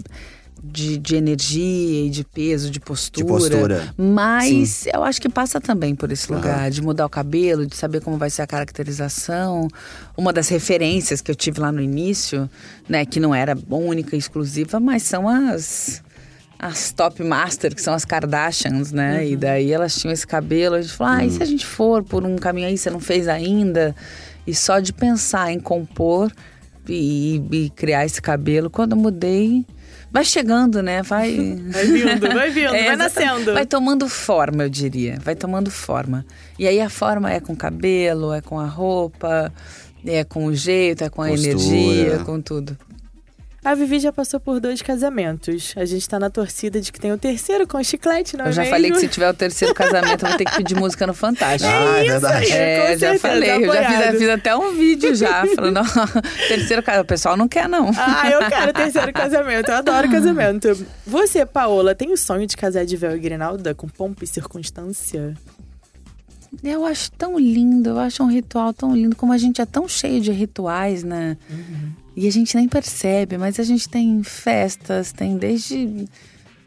de, 0.63 0.97
de 0.97 1.15
energia 1.15 2.05
e 2.05 2.09
de 2.09 2.23
peso, 2.23 2.69
de 2.69 2.79
postura. 2.79 3.25
postura. 3.25 3.93
Mas 3.97 4.85
eu 4.93 5.03
acho 5.03 5.19
que 5.19 5.29
passa 5.29 5.59
também 5.59 5.95
por 5.95 6.11
esse 6.11 6.31
lugar, 6.31 6.69
de 6.69 6.81
mudar 6.81 7.05
o 7.05 7.09
cabelo, 7.09 7.65
de 7.65 7.75
saber 7.75 8.01
como 8.01 8.17
vai 8.17 8.29
ser 8.29 8.43
a 8.43 8.47
caracterização. 8.47 9.67
Uma 10.15 10.31
das 10.31 10.49
referências 10.49 11.19
que 11.21 11.31
eu 11.31 11.35
tive 11.35 11.59
lá 11.59 11.71
no 11.71 11.81
início, 11.81 12.49
né, 12.87 13.05
que 13.05 13.19
não 13.19 13.33
era 13.33 13.57
única 13.69 14.15
e 14.15 14.19
exclusiva, 14.19 14.79
mas 14.79 15.03
são 15.03 15.27
as. 15.27 16.03
as 16.59 16.91
top 16.91 17.23
master, 17.23 17.73
que 17.73 17.81
são 17.81 17.93
as 17.93 18.05
Kardashians, 18.05 18.91
né? 18.91 19.27
E 19.27 19.35
daí 19.35 19.71
elas 19.71 19.95
tinham 19.95 20.13
esse 20.13 20.27
cabelo. 20.27 20.75
A 20.75 20.81
gente 20.81 20.93
falou, 20.93 21.13
ah, 21.13 21.25
e 21.25 21.31
se 21.31 21.41
a 21.41 21.45
gente 21.45 21.65
for 21.65 22.03
por 22.03 22.23
um 22.23 22.35
caminho 22.35 22.67
aí, 22.67 22.77
você 22.77 22.91
não 22.91 22.99
fez 22.99 23.27
ainda? 23.27 23.95
E 24.45 24.53
só 24.53 24.79
de 24.79 24.93
pensar 24.93 25.51
em 25.51 25.59
compor 25.59 26.31
e, 26.87 27.41
e 27.51 27.69
criar 27.71 28.05
esse 28.05 28.21
cabelo, 28.21 28.69
quando 28.69 28.91
eu 28.91 28.97
mudei, 28.97 29.65
vai 30.11 30.25
chegando, 30.25 30.81
né? 30.81 31.01
Vai. 31.01 31.31
Vai 31.71 31.85
vindo, 31.85 32.33
vai 32.33 32.49
vindo, 32.51 32.69
vai 32.71 32.79
exatamente. 32.81 32.97
nascendo. 32.97 33.53
Vai 33.53 33.65
tomando 33.65 34.09
forma, 34.09 34.63
eu 34.63 34.69
diria. 34.69 35.17
Vai 35.23 35.35
tomando 35.35 35.71
forma. 35.71 36.25
E 36.59 36.67
aí 36.67 36.79
a 36.81 36.89
forma 36.89 37.31
é 37.31 37.39
com 37.39 37.53
o 37.53 37.55
cabelo, 37.57 38.33
é 38.33 38.41
com 38.41 38.59
a 38.59 38.65
roupa, 38.65 39.51
é 40.05 40.23
com 40.23 40.45
o 40.45 40.55
jeito, 40.55 41.03
é 41.03 41.09
com 41.09 41.21
a 41.21 41.27
Postura. 41.29 41.51
energia, 41.51 42.19
com 42.19 42.41
tudo. 42.41 42.77
A 43.63 43.75
Vivi 43.75 43.99
já 43.99 44.11
passou 44.11 44.39
por 44.39 44.59
dois 44.59 44.81
casamentos. 44.81 45.73
A 45.77 45.85
gente 45.85 46.09
tá 46.09 46.19
na 46.19 46.31
torcida 46.31 46.81
de 46.81 46.91
que 46.91 46.99
tem 46.99 47.11
o 47.13 47.17
terceiro 47.17 47.67
com 47.67 47.81
chiclete, 47.83 48.35
não 48.35 48.45
é 48.45 48.47
Eu 48.47 48.53
já 48.53 48.61
mesmo? 48.63 48.73
falei 48.75 48.91
que 48.91 48.99
se 48.99 49.07
tiver 49.07 49.29
o 49.29 49.33
terceiro 49.35 49.71
casamento, 49.75 50.23
eu 50.25 50.29
vou 50.29 50.37
ter 50.37 50.45
que 50.45 50.55
pedir 50.57 50.75
música 50.75 51.05
no 51.05 51.13
Fantástico. 51.13 51.71
Ah, 51.71 51.99
é 51.99 52.01
isso 52.01 52.11
verdade. 52.13 52.45
aí. 52.45 52.51
É, 52.51 52.97
já 52.97 52.97
certeza, 52.97 53.19
falei, 53.19 53.49
eu 53.51 53.53
já 53.53 53.59
fiz, 53.59 53.85
apoiado. 53.95 54.17
fiz 54.17 54.29
até 54.29 54.55
um 54.55 54.73
vídeo 54.73 55.13
já, 55.13 55.45
falando, 55.55 55.77
ó, 55.77 55.83
terceiro 56.47 56.81
casamento, 56.81 57.05
o 57.05 57.07
pessoal 57.07 57.37
não 57.37 57.47
quer 57.47 57.69
não. 57.69 57.91
Ah, 57.95 58.29
eu 58.31 58.49
quero 58.49 58.73
terceiro 58.73 59.13
casamento. 59.13 59.69
Eu 59.69 59.75
adoro 59.75 60.09
casamento. 60.11 60.85
Você, 61.05 61.45
Paola, 61.45 61.93
tem 61.93 62.11
o 62.11 62.17
sonho 62.17 62.47
de 62.47 62.57
casar 62.57 62.83
de 62.83 62.97
véu 62.97 63.15
e 63.15 63.19
grinalda 63.19 63.75
com 63.75 63.87
pompa 63.87 64.23
e 64.23 64.27
circunstância? 64.27 65.35
Eu 66.63 66.83
acho 66.85 67.11
tão 67.11 67.37
lindo, 67.39 67.91
eu 67.91 67.99
acho 67.99 68.23
um 68.23 68.27
ritual 68.27 68.73
tão 68.73 68.93
lindo, 68.95 69.15
como 69.15 69.31
a 69.31 69.37
gente 69.37 69.61
é 69.61 69.65
tão 69.65 69.87
cheio 69.87 70.19
de 70.19 70.31
rituais, 70.31 71.03
né? 71.03 71.37
E 72.15 72.27
a 72.27 72.31
gente 72.31 72.55
nem 72.55 72.67
percebe, 72.67 73.37
mas 73.37 73.59
a 73.59 73.63
gente 73.63 73.87
tem 73.87 74.21
festas, 74.23 75.11
tem 75.11 75.37
desde 75.37 76.07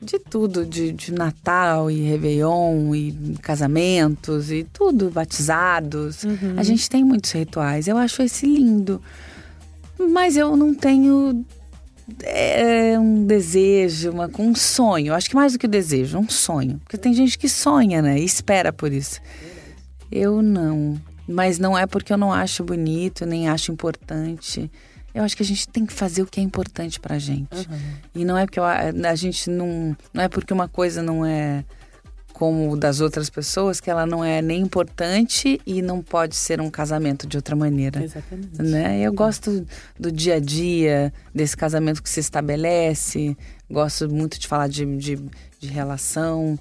de 0.00 0.18
tudo, 0.18 0.66
de, 0.66 0.92
de 0.92 1.12
Natal 1.12 1.90
e 1.90 2.02
Réveillon 2.02 2.94
e 2.94 3.36
casamentos 3.40 4.50
e 4.50 4.64
tudo, 4.64 5.10
batizados. 5.10 6.24
A 6.58 6.62
gente 6.62 6.88
tem 6.88 7.02
muitos 7.04 7.30
rituais, 7.30 7.88
eu 7.88 7.96
acho 7.96 8.22
esse 8.22 8.46
lindo. 8.46 9.00
Mas 9.98 10.36
eu 10.36 10.56
não 10.56 10.74
tenho 10.74 11.44
é, 12.22 12.98
um 12.98 13.24
desejo, 13.24 14.10
uma, 14.10 14.30
um 14.38 14.54
sonho. 14.54 15.14
Acho 15.14 15.28
que 15.28 15.36
mais 15.36 15.52
do 15.52 15.58
que 15.58 15.68
desejo, 15.68 16.18
um 16.18 16.28
sonho. 16.28 16.80
Porque 16.84 16.98
tem 16.98 17.14
gente 17.14 17.38
que 17.38 17.48
sonha, 17.48 18.02
né? 18.02 18.18
E 18.18 18.24
espera 18.24 18.72
por 18.72 18.92
isso. 18.92 19.20
Eu 20.10 20.42
não. 20.42 21.00
Mas 21.26 21.58
não 21.58 21.76
é 21.76 21.86
porque 21.86 22.12
eu 22.12 22.18
não 22.18 22.32
acho 22.32 22.62
bonito, 22.62 23.24
nem 23.24 23.48
acho 23.48 23.72
importante. 23.72 24.70
Eu 25.14 25.22
acho 25.22 25.36
que 25.36 25.42
a 25.42 25.46
gente 25.46 25.68
tem 25.68 25.86
que 25.86 25.92
fazer 25.92 26.22
o 26.22 26.26
que 26.26 26.40
é 26.40 26.42
importante 26.42 26.98
pra 26.98 27.18
gente. 27.18 27.68
E 28.14 28.24
não 28.24 28.36
é 28.36 28.44
porque 28.46 28.58
eu- 28.58 28.64
a 28.64 29.14
gente 29.14 29.48
não. 29.48 29.96
Não 30.12 30.22
é 30.24 30.28
porque 30.28 30.52
uma 30.52 30.66
coisa 30.68 31.02
não 31.02 31.24
é 31.24 31.64
como 32.32 32.72
o 32.72 32.76
das 32.76 33.00
outras 33.00 33.30
pessoas 33.30 33.80
que 33.80 33.88
ela 33.88 34.04
não 34.04 34.24
é 34.24 34.42
nem 34.42 34.60
importante 34.60 35.60
e 35.64 35.80
não 35.80 36.02
pode 36.02 36.34
ser 36.34 36.60
um 36.60 36.68
casamento 36.68 37.28
de 37.28 37.36
outra 37.36 37.54
maneira 37.54 38.02
Exatamente. 38.02 38.60
né? 38.60 39.00
Eu 39.00 39.12
gosto 39.12 39.64
do 39.96 40.10
dia 40.10 40.34
a 40.34 40.40
dia, 40.40 41.12
desse 41.32 41.56
casamento 41.56 42.02
que 42.02 42.10
se 42.10 42.18
estabelece. 42.18 43.36
Gosto 43.70 44.08
muito 44.10 44.36
de 44.36 44.48
falar 44.48 44.66
de, 44.68 44.84
de, 44.96 45.16
de 45.60 45.68
relação. 45.68 46.58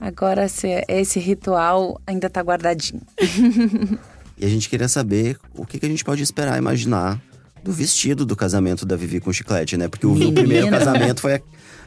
Agora, 0.00 0.44
esse, 0.44 0.68
esse 0.86 1.18
ritual 1.18 2.00
ainda 2.06 2.30
tá 2.30 2.40
guardadinho. 2.40 3.02
E 4.40 4.46
a 4.46 4.48
gente 4.48 4.68
queria 4.68 4.86
saber 4.86 5.36
o 5.52 5.66
que, 5.66 5.80
que 5.80 5.86
a 5.86 5.88
gente 5.88 6.04
pode 6.04 6.22
esperar, 6.22 6.56
imaginar 6.58 7.20
do 7.62 7.72
vestido 7.72 8.24
do 8.24 8.34
casamento 8.36 8.84
da 8.86 8.96
Vivi 8.96 9.20
com 9.20 9.32
chiclete, 9.32 9.76
né? 9.76 9.88
Porque 9.88 10.06
o, 10.06 10.10
o 10.10 10.14
Menina. 10.14 10.40
primeiro 10.40 10.70
casamento 10.70 11.20
foi 11.20 11.34
a- 11.34 11.40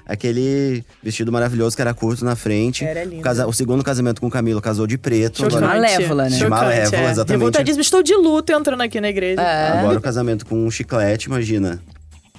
aquele 0.05 0.83
vestido 1.01 1.31
maravilhoso 1.31 1.75
que 1.75 1.81
era 1.81 1.93
curto 1.93 2.25
na 2.25 2.35
frente. 2.35 2.83
Era 2.83 3.03
lindo. 3.03 3.19
O, 3.19 3.21
casa- 3.23 3.47
o 3.47 3.53
segundo 3.53 3.83
casamento 3.83 4.19
com 4.21 4.27
o 4.27 4.31
Camilo 4.31 4.61
casou 4.61 4.85
de 4.87 4.97
preto. 4.97 5.37
Chocante. 5.37 5.57
Agora, 5.57 5.67
Malévola, 5.79 6.23
né? 6.23 6.29
De 6.29 6.35
Chocante, 6.35 6.49
Malévola, 6.51 6.97
é. 7.01 7.11
exatamente. 7.11 7.31
Revoltadíssima. 7.39 7.81
Estou 7.81 8.03
de 8.03 8.13
luto 8.15 8.51
entrando 8.51 8.81
aqui 8.81 8.99
na 8.99 9.09
igreja. 9.09 9.41
agora 9.41 9.97
o 9.97 10.01
casamento 10.01 10.45
com 10.45 10.65
um 10.65 10.71
chiclete, 10.71 11.27
imagina. 11.27 11.81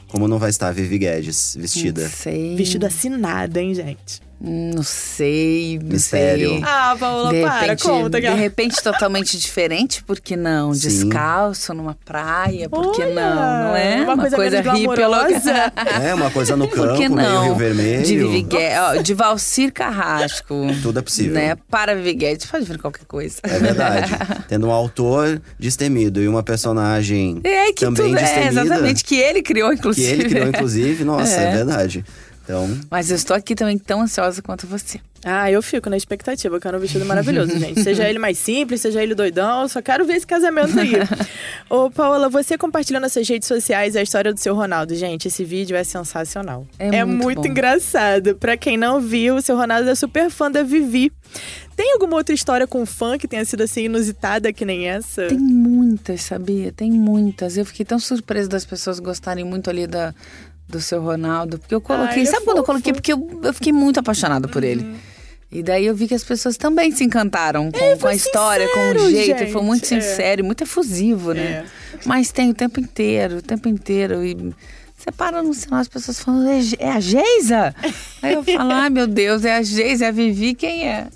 Como 0.09 0.29
não 0.29 0.38
vai 0.38 0.51
estar 0.51 0.68
a 0.68 0.73
Vivi 0.73 0.99
Guedes 0.99 1.57
vestida. 1.59 2.03
Não 2.03 2.11
sei. 2.11 2.55
Vestido 2.55 2.85
assinado, 2.85 3.59
hein, 3.59 3.75
gente? 3.75 4.21
Não 4.44 4.83
sei. 4.83 5.78
Não 5.81 5.90
Mistério. 5.92 6.48
sei. 6.50 6.62
Ah, 6.64 6.96
Paola, 6.98 7.31
de 7.33 7.42
para, 7.42 7.61
repente, 7.61 7.83
conta. 7.85 8.20
de 8.20 8.28
repente 8.28 8.83
totalmente 8.83 9.38
diferente, 9.38 10.02
por 10.02 10.18
que 10.18 10.35
não? 10.35 10.74
Sim. 10.74 10.81
Descalço 10.88 11.72
numa 11.72 11.96
praia, 12.05 12.68
por 12.68 12.90
que 12.90 13.02
Olha, 13.02 13.14
não? 13.14 13.35
Não 13.37 13.76
é? 13.76 14.00
uma 14.02 14.16
coisa 14.18 14.37
menos 14.37 14.55
hippie 14.59 14.85
glamourosa. 14.96 15.72
É, 16.02 16.12
uma 16.14 16.28
coisa 16.31 16.57
no 16.57 16.66
Por 16.72 16.76
campo, 16.88 16.96
que 16.98 17.09
meio 17.09 17.28
não? 17.28 17.44
Rio 17.44 17.55
Vermelho. 17.55 18.02
De 18.05 18.42
Guedes, 18.42 18.78
ó, 18.78 18.94
de 18.96 19.14
Valcir 19.14 19.72
Carrasco. 19.72 20.55
Tudo 20.83 20.98
é 20.98 21.02
possível. 21.02 21.35
Né? 21.35 21.57
Para 21.70 21.94
Vivi 21.94 22.14
Guedes, 22.14 22.46
pode 22.46 22.64
vir 22.64 22.78
qualquer 22.78 23.05
coisa. 23.07 23.37
É 23.44 23.59
verdade. 23.61 24.11
Tendo 24.48 24.66
um 24.66 24.72
autor 24.72 25.40
destemido 25.57 26.20
e 26.20 26.26
uma 26.26 26.42
personagem 26.42 27.40
É, 27.44 27.66
que 27.72 27.85
também 27.85 28.07
tudo, 28.07 28.18
é, 28.18 28.22
destemida. 28.22 28.61
exatamente, 28.62 29.05
que 29.05 29.16
ele 29.16 29.40
criou, 29.40 29.68
Que 29.70 29.76
inclusive. 29.76 30.11
ele 30.11 30.24
criou, 30.24 30.48
inclusive. 30.48 31.05
Nossa, 31.05 31.40
é, 31.40 31.44
É. 31.44 31.52
verdade. 31.52 32.05
Então, 32.42 32.68
Mas 32.90 33.11
eu 33.11 33.16
estou 33.16 33.37
aqui 33.37 33.55
também 33.55 33.78
tão 33.78 34.02
ansiosa 34.02 34.42
quanto 34.42 34.66
você. 34.66 35.00
Ah, 35.24 35.48
eu 35.48 35.62
fico 35.62 35.88
na 35.88 35.96
expectativa, 35.96 36.57
eu 36.57 36.61
quero 36.61 36.76
um 36.76 36.81
vestido 36.81 37.05
maravilhoso, 37.05 37.57
gente. 37.57 37.81
Seja 37.85 38.09
ele 38.09 38.18
mais 38.18 38.37
simples, 38.38 38.81
seja 38.81 39.00
ele 39.00 39.14
doidão, 39.14 39.62
eu 39.62 39.68
só 39.68 39.81
quero 39.81 40.05
ver 40.05 40.14
esse 40.14 40.26
casamento 40.26 40.78
aí. 40.81 40.94
Ô, 41.70 41.88
Paola, 41.88 42.28
você 42.28 42.59
compartilhou 42.59 43.00
nas 43.00 43.12
suas 43.12 43.28
redes 43.28 43.46
sociais 43.46 43.94
a 43.94 44.02
história 44.02 44.35
do 44.35 44.40
seu 44.40 44.52
Ronaldo. 44.52 44.96
Gente, 44.96 45.28
esse 45.28 45.44
vídeo 45.44 45.76
é 45.76 45.85
sensacional. 45.85 46.66
É 46.76 47.05
muito 47.05 47.42
bom. 47.42 47.46
engraçado. 47.46 48.35
Pra 48.35 48.57
quem 48.57 48.76
não 48.76 49.00
viu, 49.00 49.37
o 49.37 49.42
seu 49.42 49.57
Ronaldo 49.57 49.88
é 49.88 49.94
super 49.94 50.28
fã 50.28 50.50
da 50.50 50.64
Vivi. 50.64 51.12
Tem 51.76 51.92
alguma 51.92 52.16
outra 52.16 52.35
história 52.35 52.66
com 52.66 52.85
fã 52.85 53.16
que 53.16 53.28
tenha 53.28 53.44
sido 53.44 53.62
assim 53.62 53.85
inusitada 53.85 54.52
que 54.52 54.64
nem 54.64 54.88
essa? 54.88 55.28
Tem 55.28 55.38
muitas, 55.38 56.22
sabia? 56.22 56.72
Tem 56.72 56.90
muitas. 56.90 57.57
Eu 57.57 57.64
fiquei 57.64 57.87
tão 57.87 57.98
surpresa 57.98 58.48
das 58.48 58.64
pessoas 58.64 58.98
gostarem 58.98 59.44
muito 59.44 59.70
ali 59.70 59.87
da, 59.87 60.12
do 60.68 60.81
seu 60.81 61.03
Ronaldo. 61.03 61.59
Porque 61.59 61.75
eu 61.75 61.81
coloquei. 61.81 62.22
Ai, 62.22 62.22
é 62.22 62.27
sabe 62.27 62.44
quando 62.44 62.59
eu 62.59 62.64
coloquei? 62.64 62.92
Porque 62.92 63.12
eu, 63.12 63.40
eu 63.42 63.55
fiquei 63.55 63.72
muito 63.72 64.01
apaixonada 64.01 64.48
por 64.48 64.64
ele. 64.64 64.96
E 65.51 65.62
daí 65.62 65.85
eu 65.85 65.94
vi 65.94 66.09
que 66.09 66.14
as 66.14 66.25
pessoas 66.25 66.57
também 66.57 66.90
se 66.92 67.05
encantaram 67.05 67.70
com, 67.70 67.79
com 67.79 67.98
foi 67.98 68.12
a 68.12 68.14
história, 68.14 68.66
com 68.68 68.75
sincero, 68.75 69.03
o 69.03 69.11
jeito. 69.11 69.38
gente, 69.38 69.53
Foi 69.53 69.62
muito 69.62 69.85
é. 69.85 69.87
sincero 69.87 70.40
e 70.40 70.42
muito 70.42 70.64
efusivo, 70.64 71.35
né? 71.35 71.66
Mas 72.07 72.33
tem 72.33 72.48
o 72.48 72.55
tempo 72.55 72.81
inteiro, 72.81 73.37
o 73.37 73.42
tempo 73.42 73.68
inteiro. 73.68 74.25
E 74.25 74.55
você 74.96 75.12
para 75.12 75.42
no 75.42 75.53
sinal, 75.53 75.81
as 75.81 75.88
pessoas 75.88 76.20
falam, 76.20 76.48
é, 76.48 76.61
é 76.79 76.92
a 76.92 77.01
Geisa? 77.01 77.75
Aí 78.22 78.33
eu 78.33 78.42
falo, 78.42 78.72
ai 78.72 78.88
meu 78.88 79.07
Deus, 79.07 79.44
é 79.44 79.57
a 79.57 79.62
Geisa, 79.62 80.07
é 80.07 80.09
a 80.09 80.12
Vivi, 80.12 80.55
quem 80.55 80.88
é? 80.88 81.09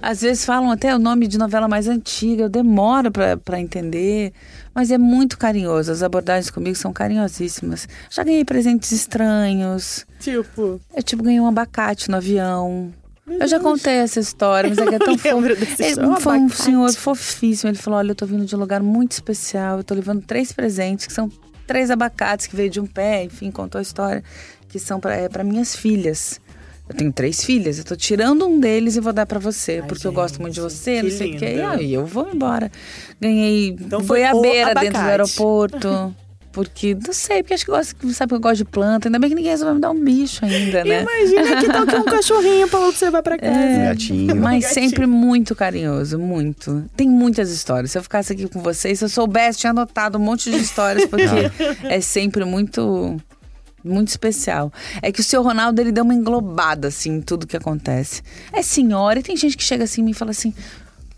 Às 0.00 0.22
vezes 0.22 0.44
falam 0.44 0.70
até 0.70 0.92
o 0.92 0.98
nome 0.98 1.28
de 1.28 1.38
novela 1.38 1.68
mais 1.68 1.86
antiga, 1.86 2.44
eu 2.44 2.48
demoro 2.48 3.12
pra 3.12 3.60
entender. 3.60 4.32
Mas 4.74 4.90
é 4.90 4.96
muito 4.98 5.36
carinhoso, 5.38 5.92
as 5.92 6.02
abordagens 6.02 6.50
comigo 6.50 6.76
são 6.76 6.92
carinhosíssimas. 6.92 7.86
Já 8.10 8.24
ganhei 8.24 8.44
presentes 8.44 8.90
estranhos. 8.92 10.06
Tipo, 10.18 10.80
Eu, 10.94 11.02
tipo, 11.02 11.22
ganhei 11.22 11.40
um 11.40 11.46
abacate 11.46 12.10
no 12.10 12.16
avião. 12.16 12.92
Eu 13.26 13.46
já 13.46 13.60
contei 13.60 13.94
essa 13.94 14.18
história, 14.18 14.68
mas 14.68 14.78
é 14.78 14.86
que 14.86 14.94
é 14.94 14.98
tão 15.04 15.16
fofo. 15.16 15.46
Ele 15.46 16.06
um 16.06 16.16
foi 16.16 16.32
um 16.38 16.44
abacate. 16.46 16.62
senhor 16.62 16.92
fofíssimo. 16.92 17.70
Ele 17.70 17.78
falou: 17.78 17.98
Olha, 17.98 18.10
eu 18.10 18.14
tô 18.14 18.26
vindo 18.26 18.44
de 18.44 18.56
um 18.56 18.58
lugar 18.58 18.82
muito 18.82 19.12
especial. 19.12 19.78
Eu 19.78 19.84
tô 19.84 19.94
levando 19.94 20.22
três 20.22 20.52
presentes, 20.52 21.06
que 21.06 21.12
são 21.12 21.30
três 21.66 21.90
abacates 21.90 22.46
que 22.46 22.56
veio 22.56 22.68
de 22.70 22.80
um 22.80 22.86
pé. 22.86 23.24
Enfim, 23.24 23.50
contou 23.50 23.78
a 23.78 23.82
história. 23.82 24.24
Que 24.68 24.78
são 24.78 24.98
pra, 24.98 25.14
é, 25.14 25.28
pra 25.28 25.44
minhas 25.44 25.76
filhas. 25.76 26.40
Eu 26.88 26.96
tenho 26.96 27.12
três 27.12 27.42
filhas. 27.44 27.78
Eu 27.78 27.84
tô 27.84 27.96
tirando 27.96 28.46
um 28.46 28.58
deles 28.60 28.96
e 28.96 29.00
vou 29.00 29.12
dar 29.12 29.24
pra 29.26 29.38
você. 29.38 29.80
Ai, 29.82 29.88
porque 29.88 30.06
eu 30.06 30.12
gosto 30.12 30.40
muito 30.40 30.54
de 30.54 30.60
você, 30.60 30.96
que 30.96 31.02
não 31.04 31.10
sei 31.10 31.34
o 31.34 31.38
quê. 31.38 31.54
E 31.56 31.60
aí 31.62 31.94
eu 31.94 32.04
vou 32.04 32.28
embora. 32.32 32.70
Ganhei 33.20 33.68
Então 33.70 34.02
goiabeira 34.02 34.74
dentro 34.74 35.00
do 35.00 35.06
aeroporto. 35.06 36.14
Porque, 36.52 36.94
não 36.94 37.14
sei, 37.14 37.42
porque 37.42 37.54
acho 37.54 37.64
que 37.64 37.70
gosto, 37.70 38.12
sabe 38.12 38.28
que 38.28 38.34
eu 38.34 38.40
gosto 38.40 38.56
de 38.58 38.66
planta. 38.66 39.08
Ainda 39.08 39.18
bem 39.18 39.30
que 39.30 39.34
ninguém 39.34 39.52
resolveu 39.52 39.74
me 39.74 39.80
dar 39.80 39.90
um 39.90 39.98
bicho 39.98 40.44
ainda, 40.44 40.84
né? 40.84 41.00
imagina 41.00 41.58
que 41.62 41.66
tal 41.66 41.86
que 41.86 41.96
um 41.96 42.04
cachorrinho 42.04 42.68
pra 42.68 42.78
você 42.80 43.10
vai 43.10 43.22
pra 43.22 43.38
casa. 43.40 43.56
um 43.56 43.84
gatinho. 43.86 44.36
Mas 44.36 44.64
Gatinho. 44.64 44.90
sempre 44.90 45.06
muito 45.06 45.54
carinhoso, 45.56 46.18
muito. 46.18 46.84
Tem 46.94 47.08
muitas 47.08 47.50
histórias. 47.50 47.92
Se 47.92 47.96
eu 47.96 48.02
ficasse 48.02 48.34
aqui 48.34 48.46
com 48.48 48.60
vocês, 48.60 48.98
se 48.98 49.04
eu 49.06 49.08
soubesse, 49.08 49.60
tinha 49.60 49.70
anotado 49.70 50.18
um 50.18 50.20
monte 50.20 50.50
de 50.50 50.58
histórias, 50.58 51.06
porque 51.06 51.24
é 51.88 52.02
sempre 52.02 52.44
muito. 52.44 53.16
Muito 53.84 54.08
especial. 54.08 54.72
É 55.00 55.10
que 55.10 55.20
o 55.20 55.24
seu 55.24 55.42
Ronaldo, 55.42 55.80
ele 55.80 55.92
deu 55.92 56.04
uma 56.04 56.14
englobada, 56.14 56.88
assim, 56.88 57.16
em 57.16 57.20
tudo 57.20 57.46
que 57.46 57.56
acontece. 57.56 58.22
É 58.52 58.62
senhora, 58.62 59.18
e 59.18 59.22
tem 59.22 59.36
gente 59.36 59.56
que 59.56 59.64
chega 59.64 59.84
assim 59.84 60.02
e 60.02 60.04
me 60.04 60.14
fala 60.14 60.30
assim: 60.30 60.54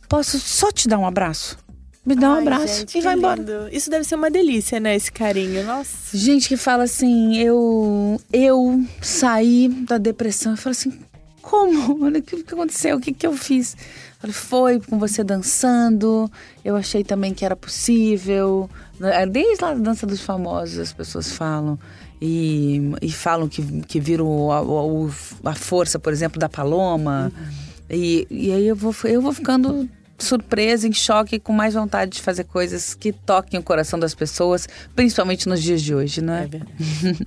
posso 0.09 0.39
só 0.39 0.73
te 0.73 0.89
dar 0.89 0.99
um 0.99 1.07
abraço? 1.07 1.59
Me 2.07 2.15
dá 2.15 2.31
um 2.31 2.35
Ai, 2.35 2.43
abraço 2.43 2.81
gente, 2.81 2.99
e 2.99 3.01
vai 3.01 3.17
embora. 3.17 3.43
Isso 3.73 3.89
deve 3.89 4.05
ser 4.05 4.15
uma 4.15 4.31
delícia, 4.31 4.79
né? 4.79 4.95
Esse 4.95 5.11
carinho. 5.11 5.65
Nossa. 5.65 6.17
Gente 6.17 6.49
que 6.49 6.57
fala 6.57 6.85
assim, 6.85 7.39
eu 7.39 8.21
eu 8.31 8.85
saí 9.01 9.69
da 9.69 9.97
depressão. 9.97 10.53
Eu 10.53 10.59
falo 10.59 10.73
assim, 10.73 10.93
como? 11.41 12.07
O 12.07 12.23
que, 12.23 12.43
que 12.43 12.55
aconteceu? 12.55 12.97
O 12.99 13.01
que, 13.01 13.11
que 13.11 13.27
eu 13.27 13.35
fiz? 13.35 13.75
Eu 14.23 14.33
falei, 14.33 14.35
foi 14.35 14.81
com 14.81 14.99
você 14.99 15.25
dançando. 15.25 16.31
Eu 16.63 16.77
achei 16.77 17.03
também 17.03 17.33
que 17.33 17.45
era 17.45 17.57
possível. 17.57 18.69
Desde 19.31 19.65
lá 19.65 19.73
da 19.73 19.81
dança 19.81 20.07
dos 20.07 20.21
famosos 20.21 20.79
as 20.79 20.93
pessoas 20.93 21.33
falam. 21.33 21.79
E, 22.27 22.81
e 23.03 23.13
falam 23.13 23.47
que, 23.47 23.63
que 23.83 24.01
viram 24.01 24.51
a, 24.51 24.61
a, 24.61 25.51
a 25.51 25.55
força, 25.55 25.99
por 25.99 26.11
exemplo, 26.11 26.41
da 26.41 26.49
Paloma. 26.49 27.31
E, 27.91 28.27
e 28.31 28.51
aí 28.51 28.67
eu 28.67 28.75
vou, 28.75 28.95
eu 29.05 29.21
vou 29.21 29.31
ficando 29.31 29.87
surpresa, 30.19 30.89
em 30.89 30.93
choque, 30.93 31.39
com 31.39 31.53
mais 31.53 31.75
vontade 31.75 32.13
de 32.13 32.23
fazer 32.23 32.45
coisas 32.45 32.95
que 32.95 33.13
toquem 33.13 33.61
o 33.61 33.63
coração 33.63 33.99
das 33.99 34.15
pessoas, 34.15 34.67
principalmente 34.97 35.47
nos 35.47 35.63
dias 35.63 35.83
de 35.83 35.95
hoje, 35.95 36.23
não 36.23 36.33
é? 36.33 36.45
É 36.45 36.47
verdade. 36.47 37.27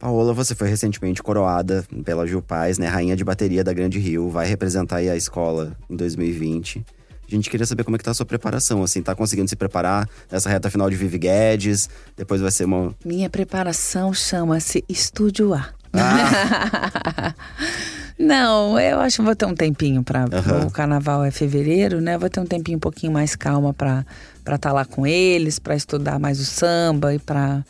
Paola, 0.00 0.32
você 0.32 0.52
foi 0.54 0.68
recentemente 0.68 1.22
coroada 1.22 1.84
pela 2.04 2.26
Gil 2.26 2.42
Paz, 2.42 2.76
né? 2.76 2.88
Rainha 2.88 3.14
de 3.14 3.24
bateria 3.24 3.62
da 3.62 3.72
Grande 3.72 4.00
Rio, 4.00 4.30
vai 4.30 4.48
representar 4.48 4.96
aí 4.96 5.08
a 5.08 5.16
escola 5.16 5.76
em 5.88 5.94
2020. 5.94 6.84
A 7.30 7.34
gente 7.34 7.50
queria 7.50 7.66
saber 7.66 7.84
como 7.84 7.96
é 7.96 7.98
que 7.98 8.04
tá 8.04 8.10
a 8.10 8.14
sua 8.14 8.24
preparação, 8.26 8.82
assim, 8.82 9.02
tá 9.02 9.14
conseguindo 9.14 9.48
se 9.48 9.56
preparar 9.56 10.08
nessa 10.30 10.48
reta 10.48 10.70
final 10.70 10.88
de 10.88 10.96
Vivi 10.96 11.18
Guedes, 11.18 11.88
depois 12.16 12.40
vai 12.40 12.50
ser 12.50 12.64
uma... 12.64 12.94
Minha 13.04 13.28
preparação 13.28 14.14
chama-se 14.14 14.82
Estúdio 14.88 15.52
A. 15.52 15.68
Ah. 15.92 17.34
Não, 18.18 18.78
eu 18.80 18.98
acho 19.00 19.18
que 19.18 19.22
vou 19.22 19.36
ter 19.36 19.46
um 19.46 19.54
tempinho 19.54 20.02
para 20.02 20.24
Aham. 20.24 20.66
o 20.66 20.70
carnaval 20.70 21.22
é 21.22 21.30
fevereiro, 21.30 22.00
né? 22.00 22.18
Vou 22.18 22.28
ter 22.28 22.40
um 22.40 22.46
tempinho 22.46 22.76
um 22.76 22.80
pouquinho 22.80 23.12
mais 23.12 23.36
calma 23.36 23.72
para 23.72 24.04
para 24.44 24.56
estar 24.56 24.72
lá 24.72 24.84
com 24.84 25.06
eles, 25.06 25.58
para 25.58 25.76
estudar 25.76 26.18
mais 26.18 26.40
o 26.40 26.44
samba 26.44 27.14
e 27.14 27.18
para 27.18 27.62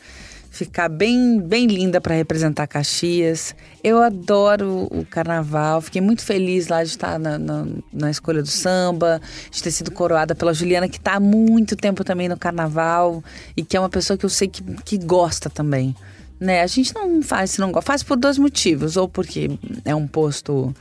ficar 0.59 0.89
bem 0.89 1.39
bem 1.39 1.67
linda 1.67 2.01
para 2.01 2.15
representar 2.15 2.67
Caxias. 2.67 3.55
Eu 3.81 4.01
adoro 4.01 4.87
o 4.91 5.05
carnaval, 5.05 5.79
fiquei 5.81 6.01
muito 6.01 6.21
feliz 6.23 6.67
lá 6.67 6.83
de 6.83 6.89
estar 6.89 7.17
na, 7.17 7.39
na, 7.39 7.65
na 7.93 8.11
escolha 8.11 8.41
do 8.41 8.47
samba, 8.47 9.21
de 9.49 9.63
ter 9.63 9.71
sido 9.71 9.91
coroada 9.91 10.35
pela 10.35 10.53
Juliana, 10.53 10.89
que 10.89 10.97
está 10.97 11.13
há 11.13 11.19
muito 11.19 11.75
tempo 11.77 12.03
também 12.03 12.27
no 12.27 12.37
carnaval 12.37 13.23
e 13.55 13.63
que 13.63 13.77
é 13.77 13.79
uma 13.79 13.89
pessoa 13.89 14.17
que 14.17 14.25
eu 14.25 14.29
sei 14.29 14.49
que, 14.49 14.61
que 14.83 14.97
gosta 14.97 15.49
também 15.49 15.95
né? 16.39 16.61
A 16.61 16.67
gente 16.67 16.95
não 16.95 17.21
faz 17.21 17.51
se 17.51 17.59
não 17.59 17.71
gosta. 17.71 17.85
Faz 17.85 18.01
por 18.01 18.15
dois 18.15 18.37
motivos. 18.37 18.95
Ou 18.95 19.09
porque 19.09 19.51
é 19.83 19.93
um 19.93 20.07
posto. 20.07 20.73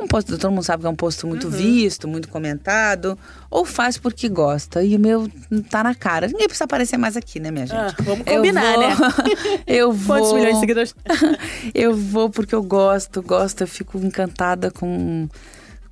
É 0.00 0.04
Um 0.04 0.08
posto, 0.08 0.36
todo 0.38 0.50
mundo 0.50 0.62
sabe 0.64 0.82
que 0.82 0.86
é 0.86 0.90
um 0.90 0.94
posto 0.96 1.26
muito 1.26 1.48
visto, 1.50 2.08
muito 2.08 2.28
comentado. 2.28 3.18
Ou 3.50 3.64
faz 3.64 3.98
porque 3.98 4.28
gosta. 4.28 4.82
E 4.82 4.96
o 4.96 4.98
meu 5.00 5.28
tá 5.70 5.82
na 5.82 5.94
cara. 5.94 6.26
Ninguém 6.26 6.46
precisa 6.46 6.64
aparecer 6.64 6.96
mais 6.96 7.16
aqui, 7.16 7.38
né, 7.40 7.50
minha 7.50 7.66
gente? 7.66 7.76
Ah, 7.76 7.94
vamos 8.02 8.26
Eu 8.26 8.36
combinar, 8.36 8.74
vou- 8.74 8.80
né? 8.80 8.96
eu 9.66 9.92
vou. 9.92 10.16
Quantos 10.16 10.32
milhões 10.32 10.54
de 10.54 10.60
seguidores? 10.60 10.94
eu 11.74 11.94
vou 11.94 12.30
porque 12.30 12.54
eu 12.54 12.62
gosto, 12.62 13.22
gosto, 13.22 13.60
eu 13.62 13.66
fico 13.68 13.98
encantada 13.98 14.70
com, 14.70 15.28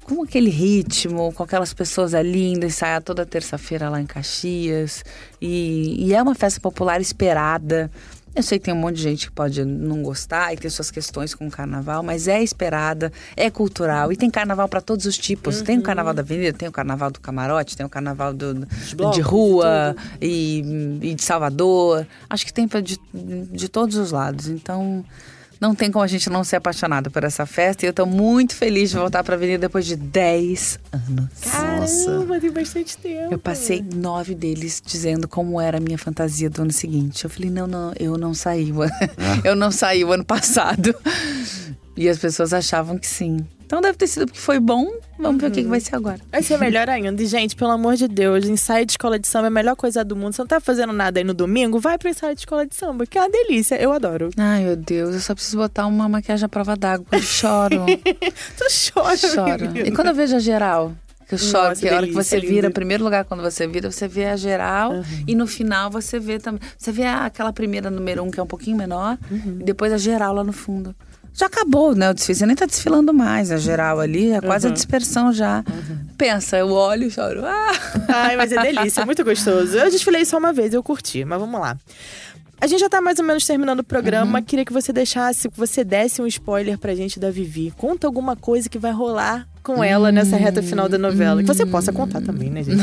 com 0.03 0.23
aquele 0.23 0.51
ritmo, 0.51 1.33
com 1.33 1.43
aquelas 1.43 1.73
pessoas 1.75 2.15
ali 2.15 2.53
indo 2.53 2.65
ensaiar 2.67 3.03
toda 3.03 3.27
terça-feira 3.27 3.89
lá 3.89 4.01
em 4.01 4.07
Caxias. 4.07 5.05
E, 5.41 6.07
e 6.07 6.15
é 6.15 6.23
uma 6.23 6.35
festa 6.35 6.61
popular 6.61 7.01
esperada. 7.01 7.91
Eu 8.35 8.43
sei 8.43 8.59
que 8.59 8.67
tem 8.67 8.75
um 8.75 8.79
monte 8.79 8.97
de 8.97 9.03
gente 9.03 9.27
que 9.27 9.33
pode 9.33 9.65
não 9.65 10.03
gostar 10.03 10.53
e 10.53 10.57
ter 10.57 10.71
suas 10.71 10.91
questões 10.91 11.35
com 11.35 11.47
o 11.47 11.51
carnaval, 11.51 12.03
mas 12.03 12.29
é 12.29 12.43
esperada, 12.43 13.13
é 13.37 13.51
cultural 13.51 14.13
e 14.13 14.17
tem 14.17 14.31
carnaval 14.31 14.69
para 14.69 14.81
todos 14.81 15.07
os 15.07 15.19
tipos. 15.19 15.61
Tem 15.63 15.79
o 15.79 15.83
carnaval 15.83 16.15
da 16.15 16.23
avenida, 16.23 16.57
tem 16.57 16.69
o 16.69 16.73
carnaval 16.73 17.11
do 17.11 17.21
camarote, 17.21 17.77
tem 17.77 17.85
o 17.85 17.89
carnaval 17.89 18.33
do, 18.33 18.67
blocos, 18.95 19.17
de 19.17 19.21
rua 19.21 19.97
e, 20.21 20.99
e 21.03 21.15
de 21.15 21.23
Salvador. 21.23 22.07
Acho 22.31 22.47
que 22.47 22.53
tem 22.53 22.69
pra 22.69 22.81
de, 22.81 22.99
de 23.13 23.69
todos 23.69 23.97
os 23.97 24.13
lados. 24.13 24.49
Então, 24.49 25.05
não 25.61 25.75
tem 25.75 25.91
como 25.91 26.05
a 26.05 26.07
gente 26.07 26.29
não 26.31 26.45
ser 26.45 26.57
apaixonado 26.57 27.11
por 27.11 27.25
essa 27.25 27.45
festa. 27.47 27.85
E 27.85 27.89
eu 27.89 27.93
tô 27.93 28.07
muito 28.07 28.55
feliz 28.55 28.91
de 28.91 28.97
voltar 28.97 29.23
pra 29.25 29.35
Avenida 29.35 29.59
depois 29.59 29.85
de 29.87 29.97
10 29.97 30.79
anos. 30.93 31.29
Caramba, 31.51 32.41
tem 32.41 32.51
bastante 32.51 32.97
tempo. 32.99 33.33
Eu 33.35 33.39
passei 33.39 33.85
nove 33.95 34.35
deles 34.35 34.83
dizendo 34.85 35.27
como 35.29 35.61
era 35.61 35.79
a 35.79 35.81
minha 35.81 35.99
fantasia 35.99 36.49
do 36.49 36.63
ano 36.63 36.73
seguinte. 36.73 37.25
Eu 37.25 37.31
falei, 37.31 37.51
não, 37.51 37.67
não, 37.67 37.93
eu 37.99 38.17
não 38.17 38.33
saí. 38.35 38.71
ano- 38.71 38.91
Eu 39.45 39.55
não 39.57 39.71
saí 39.71 40.05
o 40.05 40.13
ano 40.13 40.25
passado. 40.25 40.95
E 41.97 42.09
as 42.09 42.19
pessoas 42.19 42.53
achavam 42.53 42.97
que 42.99 43.07
sim. 43.07 43.45
Então 43.69 43.83
deve 43.83 43.99
ter 43.99 44.07
sido 44.07 44.25
porque 44.25 44.41
foi 44.41 44.59
bom. 44.59 44.91
Vamos 45.19 45.43
ver 45.43 45.49
o 45.49 45.51
que, 45.51 45.63
que 45.63 45.69
vai 45.69 45.79
ser 45.79 45.95
agora. 45.95 46.19
Vai 46.33 46.43
ser 46.43 46.57
melhor 46.59 46.89
ainda. 46.89 47.23
E, 47.23 47.27
gente, 47.27 47.55
pelo 47.55 47.71
amor 47.71 47.97
de 47.97 48.09
Deus, 48.09 48.47
ensaio 48.47 48.87
de 48.87 48.93
escola 48.93 49.19
de 49.19 49.29
samba 49.29 49.47
é 49.47 49.49
a 49.49 49.51
melhor 49.51 49.77
coisa 49.77 50.03
do 50.03 50.17
mundo. 50.17 50.33
Você 50.33 50.41
não 50.41 50.47
tá 50.47 50.59
fazendo 50.59 50.91
nada 50.95 51.21
aí 51.21 51.25
no 51.25 51.35
domingo? 51.35 51.79
Vai 51.79 51.99
pro 51.99 52.09
ensaio 52.09 52.35
de 52.35 52.41
escola 52.41 52.65
de 52.65 52.75
samba, 52.75 53.05
que 53.05 53.19
é 53.19 53.21
uma 53.21 53.29
delícia. 53.29 53.75
Eu 53.75 53.93
adoro. 53.93 54.31
Ai, 54.39 54.65
meu 54.65 54.75
Deus, 54.75 55.15
eu 55.15 55.21
só 55.21 55.35
preciso 55.35 55.59
botar 55.59 55.87
uma 55.87 56.09
maquiagem 56.09 56.47
à 56.47 56.49
prova 56.49 56.75
d'água. 56.77 57.05
Eu 57.13 57.21
choro. 57.21 57.85
Tu 58.57 58.93
chora, 58.95 59.17
choro. 59.19 59.67
menina. 59.67 59.87
E 59.89 59.93
quando 59.93 60.09
eu 60.09 60.15
vejo 60.15 60.35
a 60.35 60.39
geral? 60.39 60.95
Que 61.29 61.35
eu 61.35 61.39
choro, 61.39 61.69
Nossa, 61.69 61.81
que 61.83 61.89
a 61.91 61.95
hora 61.97 62.07
que 62.07 62.15
você 62.15 62.37
lindo. 62.41 62.49
vira, 62.55 62.71
primeiro 62.71 63.05
lugar 63.05 63.23
quando 63.27 63.43
você 63.43 63.67
vira, 63.67 63.91
você 63.91 64.09
vê 64.09 64.25
a 64.25 64.37
geral 64.37 64.93
e 65.27 65.35
no 65.35 65.47
final 65.47 65.91
você 65.91 66.19
vê 66.19 66.39
também. 66.39 66.59
Você 66.79 66.91
vê 66.91 67.05
aquela 67.05 67.53
primeira 67.53 67.91
número 67.91 68.25
um 68.25 68.31
que 68.31 68.41
é 68.41 68.43
um 68.43 68.47
pouquinho 68.47 68.79
menor 68.79 69.19
Uhum. 69.31 69.59
e 69.61 69.65
depois 69.65 69.93
a 69.93 69.99
geral 69.99 70.33
lá 70.33 70.43
no 70.43 70.55
fundo. 70.55 70.97
Já 71.39 71.47
acabou, 71.47 71.95
né? 71.95 72.11
O 72.11 72.15
desfile. 72.15 72.37
Você 72.39 72.47
nem 72.47 72.57
tá 72.57 72.67
desfilando 72.67 73.15
mais. 73.15 73.51
A 73.53 73.57
geral 73.59 74.01
ali 74.01 74.33
é 74.33 74.41
quase 74.41 74.67
Uhum. 74.67 74.73
a 74.73 74.75
dispersão 74.75 75.33
já. 75.33 75.63
Pensa, 76.17 76.57
eu 76.57 76.71
olho 76.73 77.05
e 77.05 77.11
choro. 77.11 77.45
Ah! 77.47 77.73
Ai, 78.09 78.37
mas 78.37 78.51
é 78.51 78.61
delícia, 78.61 79.03
é 79.03 79.05
muito 79.05 79.23
gostoso. 79.25 79.77
Eu 79.77 79.89
desfilei 79.91 80.25
só 80.25 80.37
uma 80.37 80.53
vez, 80.53 80.75
eu 80.75 80.83
curti, 80.83 81.25
mas 81.25 81.39
vamos 81.39 81.61
lá. 81.61 81.77
A 82.61 82.67
gente 82.67 82.81
já 82.81 82.89
tá 82.89 83.01
mais 83.01 83.21
ou 83.21 83.25
menos 83.25 83.47
terminando 83.47 83.79
o 83.81 83.85
programa. 83.85 84.43
Queria 84.43 84.65
que 84.65 84.73
você 84.73 84.93
deixasse, 84.93 85.49
que 85.49 85.57
você 85.57 85.85
desse 85.85 86.21
um 86.21 86.27
spoiler 86.27 86.77
pra 86.77 86.93
gente 86.93 87.21
da 87.21 87.31
Vivi. 87.31 87.73
Conta 87.79 88.05
alguma 88.09 88.35
coisa 88.35 88.69
que 88.69 88.79
vai 88.81 88.91
rolar 88.91 89.47
com 89.63 89.85
ela 89.85 90.11
nessa 90.11 90.37
reta 90.37 90.61
final 90.61 90.89
da 90.89 90.99
novela. 90.99 91.41
Que 91.41 91.47
você 91.47 91.65
possa 91.65 91.93
contar 91.93 92.21
também, 92.21 92.51
né, 92.51 92.65
gente? 92.65 92.83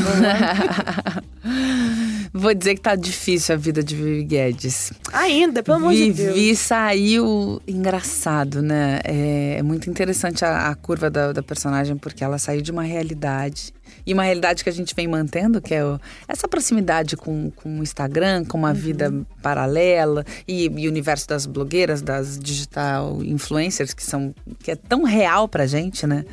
Vou 2.38 2.52
dizer 2.52 2.74
que 2.74 2.80
tá 2.82 2.94
difícil 2.94 3.54
a 3.54 3.58
vida 3.58 3.82
de 3.82 3.96
Vivi 3.96 4.24
Guedes. 4.24 4.92
Ainda, 5.12 5.62
pelo 5.62 5.78
amor 5.78 5.94
de 5.94 6.12
Deus. 6.12 6.34
Vivi 6.34 6.54
saiu 6.54 7.62
engraçado, 7.66 8.60
né? 8.62 9.00
É, 9.04 9.56
é 9.58 9.62
muito 9.62 9.88
interessante 9.88 10.44
a, 10.44 10.68
a 10.68 10.74
curva 10.74 11.08
da, 11.08 11.32
da 11.32 11.42
personagem, 11.42 11.96
porque 11.96 12.22
ela 12.22 12.38
saiu 12.38 12.60
de 12.60 12.70
uma 12.70 12.82
realidade. 12.82 13.72
E 14.04 14.12
uma 14.12 14.22
realidade 14.22 14.62
que 14.62 14.68
a 14.68 14.72
gente 14.72 14.94
vem 14.94 15.08
mantendo, 15.08 15.60
que 15.62 15.74
é 15.74 15.84
o- 15.84 15.98
essa 16.28 16.46
proximidade 16.46 17.16
com, 17.16 17.50
com 17.56 17.80
o 17.80 17.82
Instagram, 17.82 18.44
com 18.44 18.58
uma 18.58 18.74
vida 18.74 19.12
paralela 19.42 20.24
e, 20.46 20.64
e 20.66 20.86
o 20.86 20.90
universo 20.90 21.26
das 21.26 21.46
blogueiras, 21.46 22.02
das 22.02 22.38
digital 22.38 23.22
influencers, 23.24 23.94
que 23.94 24.04
são 24.04 24.34
que 24.62 24.70
é 24.70 24.76
tão 24.76 25.04
real 25.04 25.48
pra 25.48 25.66
gente, 25.66 26.06
né? 26.06 26.24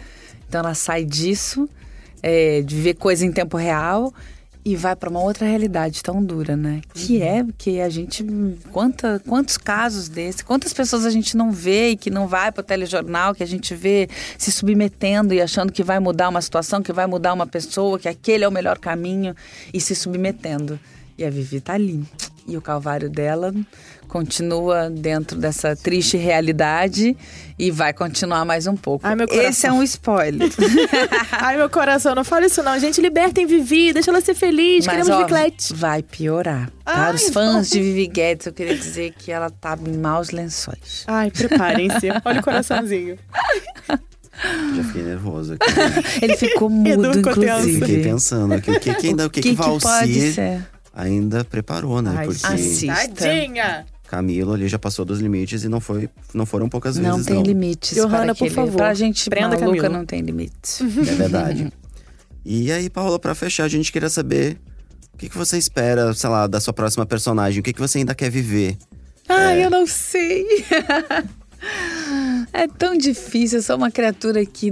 Então 0.50 0.60
ela 0.60 0.74
sai 0.76 1.06
disso, 1.06 1.68
é, 2.22 2.62
de 2.62 2.76
ver 2.80 2.96
coisa 2.96 3.26
em 3.26 3.32
tempo 3.32 3.58
real 3.58 4.14
e 4.66 4.76
vai 4.76 4.96
para 4.96 5.10
uma 5.10 5.22
outra 5.22 5.46
realidade 5.46 6.02
tão 6.02 6.24
dura, 6.24 6.56
né? 6.56 6.82
Que 6.94 7.22
é 7.22 7.46
que 7.58 7.82
a 7.82 7.90
gente 7.90 8.26
quanta, 8.72 9.22
quantos 9.28 9.58
casos 9.58 10.08
desses, 10.08 10.42
quantas 10.42 10.74
pessoas 10.74 11.06
a 11.06 11.10
gente 11.10 11.36
não 11.36 11.52
vê 11.52 11.90
e 11.90 11.98
que 11.98 12.10
não 12.10 12.28
vai 12.28 12.52
para 12.52 12.62
o 12.62 12.64
telejornal, 12.64 13.36
que 13.36 13.44
a 13.44 13.48
gente 13.48 13.76
vê 13.76 14.08
se 14.38 14.52
submetendo 14.52 15.34
e 15.34 15.42
achando 15.42 15.72
que 15.72 15.84
vai 15.84 16.00
mudar 16.00 16.30
uma 16.30 16.42
situação, 16.42 16.82
que 16.82 16.94
vai 16.94 17.06
mudar 17.08 17.34
uma 17.34 17.48
pessoa, 17.48 18.00
que 18.00 18.08
aquele 18.08 18.44
é 18.44 18.48
o 18.48 18.52
melhor 18.52 18.78
caminho 18.78 19.36
e 19.74 19.82
se 19.82 19.96
submetendo. 19.96 20.80
E 21.18 21.26
a 21.26 21.30
Vivi 21.30 21.60
tá 21.60 21.74
ali. 21.74 22.04
E 22.48 22.58
o 22.58 22.62
calvário 22.62 23.10
dela 23.10 23.54
continua 24.14 24.92
dentro 24.92 25.40
dessa 25.40 25.76
triste 25.76 26.18
realidade 26.18 27.18
e 27.58 27.72
vai 27.72 27.92
continuar 27.92 28.46
mais 28.46 28.68
um 28.68 28.76
pouco. 28.76 29.08
Ai, 29.08 29.16
meu 29.16 29.26
Esse 29.28 29.66
é 29.66 29.72
um 29.72 29.82
spoiler. 29.82 30.52
Ai, 31.34 31.58
meu 31.58 31.68
coração, 31.68 32.14
não 32.14 32.24
fale 32.24 32.46
isso 32.46 32.62
não. 32.62 32.78
Gente, 32.78 33.02
libertem 33.02 33.48
Vivi, 33.48 33.92
deixa 33.92 34.12
ela 34.12 34.22
ser 34.22 34.36
feliz. 34.36 34.86
Mas, 34.86 34.96
Queremos 34.96 35.10
ó, 35.10 35.18
Viclete. 35.24 35.74
vai 35.74 36.04
piorar. 36.04 36.70
Para 36.86 37.08
Ai, 37.08 37.16
os 37.16 37.30
fãs 37.30 37.72
de 37.72 37.82
Vivi 37.82 38.06
Guedes, 38.06 38.46
eu 38.46 38.54
queria 38.54 38.78
dizer 38.78 39.16
que 39.18 39.32
ela 39.32 39.50
tá 39.50 39.76
em 39.84 39.98
maus 39.98 40.30
lençóis. 40.30 41.06
Ai, 41.08 41.32
preparem-se. 41.32 42.10
Olha 42.24 42.40
o 42.40 42.44
coraçãozinho. 42.44 43.18
Já 44.76 44.84
fiquei 44.84 45.02
nervoso 45.02 45.54
aqui. 45.54 45.72
né? 45.72 46.04
Ele 46.22 46.38
ficou 46.38 46.70
mudo, 46.70 47.14
Edu 47.14 47.22
tenso. 47.24 47.34
Fiquei 47.34 47.76
inclusive. 47.78 48.04
pensando 48.04 48.54
aqui, 48.54 48.70
o 48.70 48.80
que, 48.80 48.94
que 48.94 49.08
ainda, 49.08 49.26
o 49.26 49.30
que, 49.32 49.42
que, 49.42 49.50
que, 49.50 49.56
que 49.56 49.62
Valci 49.62 50.62
ainda 50.94 51.44
preparou, 51.44 52.00
né? 52.00 52.14
Ai, 52.16 52.28
Porque 52.28 52.46
assista. 52.46 53.08
Tadinha. 53.08 53.86
Camilo 54.14 54.54
ali 54.54 54.68
já 54.68 54.78
passou 54.78 55.04
dos 55.04 55.20
limites 55.20 55.64
e 55.64 55.68
não, 55.68 55.80
foi, 55.80 56.08
não 56.36 56.46
foram 56.46 56.70
poucas 56.70 56.98
Não 57.00 57.14
vezes, 57.14 57.26
tem 57.26 57.38
não. 57.38 57.42
limites 57.42 57.96
Johanna, 57.98 58.26
para 58.26 58.36
por 58.36 58.50
favor, 58.52 58.76
Pra 58.78 58.94
gente 58.94 59.28
prenda 59.28 59.58
maluca 59.60 59.82
Camilo. 59.82 59.90
não 59.90 60.06
tem 60.06 60.22
limites. 60.22 60.82
É 60.82 61.16
verdade. 61.16 61.74
e 62.46 62.72
aí, 62.72 62.92
Paola, 62.92 63.18
pra 63.18 63.34
fechar, 63.34 63.64
a 63.64 63.68
gente 63.68 63.92
queria 63.92 64.10
saber 64.10 64.60
o 65.16 65.18
que, 65.18 65.30
que 65.30 65.36
você 65.36 65.58
espera, 65.58 66.14
sei 66.14 66.30
lá, 66.30 66.46
da 66.46 66.60
sua 66.60 66.74
próxima 66.74 67.08
personagem. 67.08 67.60
O 67.60 67.64
que, 67.64 67.74
que 67.74 67.80
você 67.80 67.98
ainda 67.98 68.14
quer 68.14 68.30
viver? 68.30 68.78
Ai, 69.28 69.66
eu 69.66 69.72
não 69.72 69.88
sei. 69.88 70.46
é 72.54 72.68
tão 72.68 72.96
difícil. 72.96 73.58
Eu 73.58 73.64
sou 73.64 73.78
uma 73.78 73.90
criatura 73.90 74.46
que 74.46 74.70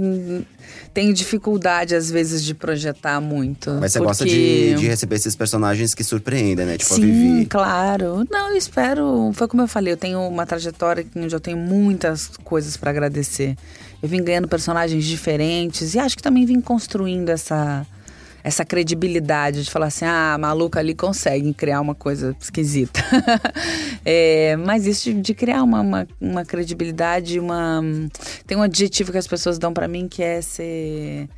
tenho 0.92 1.12
dificuldade, 1.14 1.94
às 1.94 2.10
vezes, 2.10 2.44
de 2.44 2.54
projetar 2.54 3.20
muito. 3.20 3.70
Mas 3.80 3.92
você 3.92 3.98
porque... 3.98 4.08
gosta 4.08 4.24
de, 4.26 4.74
de 4.74 4.86
receber 4.86 5.16
esses 5.16 5.34
personagens 5.34 5.94
que 5.94 6.04
surpreendem, 6.04 6.66
né? 6.66 6.76
Tipo 6.76 6.92
a 6.92 6.96
Sim, 6.96 7.02
Vivi. 7.02 7.46
claro. 7.46 8.26
Não, 8.30 8.50
eu 8.50 8.56
espero. 8.56 9.32
Foi 9.34 9.48
como 9.48 9.62
eu 9.62 9.68
falei, 9.68 9.92
eu 9.92 9.96
tenho 9.96 10.20
uma 10.20 10.44
trajetória 10.46 11.04
onde 11.16 11.34
eu 11.34 11.40
tenho 11.40 11.56
muitas 11.56 12.28
coisas 12.44 12.76
para 12.76 12.90
agradecer. 12.90 13.56
Eu 14.02 14.08
vim 14.08 14.22
ganhando 14.22 14.48
personagens 14.48 15.04
diferentes 15.04 15.94
e 15.94 15.98
acho 15.98 16.16
que 16.16 16.22
também 16.22 16.44
vim 16.44 16.60
construindo 16.60 17.28
essa 17.28 17.86
essa 18.42 18.64
credibilidade 18.64 19.62
de 19.62 19.70
falar 19.70 19.86
assim, 19.86 20.04
ah, 20.04 20.34
a 20.34 20.38
maluca 20.38 20.80
ali 20.80 20.94
consegue 20.94 21.52
criar 21.54 21.80
uma 21.80 21.94
coisa 21.94 22.36
esquisita. 22.40 23.00
É, 24.04 24.56
mas 24.56 24.84
isso 24.84 25.12
de, 25.12 25.20
de 25.20 25.32
criar 25.32 25.62
uma, 25.62 25.80
uma, 25.80 26.08
uma 26.20 26.44
credibilidade, 26.44 27.38
uma 27.38 27.80
tem 28.44 28.56
um 28.56 28.62
adjetivo 28.62 29.12
que 29.12 29.18
as 29.18 29.28
pessoas 29.28 29.60
dão 29.60 29.72
pra 29.72 29.86
mim 29.86 30.08
que 30.08 30.20
é 30.20 30.42
ser 30.42 31.28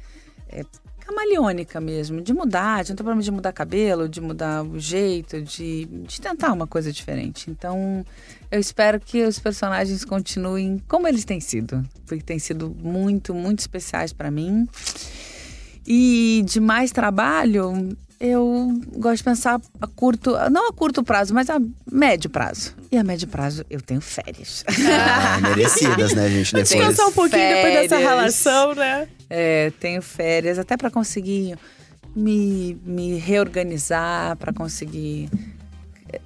é, 0.49 0.65
camaleônica 1.05 1.81
mesmo, 1.81 2.21
de 2.23 2.33
mudar, 2.33 2.83
de 2.83 2.91
não 2.91 2.97
tem 2.97 3.05
problema 3.05 3.23
de 3.23 3.31
mudar 3.31 3.53
cabelo, 3.53 4.09
de 4.09 4.21
mudar 4.21 4.65
o 4.65 4.81
jeito, 4.81 5.43
de, 5.43 5.85
de 5.85 6.21
tentar 6.21 6.53
uma 6.53 6.67
coisa 6.67 6.91
diferente. 6.91 7.51
Então, 7.51 8.05
eu 8.51 8.59
espero 8.59 8.99
que 8.99 9.23
os 9.23 9.39
personagens 9.39 10.05
continuem 10.05 10.83
como 10.89 11.07
eles 11.07 11.25
têm 11.25 11.41
sido, 11.41 11.85
porque 12.07 12.23
têm 12.23 12.39
sido 12.39 12.75
muito, 12.79 13.35
muito 13.35 13.61
especiais 13.61 14.13
pra 14.13 14.31
mim. 14.31 14.67
E 15.87 16.43
de 16.47 16.61
mais 16.61 16.91
trabalho, 16.91 17.97
eu 18.19 18.81
gosto 18.97 19.19
de 19.19 19.25
pensar 19.25 19.61
a 19.81 19.87
curto, 19.87 20.33
não 20.51 20.71
a 20.71 20.73
curto 20.73 21.03
prazo, 21.03 21.35
mas 21.35 21.51
a 21.51 21.61
médio 21.91 22.31
prazo. 22.31 22.75
E 22.91 22.97
a 22.97 23.05
médio 23.05 23.29
prazo 23.29 23.65
eu 23.69 23.81
tenho 23.81 24.01
férias. 24.01 24.65
Ah, 24.69 25.41
merecidas, 25.49 26.15
né, 26.15 26.29
gente? 26.29 26.55
Depois. 26.55 26.69
Descansar 26.71 27.09
um 27.09 27.13
pouquinho 27.13 27.49
depois 27.55 27.75
dessa 27.75 27.97
Férias. 27.97 28.11
relação, 28.11 28.75
né? 28.75 29.09
É, 29.29 29.73
tenho 29.81 30.01
férias 30.01 30.59
até 30.59 30.77
para 30.77 30.91
conseguir 30.91 31.59
me, 32.15 32.79
me 32.85 33.19
reorganizar, 33.19 34.37
para 34.37 34.53
conseguir 34.53 35.29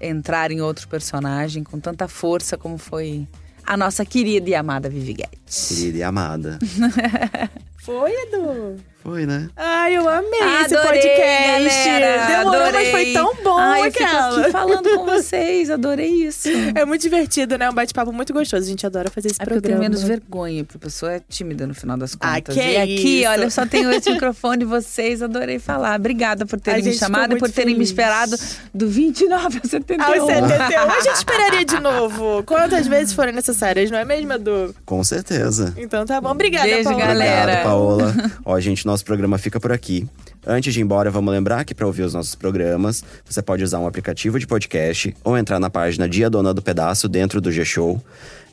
entrar 0.01 0.51
em 0.51 0.61
outro 0.61 0.87
personagem 0.89 1.65
com 1.65 1.81
tanta 1.81 2.07
força 2.07 2.57
como 2.59 2.77
foi 2.77 3.27
a 3.65 3.77
nossa 3.77 4.05
querida 4.05 4.49
e 4.51 4.55
amada 4.55 4.89
Vivi 4.89 5.15
Guedes. 5.15 5.69
Querida 5.69 5.99
e 5.99 6.03
amada. 6.03 6.59
Foi, 7.79 8.13
Edu? 8.13 8.77
Foi, 9.09 9.27
né? 9.27 9.49
Ai, 9.57 9.97
eu 9.97 10.09
amei 10.09 10.29
esse 10.65 10.77
Adorei, 10.77 11.01
podcast. 11.01 11.89
galera, 11.89 12.27
Demorou, 12.27 12.61
mas 12.61 12.69
adorei. 12.69 12.91
foi 12.91 13.13
tão 13.13 13.35
bom 13.43 13.59
Ai, 13.59 13.87
eu 13.87 13.93
fico 13.93 14.05
aquela. 14.05 14.41
aqui 14.43 14.51
falando 14.53 14.89
com 14.91 15.07
vocês, 15.07 15.71
adorei 15.71 16.09
isso. 16.27 16.49
É 16.75 16.85
muito 16.85 17.01
divertido, 17.01 17.57
né? 17.57 17.71
Um 17.71 17.75
bate-papo 17.75 18.13
muito 18.13 18.33
gostoso. 18.33 18.65
A 18.65 18.69
gente 18.69 18.85
adora 18.85 19.11
fazer 19.11 19.29
esse 19.29 19.41
É 19.41 19.45
porque 19.45 19.59
eu 19.59 19.63
tenho 19.63 19.75
programa. 19.77 19.95
menos 19.97 20.03
vergonha, 20.07 20.65
porque 20.65 20.77
a 20.77 20.81
pessoa 20.81 21.13
é 21.13 21.21
tímida 21.29 21.67
no 21.67 21.75
final 21.75 21.97
das 21.97 22.17
Ah, 22.21 22.35
contas. 22.37 22.55
que 22.55 22.61
e 22.61 22.77
aqui, 22.77 23.21
isso. 23.23 23.31
olha, 23.31 23.45
eu 23.45 23.51
só 23.51 23.65
tenho 23.67 23.91
esse 23.93 24.11
microfone, 24.11 24.65
vocês, 24.65 25.23
adorei 25.23 25.59
falar. 25.59 25.99
Obrigada 25.99 26.45
por 26.45 26.61
terem 26.61 26.83
me 26.83 26.93
chamado 26.93 27.35
e 27.35 27.39
por 27.39 27.51
terem 27.51 27.71
me 27.75 27.87
feliz. 27.87 27.89
esperado 27.91 28.37
do 28.75 28.89
29 28.89 29.61
a 29.65 29.69
71. 29.69 30.05
Aos 30.05 30.27
71, 30.27 30.91
a 30.91 31.01
gente 31.01 31.15
esperaria 31.17 31.65
de 31.65 31.81
novo. 31.81 32.43
Quantas 32.45 32.87
vezes 32.87 33.15
forem 33.15 33.33
necessárias, 33.35 33.91
não 33.91 33.99
é 33.99 34.05
mesmo, 34.05 34.33
Edu? 34.35 34.75
Com 34.85 35.03
certeza. 35.03 35.73
Então 35.79 36.05
tá 36.05 36.21
bom. 36.21 36.31
Obrigada, 36.31 36.67
Beijo, 36.69 36.85
Paola. 36.85 36.99
galera. 37.07 37.43
Obrigado, 37.43 37.65
Paola. 37.65 38.15
Ó, 38.45 38.59
gente, 38.61 38.87
nosso 38.99 39.05
programa 39.05 39.39
fica 39.39 39.61
por 39.61 39.71
aqui. 39.71 40.09
Antes 40.45 40.75
de 40.75 40.81
ir 40.81 40.83
embora, 40.83 41.09
vamos 41.09 41.33
lembrar 41.33 41.65
que 41.65 41.73
para 41.73 41.87
ouvir 41.87 42.03
os 42.03 42.15
nossos 42.15 42.35
programas, 42.35 43.05
você 43.25 43.41
pode 43.41 43.63
usar 43.63 43.79
um 43.79 43.87
aplicativo 43.87 44.41
de 44.41 44.47
podcast 44.47 45.15
ou 45.23 45.39
entrar 45.39 45.61
na 45.61 45.71
página 45.71 46.09
Dia 46.09 46.29
Dona 46.29 46.53
do 46.53 46.61
Pedaço 46.61 47.09
dentro 47.09 47.41
do 47.41 47.53
G-Show. 47.53 48.03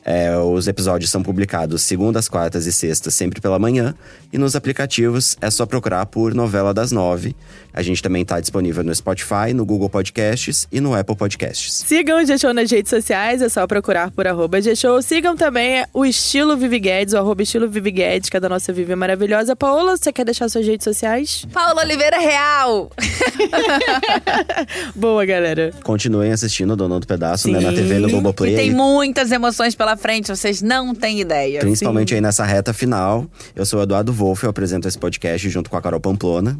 É, 0.04 0.38
os 0.38 0.68
episódios 0.68 1.10
são 1.10 1.20
publicados 1.20 1.82
segundas, 1.82 2.28
quartas 2.28 2.64
e 2.64 2.72
sextas, 2.72 3.12
sempre 3.12 3.40
pela 3.40 3.58
manhã. 3.58 3.92
E 4.32 4.38
nos 4.38 4.54
aplicativos 4.54 5.36
é 5.40 5.50
só 5.50 5.66
procurar 5.66 6.06
por 6.06 6.32
Novela 6.32 6.72
das 6.72 6.92
Nove. 6.92 7.34
A 7.76 7.82
gente 7.82 8.02
também 8.02 8.22
está 8.22 8.40
disponível 8.40 8.82
no 8.82 8.94
Spotify, 8.94 9.52
no 9.54 9.66
Google 9.66 9.90
Podcasts 9.90 10.66
e 10.72 10.80
no 10.80 10.94
Apple 10.94 11.14
Podcasts. 11.14 11.84
Sigam 11.86 12.22
o 12.22 12.24
G-Show 12.24 12.54
nas 12.54 12.70
redes 12.70 12.88
sociais, 12.88 13.42
é 13.42 13.50
só 13.50 13.66
procurar 13.66 14.10
por 14.10 14.26
arroba 14.26 14.62
G-Show. 14.62 15.02
Sigam 15.02 15.36
também 15.36 15.84
o 15.92 16.06
Estilo 16.06 16.56
Vivi 16.56 16.78
Guedes, 16.78 17.12
o 17.12 17.18
arroba 17.18 17.42
Estilo 17.42 17.68
Vivi 17.68 17.90
Guedes, 17.90 18.30
que 18.30 18.36
é 18.38 18.40
da 18.40 18.48
nossa 18.48 18.72
Vivi 18.72 18.96
maravilhosa. 18.96 19.54
Paola, 19.54 19.94
você 19.94 20.10
quer 20.10 20.24
deixar 20.24 20.48
suas 20.48 20.66
redes 20.66 20.84
sociais? 20.84 21.44
Paula 21.52 21.82
Oliveira 21.82 22.18
Real. 22.18 22.90
Boa, 24.96 25.26
galera. 25.26 25.70
Continuem 25.82 26.32
assistindo 26.32 26.72
o 26.72 26.76
Dono 26.76 26.98
do 26.98 27.06
Pedaço 27.06 27.50
né, 27.50 27.60
na 27.60 27.70
Sim, 27.70 27.76
TV 27.76 27.98
no 27.98 28.08
E 28.08 28.12
Globoplay. 28.12 28.56
tem 28.56 28.70
muitas 28.70 29.30
emoções 29.30 29.74
pela 29.74 29.96
frente, 29.98 30.28
vocês 30.28 30.62
não 30.62 30.94
têm 30.94 31.20
ideia. 31.20 31.60
Principalmente 31.60 32.14
aí 32.14 32.22
nessa 32.22 32.44
reta 32.44 32.72
final. 32.72 33.26
Eu 33.54 33.66
sou 33.66 33.80
o 33.80 33.82
Eduardo 33.82 34.12
Wolff, 34.12 34.44
eu 34.44 34.50
apresento 34.50 34.88
esse 34.88 34.98
podcast 34.98 35.46
junto 35.50 35.68
com 35.68 35.76
a 35.76 35.82
Carol 35.82 36.00
Pamplona. 36.00 36.58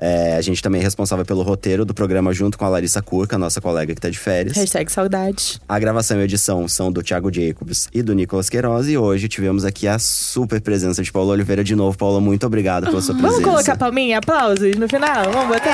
É, 0.00 0.36
a 0.36 0.40
gente 0.40 0.62
também 0.62 0.80
é 0.80 0.84
responsável 0.84 1.24
pelo 1.26 1.42
roteiro 1.42 1.84
do 1.84 1.92
programa 1.92 2.32
junto 2.32 2.56
com 2.56 2.64
a 2.64 2.68
Larissa 2.68 3.02
Curca, 3.02 3.36
nossa 3.36 3.60
colega 3.60 3.94
que 3.94 4.00
tá 4.00 4.08
de 4.08 4.18
férias. 4.18 4.56
Hashtag 4.56 4.90
saudades. 4.90 5.60
A 5.68 5.78
gravação 5.78 6.18
e 6.20 6.24
edição 6.24 6.66
são 6.66 6.90
do 6.90 7.02
Thiago 7.02 7.32
Jacobs 7.32 7.88
e 7.92 8.02
do 8.02 8.14
Nicolas 8.14 8.48
Queiroz. 8.48 8.88
E 8.88 8.96
hoje 8.96 9.28
tivemos 9.28 9.64
aqui 9.64 9.86
a 9.86 9.98
super 9.98 10.60
presença 10.60 11.02
de 11.02 11.12
Paula 11.12 11.32
Oliveira 11.32 11.62
de 11.62 11.76
novo. 11.76 11.98
Paula, 11.98 12.20
muito 12.20 12.46
obrigada 12.46 12.86
pela 12.86 13.02
sua 13.02 13.14
presença. 13.14 13.40
Vamos 13.42 13.50
colocar 13.50 13.76
palminha, 13.76 14.18
aplausos 14.18 14.74
no 14.76 14.88
final? 14.88 15.30
Vamos 15.30 15.48
botar? 15.48 15.70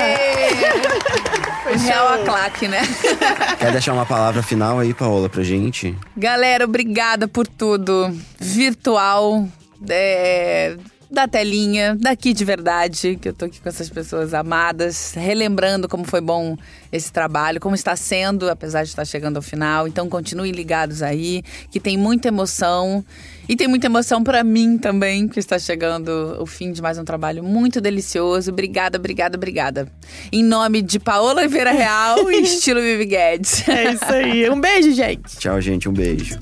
Real 1.84 2.08
a 2.08 2.18
claque, 2.18 2.68
né? 2.68 2.82
Quer 3.58 3.72
deixar 3.72 3.92
uma 3.92 4.06
palavra 4.06 4.42
final 4.42 4.78
aí, 4.78 4.94
Paola, 4.94 5.28
pra 5.28 5.42
gente? 5.42 5.94
Galera, 6.16 6.64
obrigada 6.64 7.28
por 7.28 7.46
tudo. 7.46 8.12
Virtual, 8.40 9.46
é, 9.88 10.76
da 11.10 11.28
telinha, 11.28 11.96
daqui 11.98 12.32
de 12.32 12.44
verdade, 12.44 13.16
que 13.20 13.28
eu 13.28 13.32
tô 13.32 13.44
aqui 13.44 13.60
com 13.60 13.68
essas 13.68 13.88
pessoas 13.88 14.34
amadas, 14.34 15.14
relembrando 15.14 15.88
como 15.88 16.04
foi 16.04 16.20
bom 16.20 16.56
esse 16.92 17.12
trabalho, 17.12 17.60
como 17.60 17.74
está 17.74 17.94
sendo, 17.94 18.50
apesar 18.50 18.82
de 18.82 18.88
estar 18.90 19.04
chegando 19.04 19.36
ao 19.36 19.42
final. 19.42 19.86
Então 19.86 20.08
continuem 20.08 20.52
ligados 20.52 21.02
aí, 21.02 21.42
que 21.70 21.78
tem 21.78 21.96
muita 21.96 22.28
emoção. 22.28 23.04
E 23.48 23.54
tem 23.54 23.68
muita 23.68 23.86
emoção 23.86 24.24
pra 24.24 24.42
mim 24.42 24.76
também, 24.76 25.28
que 25.28 25.38
está 25.38 25.56
chegando 25.56 26.36
o 26.40 26.46
fim 26.46 26.72
de 26.72 26.82
mais 26.82 26.98
um 26.98 27.04
trabalho 27.04 27.44
muito 27.44 27.80
delicioso. 27.80 28.50
Obrigada, 28.50 28.98
obrigada, 28.98 29.36
obrigada. 29.36 29.88
Em 30.32 30.42
nome 30.42 30.82
de 30.82 30.98
Paola 30.98 31.40
Oliveira 31.40 31.70
Real 31.70 32.28
e 32.30 32.42
estilo 32.42 32.80
Vivi 32.80 33.04
Guedes. 33.04 33.68
É 33.68 33.92
isso 33.92 34.04
aí. 34.04 34.50
Um 34.50 34.60
beijo, 34.60 34.90
gente. 34.92 35.36
Tchau, 35.38 35.60
gente. 35.60 35.88
Um 35.88 35.92
beijo. 35.92 36.36